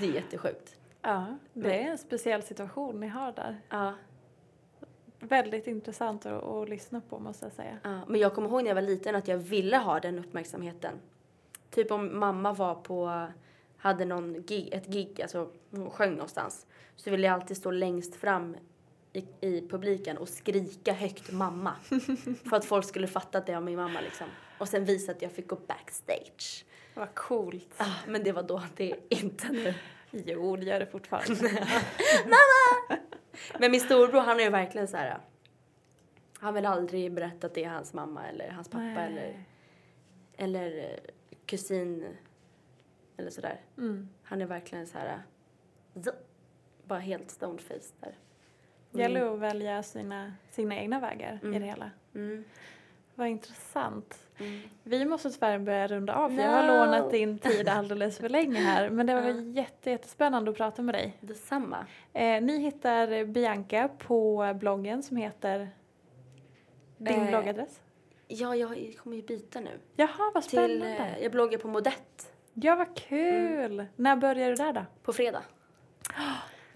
Det 0.00 0.06
är 0.06 0.10
jättesjukt. 0.10 0.76
Ja, 1.02 1.38
det 1.52 1.82
är 1.82 1.90
en 1.90 1.98
speciell 1.98 2.42
situation 2.42 3.00
ni 3.00 3.08
har 3.08 3.32
där. 3.32 3.60
Ja, 3.68 3.94
Väldigt 5.18 5.66
intressant 5.66 6.26
att, 6.26 6.44
att 6.44 6.68
lyssna 6.68 7.00
på 7.00 7.18
måste 7.18 7.46
jag 7.46 7.52
säga. 7.52 7.78
ja. 7.82 8.00
Men 8.08 8.20
jag 8.20 8.34
kommer 8.34 8.48
ihåg 8.48 8.62
när 8.62 8.70
jag 8.70 8.74
var 8.74 8.82
liten 8.82 9.14
att 9.14 9.28
jag 9.28 9.38
ville 9.38 9.76
ha 9.76 10.00
den 10.00 10.18
uppmärksamheten. 10.18 10.94
Typ 11.70 11.90
om 11.90 12.18
mamma 12.18 12.52
var 12.52 12.74
på, 12.74 13.26
hade 13.76 14.04
någon 14.04 14.42
gig, 14.42 14.68
ett 14.72 14.86
gig, 14.86 15.22
alltså 15.22 15.50
hon 15.70 15.90
sjöng 15.90 16.12
någonstans. 16.12 16.66
Så 16.96 17.10
ville 17.10 17.26
jag 17.26 17.34
alltid 17.34 17.56
stå 17.56 17.70
längst 17.70 18.16
fram 18.16 18.56
i, 19.12 19.24
i 19.40 19.68
publiken 19.68 20.18
och 20.18 20.28
skrika 20.28 20.92
högt 20.92 21.32
mamma. 21.32 21.72
för 22.50 22.56
att 22.56 22.64
folk 22.64 22.84
skulle 22.84 23.06
fatta 23.06 23.38
att 23.38 23.46
det 23.46 23.54
var 23.54 23.60
min 23.60 23.76
mamma 23.76 24.00
liksom. 24.00 24.26
Och 24.58 24.68
sen 24.68 24.84
visa 24.84 25.12
att 25.12 25.22
jag 25.22 25.32
fick 25.32 25.48
gå 25.48 25.56
backstage. 25.56 26.64
Vad 26.94 27.14
coolt. 27.14 27.74
Ah, 27.76 27.94
men 28.06 28.24
det 28.24 28.32
var 28.32 28.42
då, 28.42 28.62
det 28.76 28.92
är 28.92 28.98
inte 29.08 29.48
nu. 29.48 29.74
Jo, 30.10 30.56
det 30.56 30.64
gör 30.64 30.80
det 30.80 30.86
fortfarande. 30.86 31.50
Men 33.60 33.70
min 33.70 33.80
storbror 33.80 34.20
han 34.20 34.40
är 34.40 34.44
ju 34.44 34.50
verkligen 34.50 34.88
så 34.88 34.96
här. 34.96 35.18
Han 36.38 36.54
vill 36.54 36.66
aldrig 36.66 37.12
berätta 37.12 37.46
att 37.46 37.54
det 37.54 37.64
är 37.64 37.68
hans 37.68 37.94
mamma 37.94 38.26
eller 38.28 38.50
hans 38.50 38.68
pappa 38.68 38.82
Nej. 38.84 39.06
eller, 39.06 39.44
eller 40.36 40.78
eh, 40.90 40.98
kusin 41.46 42.16
eller 43.16 43.30
sådär. 43.30 43.60
Mm. 43.78 44.08
Han 44.22 44.42
är 44.42 44.46
verkligen 44.46 44.86
så 44.86 44.98
här. 44.98 45.22
Bara 46.84 46.98
helt 46.98 47.30
stonefaced 47.30 47.92
där. 48.00 48.14
Det 48.90 49.02
gäller 49.02 49.34
att 49.34 49.38
välja 49.38 49.82
sina, 49.82 50.34
sina 50.50 50.76
egna 50.76 51.00
vägar 51.00 51.38
i 51.42 51.46
Mm. 51.46 51.60
det 51.60 51.66
hela. 51.66 51.90
Mm. 52.14 52.44
Vad 53.14 53.28
intressant. 53.28 54.25
Mm. 54.38 54.60
Vi 54.82 55.04
måste 55.04 55.30
tyvärr 55.30 55.58
börja 55.58 55.86
runda 55.88 56.14
av 56.14 56.28
för 56.30 56.36
jag 56.42 56.50
har 56.50 56.62
No. 56.62 56.66
lånat 56.68 57.10
din 57.10 57.38
tid 57.38 57.68
alldeles 57.68 58.18
för 58.18 58.28
länge 58.28 58.58
här. 58.60 58.90
Men 58.90 59.06
det 59.06 59.14
var 59.14 59.22
jätte, 59.56 59.90
jättespännande 59.90 60.50
att 60.50 60.56
prata 60.56 60.82
med 60.82 60.94
dig. 60.94 61.16
Detsamma. 61.20 61.86
Eh, 62.12 62.42
ni 62.42 62.58
hittar 62.58 63.24
Bianca 63.24 63.88
på 63.98 64.52
bloggen 64.60 65.02
som 65.02 65.16
heter 65.16 65.68
din 66.98 67.20
Eh, 67.22 67.28
bloggadress. 67.28 67.80
Ja, 68.28 68.56
jag 68.56 68.94
kommer 69.02 69.16
ju 69.16 69.22
byta 69.22 69.60
nu. 69.60 69.70
Jaha, 69.96 70.30
vad 70.34 70.42
Till, 70.42 70.50
spännande. 70.50 70.96
eh, 70.96 71.22
jag 71.22 71.32
bloggar 71.32 71.58
på 71.58 71.68
Modette 71.68 72.24
Ja, 72.54 72.74
vad 72.76 72.96
kul. 72.96 73.72
Mm. 73.72 73.86
När 73.96 74.16
börjar 74.16 74.48
du 74.48 74.54
där 74.54 74.72
då? 74.72 74.84
på 75.02 75.12
fredag. 75.12 75.42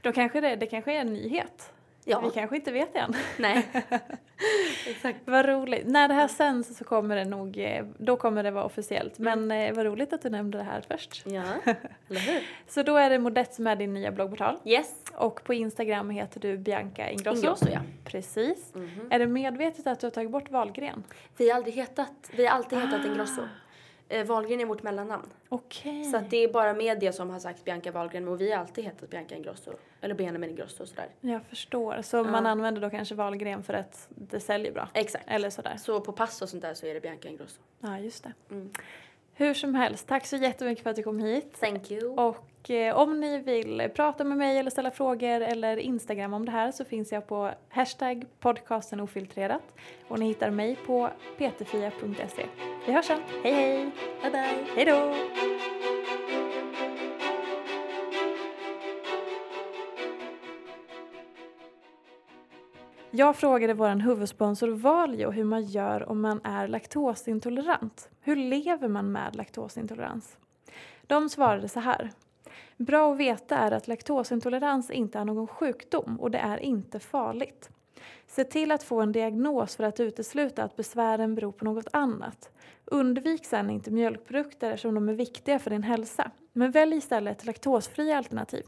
Då 0.03 0.13
kanske 0.13 0.41
det, 0.41 0.57
det 0.57 0.67
kanske 0.67 0.93
är 0.93 1.01
en 1.01 1.13
nyhet. 1.13 1.73
Ja, 2.05 2.21
Vi 2.21 2.31
kanske 2.31 2.57
inte 2.57 2.73
vet 2.73 2.97
än. 2.97 3.15
nej. 3.39 3.69
Exakt. 4.87 5.19
Vad 5.25 5.47
roligt. 5.47 5.87
När 5.87 6.09
det 6.09 6.15
här 6.15 6.29
sänds 6.29 6.77
så 6.79 6.85
kommer 6.85 7.17
det 7.17 7.25
nog, 7.25 7.59
eh, 7.59 7.85
då 7.99 8.17
kommer 8.17 8.43
det 8.43 8.51
vara 8.51 8.65
officiellt. 8.65 9.19
Men 9.19 9.51
eh, 9.51 9.75
vad 9.75 9.87
roligt 9.87 10.13
att 10.13 10.23
du 10.23 10.31
nämnde 10.31 10.59
det 10.59 10.65
här 10.65 10.81
först. 10.89 11.23
Ja, 11.27 11.43
eller 12.09 12.21
hur? 12.21 12.43
Så 12.69 12.83
då 12.83 12.97
är 12.97 13.11
det 13.11 13.19
Modette 13.19 13.55
som 13.55 13.67
är 13.67 13.77
din 13.77 13.95
nya 13.95 14.13
bloggportal. 14.13 14.57
Yes. 14.65 14.95
Och 15.15 15.45
på 15.45 15.55
Instagram 15.55 16.11
heter 16.11 16.41
du 16.41 16.57
Bianca 16.59 17.11
Ingrosso. 17.11 17.37
Ingrosso, 17.39 17.67
ja. 17.73 17.81
Precis. 18.05 18.75
Mhm. 18.75 19.09
Är 19.11 19.19
det 19.19 19.27
medvetet 19.27 19.87
att 19.87 20.01
du 20.01 20.07
har 20.07 20.11
tagit 20.11 20.31
bort 20.31 20.51
Wahlgren? 20.51 21.05
Vi 21.37 21.51
har 21.51 21.57
aldrig 21.57 21.75
hetat, 21.75 22.31
vi 22.37 22.47
har 22.47 22.55
alltid 22.57 22.79
hetat 22.79 23.01
Ah. 23.05 23.07
Ingrosso. 23.07 23.43
Eh, 24.11 24.27
Wahlgren 24.27 24.61
är 24.61 24.65
vårt 24.65 24.83
mellannamn. 24.83 25.27
Okej. 25.49 26.05
Så 26.05 26.17
att 26.17 26.31
det 26.31 26.37
är 26.37 26.53
bara 26.53 26.75
media 26.75 27.13
som 27.13 27.31
har 27.31 27.39
sagt 27.39 27.65
Bianca 27.65 27.91
Wahlgren 27.91 28.29
och 28.29 28.41
vi 28.41 28.53
har 28.53 28.61
alltid 28.61 28.85
hetat 28.85 29.11
Bianca 29.11 29.35
Ingrosso. 29.35 29.71
Eller 30.01 30.15
Benjamin 30.15 30.51
Ingrosso 30.51 30.83
och 30.83 30.89
sådär. 30.89 31.09
Jag 31.21 31.45
förstår. 31.45 32.03
Så 32.03 32.25
man 32.25 32.47
använder 32.47 32.81
då 32.81 32.91
kanske 32.91 33.15
Wahlgren 33.15 33.63
för 33.63 33.75
att 33.75 34.09
det 34.09 34.41
säljer 34.41 34.73
bra? 34.73 34.89
Exakt. 34.95 35.25
Eller 35.29 35.51
sådär. 35.51 35.77
Så 35.77 36.01
på 36.01 36.13
pass 36.13 36.43
och 36.43 36.49
sånt 36.49 36.63
där 36.63 36.75
så 36.75 36.87
är 36.87 36.95
det 36.95 37.01
Bianca 37.01 37.29
Ingrosso. 37.29 37.61
Ja, 37.81 37.99
just 37.99 38.25
det. 38.25 38.33
Mm. 38.51 38.71
Hur 39.35 39.55
som 39.55 39.75
helst, 39.75 40.09
tack 40.09 40.27
så 40.27 40.37
jättemycket 40.37 40.83
för 40.83 40.91
att 40.91 40.97
du 40.97 41.03
kom 41.03 41.19
hit. 41.19 41.61
Thank 41.61 41.91
you. 41.91 42.09
Och 42.09 42.71
eh, 42.71 42.97
om 42.97 43.21
ni 43.21 43.39
vill 43.39 43.89
prata 43.95 44.25
med 44.25 44.39
mig 44.39 44.59
eller 44.59 44.71
ställa 44.71 44.91
frågor 44.91 45.41
eller 45.41 45.77
Instagram 45.77 46.35
om 46.35 46.45
det 46.45 46.53
här 46.53 46.73
så 46.73 46.85
finns 46.85 47.13
jag 47.13 47.27
på 47.27 47.51
hashtag 47.69 48.27
podcasten 48.41 49.01
ofiltrerat 49.01 49.75
och 50.09 50.19
ni 50.19 50.27
hittar 50.27 50.51
mig 50.51 50.77
på 50.87 51.11
peterfia.se. 51.39 52.47
Vi 52.87 52.93
hörs 52.93 53.07
sen. 53.07 53.21
Hej 53.43 53.53
hej! 53.53 53.91
Bye 54.23 54.31
bye. 54.31 54.65
Hej 54.77 54.85
Jag 63.13 63.37
frågade 63.37 63.75
vår 63.75 64.01
huvudsponsor 64.01 64.69
Valio 64.69 65.31
hur 65.31 65.45
man 65.45 65.65
gör 65.65 66.09
om 66.09 66.21
man 66.21 66.41
är 66.45 66.69
laktosintolerant. 66.69 68.09
Hur 68.21 68.37
lever 68.37 68.89
man 68.89 69.13
med 69.13 69.37
laktosintolerans? 69.37 70.37
De 71.03 71.29
svarade 71.29 71.69
så 71.69 71.81
här. 71.81 72.11
Bra 72.77 73.13
att 73.13 73.19
veta 73.19 73.59
är 73.59 73.73
att 73.73 73.89
laktosintolerans 73.89 74.91
inte 74.91 75.19
är 75.19 75.25
någon 75.25 75.47
sjukdom 75.47 76.21
och 76.21 76.31
det 76.31 76.39
är 76.39 76.59
inte 76.59 77.01
farligt. 77.01 77.71
Se 78.27 78.45
till 78.45 78.73
att 78.73 78.83
få 78.83 79.01
en 79.01 79.13
diagnos 79.13 79.77
för 79.77 79.85
att 79.85 80.01
utesluta 80.01 80.65
att 80.65 80.77
besvären 80.77 81.35
beror 81.35 81.53
på 81.53 81.65
något 81.65 81.89
annat. 81.93 82.51
Undvik 82.85 83.47
sen 83.47 83.71
inte 83.71 83.91
mjölkprodukter 83.91 84.71
eftersom 84.71 84.95
de 84.95 85.09
är 85.09 85.15
viktiga 85.15 85.59
för 85.59 85.71
din 85.71 85.83
hälsa. 85.83 86.31
Men 86.53 86.71
välj 86.71 86.97
istället 86.97 87.45
laktosfria 87.45 88.19
alternativ. 88.19 88.65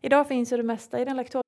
Idag 0.00 0.28
finns 0.28 0.52
ju 0.52 0.56
det 0.56 0.62
mesta 0.62 1.00
i 1.00 1.04
den 1.04 1.16
laktos 1.16 1.47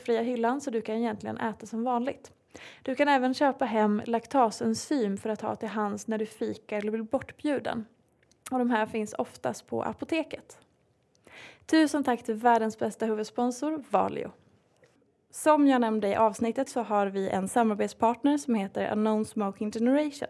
Fria 0.00 0.22
hyllan 0.22 0.60
så 0.60 0.70
du 0.70 0.82
kan 0.82 0.96
egentligen 0.96 1.38
äta 1.38 1.66
som 1.66 1.84
vanligt. 1.84 2.32
Du 2.82 2.94
kan 2.94 3.08
även 3.08 3.34
köpa 3.34 3.64
hem 3.64 4.02
laktasenzym 4.06 5.16
för 5.16 5.30
att 5.30 5.40
ha 5.40 5.56
till 5.56 5.68
hands 5.68 6.06
när 6.06 6.18
du 6.18 6.26
fikar 6.26 6.78
eller 6.78 6.90
blir 6.90 7.02
bortbjuden. 7.02 7.86
Och 8.50 8.58
de 8.58 8.70
här 8.70 8.86
finns 8.86 9.14
oftast 9.18 9.66
på 9.66 9.82
apoteket. 9.82 10.58
Tusen 11.66 12.04
tack 12.04 12.22
till 12.22 12.34
världens 12.34 12.78
bästa 12.78 13.06
huvudsponsor, 13.06 13.84
Valio. 13.90 14.30
Som 15.30 15.66
jag 15.66 15.80
nämnde 15.80 16.08
i 16.08 16.14
avsnittet 16.14 16.68
så 16.68 16.82
har 16.82 17.06
vi 17.06 17.28
en 17.28 17.48
samarbetspartner 17.48 18.38
som 18.38 18.54
heter 18.54 18.92
Unknown 18.92 19.24
Smoking 19.24 19.72
Generation. 19.72 20.28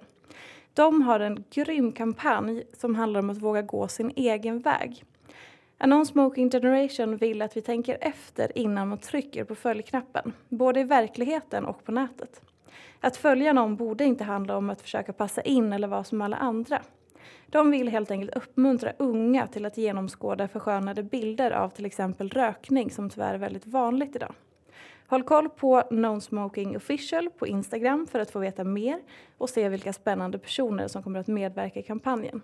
De 0.75 1.03
har 1.03 1.21
en 1.21 1.45
grym 1.51 1.93
kampanj 1.93 2.65
som 2.73 2.95
handlar 2.95 3.21
om 3.21 3.31
att 3.31 3.39
våga 3.39 3.63
gå 3.63 3.89
sin 3.89 4.13
egen 4.17 4.61
väg. 4.61 5.05
A 5.85 5.87
Non-Smoking 5.87 6.51
Generation 6.51 7.17
vill 7.17 7.43
att 7.43 7.57
vi 7.57 7.61
tänker 7.61 7.99
efter 8.01 8.59
innan 8.59 8.89
man 8.89 8.99
trycker 8.99 9.45
på 9.45 9.55
följknappen, 9.55 10.33
både 10.49 10.81
i 10.81 10.85
verkligheten 10.85 11.65
och 11.65 11.85
på 11.85 11.93
nätet. 11.93 12.41
Att 13.01 13.17
följa 13.17 13.53
någon 13.53 13.77
borde 13.77 14.05
inte 14.05 14.25
handla 14.25 14.57
om 14.57 14.71
att 14.71 14.81
försöka 14.81 15.13
passa 15.13 15.43
in 15.43 15.73
eller 15.73 15.89
vara 15.89 16.05
som 16.05 16.23
alla 16.23 16.37
andra. 16.37 16.83
De 17.47 17.71
vill 17.71 17.89
helt 17.89 18.11
enkelt 18.11 18.37
uppmuntra 18.37 18.93
unga 18.99 19.47
till 19.47 19.67
att 19.67 19.77
genomskåda 19.77 20.49
förskönade 20.49 21.03
bilder 21.03 21.51
av 21.51 21.69
till 21.69 21.87
exempel 21.87 22.29
rökning 22.29 22.91
som 22.91 23.11
tyvärr 23.11 23.35
är 23.35 23.39
väldigt 23.39 23.67
vanligt 23.67 24.17
idag. 24.17 24.35
Håll 25.07 25.23
koll 25.23 25.49
på 25.49 25.83
Non-Smoking 25.91 26.77
Official 26.77 27.31
på 27.31 27.47
Instagram 27.47 28.07
för 28.07 28.19
att 28.19 28.31
få 28.31 28.39
veta 28.39 28.65
mer 28.65 29.01
och 29.39 29.51
se 29.51 29.69
vilka 29.69 29.93
spännande 29.93 30.39
personer 30.39 30.89
som 30.89 31.03
kommer 31.03 31.21
att 31.21 31.27
medverka 31.27 31.81
i 31.81 31.83
kampanjen. 31.83 32.43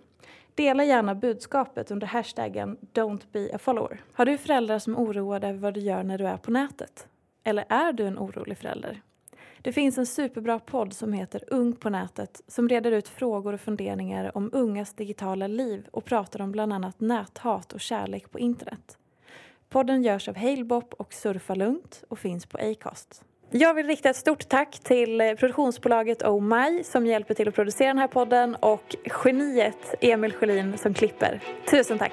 Dela 0.60 0.84
gärna 0.84 1.14
budskapet 1.14 1.90
under 1.90 2.06
hashtaggen 2.06 2.76
Don't 2.92 3.22
be 3.32 3.50
a 3.54 3.58
follower. 3.58 4.00
Har 4.12 4.26
du 4.26 4.38
föräldrar 4.38 4.78
som 4.78 4.94
är 4.94 4.98
oroade 4.98 5.48
över 5.48 5.58
vad 5.58 5.74
du 5.74 5.80
gör 5.80 6.02
när 6.02 6.18
du 6.18 6.26
är 6.26 6.36
på 6.36 6.50
nätet? 6.50 7.08
Eller 7.44 7.64
är 7.68 7.92
du 7.92 8.06
en 8.06 8.18
orolig 8.18 8.58
förälder? 8.58 9.02
Det 9.62 9.72
finns 9.72 9.98
en 9.98 10.06
superbra 10.06 10.58
podd 10.58 10.92
som 10.92 11.12
heter 11.12 11.44
Ung 11.48 11.72
på 11.72 11.90
nätet 11.90 12.42
som 12.46 12.68
reder 12.68 12.92
ut 12.92 13.08
frågor 13.08 13.52
och 13.52 13.60
funderingar 13.60 14.36
om 14.36 14.50
ungas 14.52 14.94
digitala 14.94 15.46
liv 15.46 15.88
och 15.92 16.04
pratar 16.04 16.40
om 16.40 16.52
bland 16.52 16.72
annat 16.72 17.00
näthat 17.00 17.72
och 17.72 17.80
kärlek 17.80 18.30
på 18.30 18.38
internet. 18.38 18.98
Podden 19.68 20.02
görs 20.02 20.28
av 20.28 20.36
Halebop 20.36 20.94
och 20.94 21.12
Surfa 21.12 21.54
Lugnt 21.54 22.04
och 22.08 22.18
finns 22.18 22.46
på 22.46 22.58
Acast. 22.58 23.24
Jag 23.52 23.74
vill 23.74 23.86
rikta 23.86 24.10
ett 24.10 24.16
stort 24.16 24.48
tack 24.48 24.78
till 24.78 25.34
produktionsbolaget 25.38 26.22
Oh 26.22 26.42
My 26.42 26.84
som 26.84 27.06
hjälper 27.06 27.34
till 27.34 27.48
att 27.48 27.54
producera 27.54 27.88
den 27.88 27.98
här 27.98 28.08
podden 28.08 28.54
och 28.60 28.96
geniet 29.24 29.94
Emil 30.00 30.32
Sjölin 30.32 30.78
som 30.78 30.94
klipper. 30.94 31.40
Tusen 31.70 31.98
tack! 31.98 32.12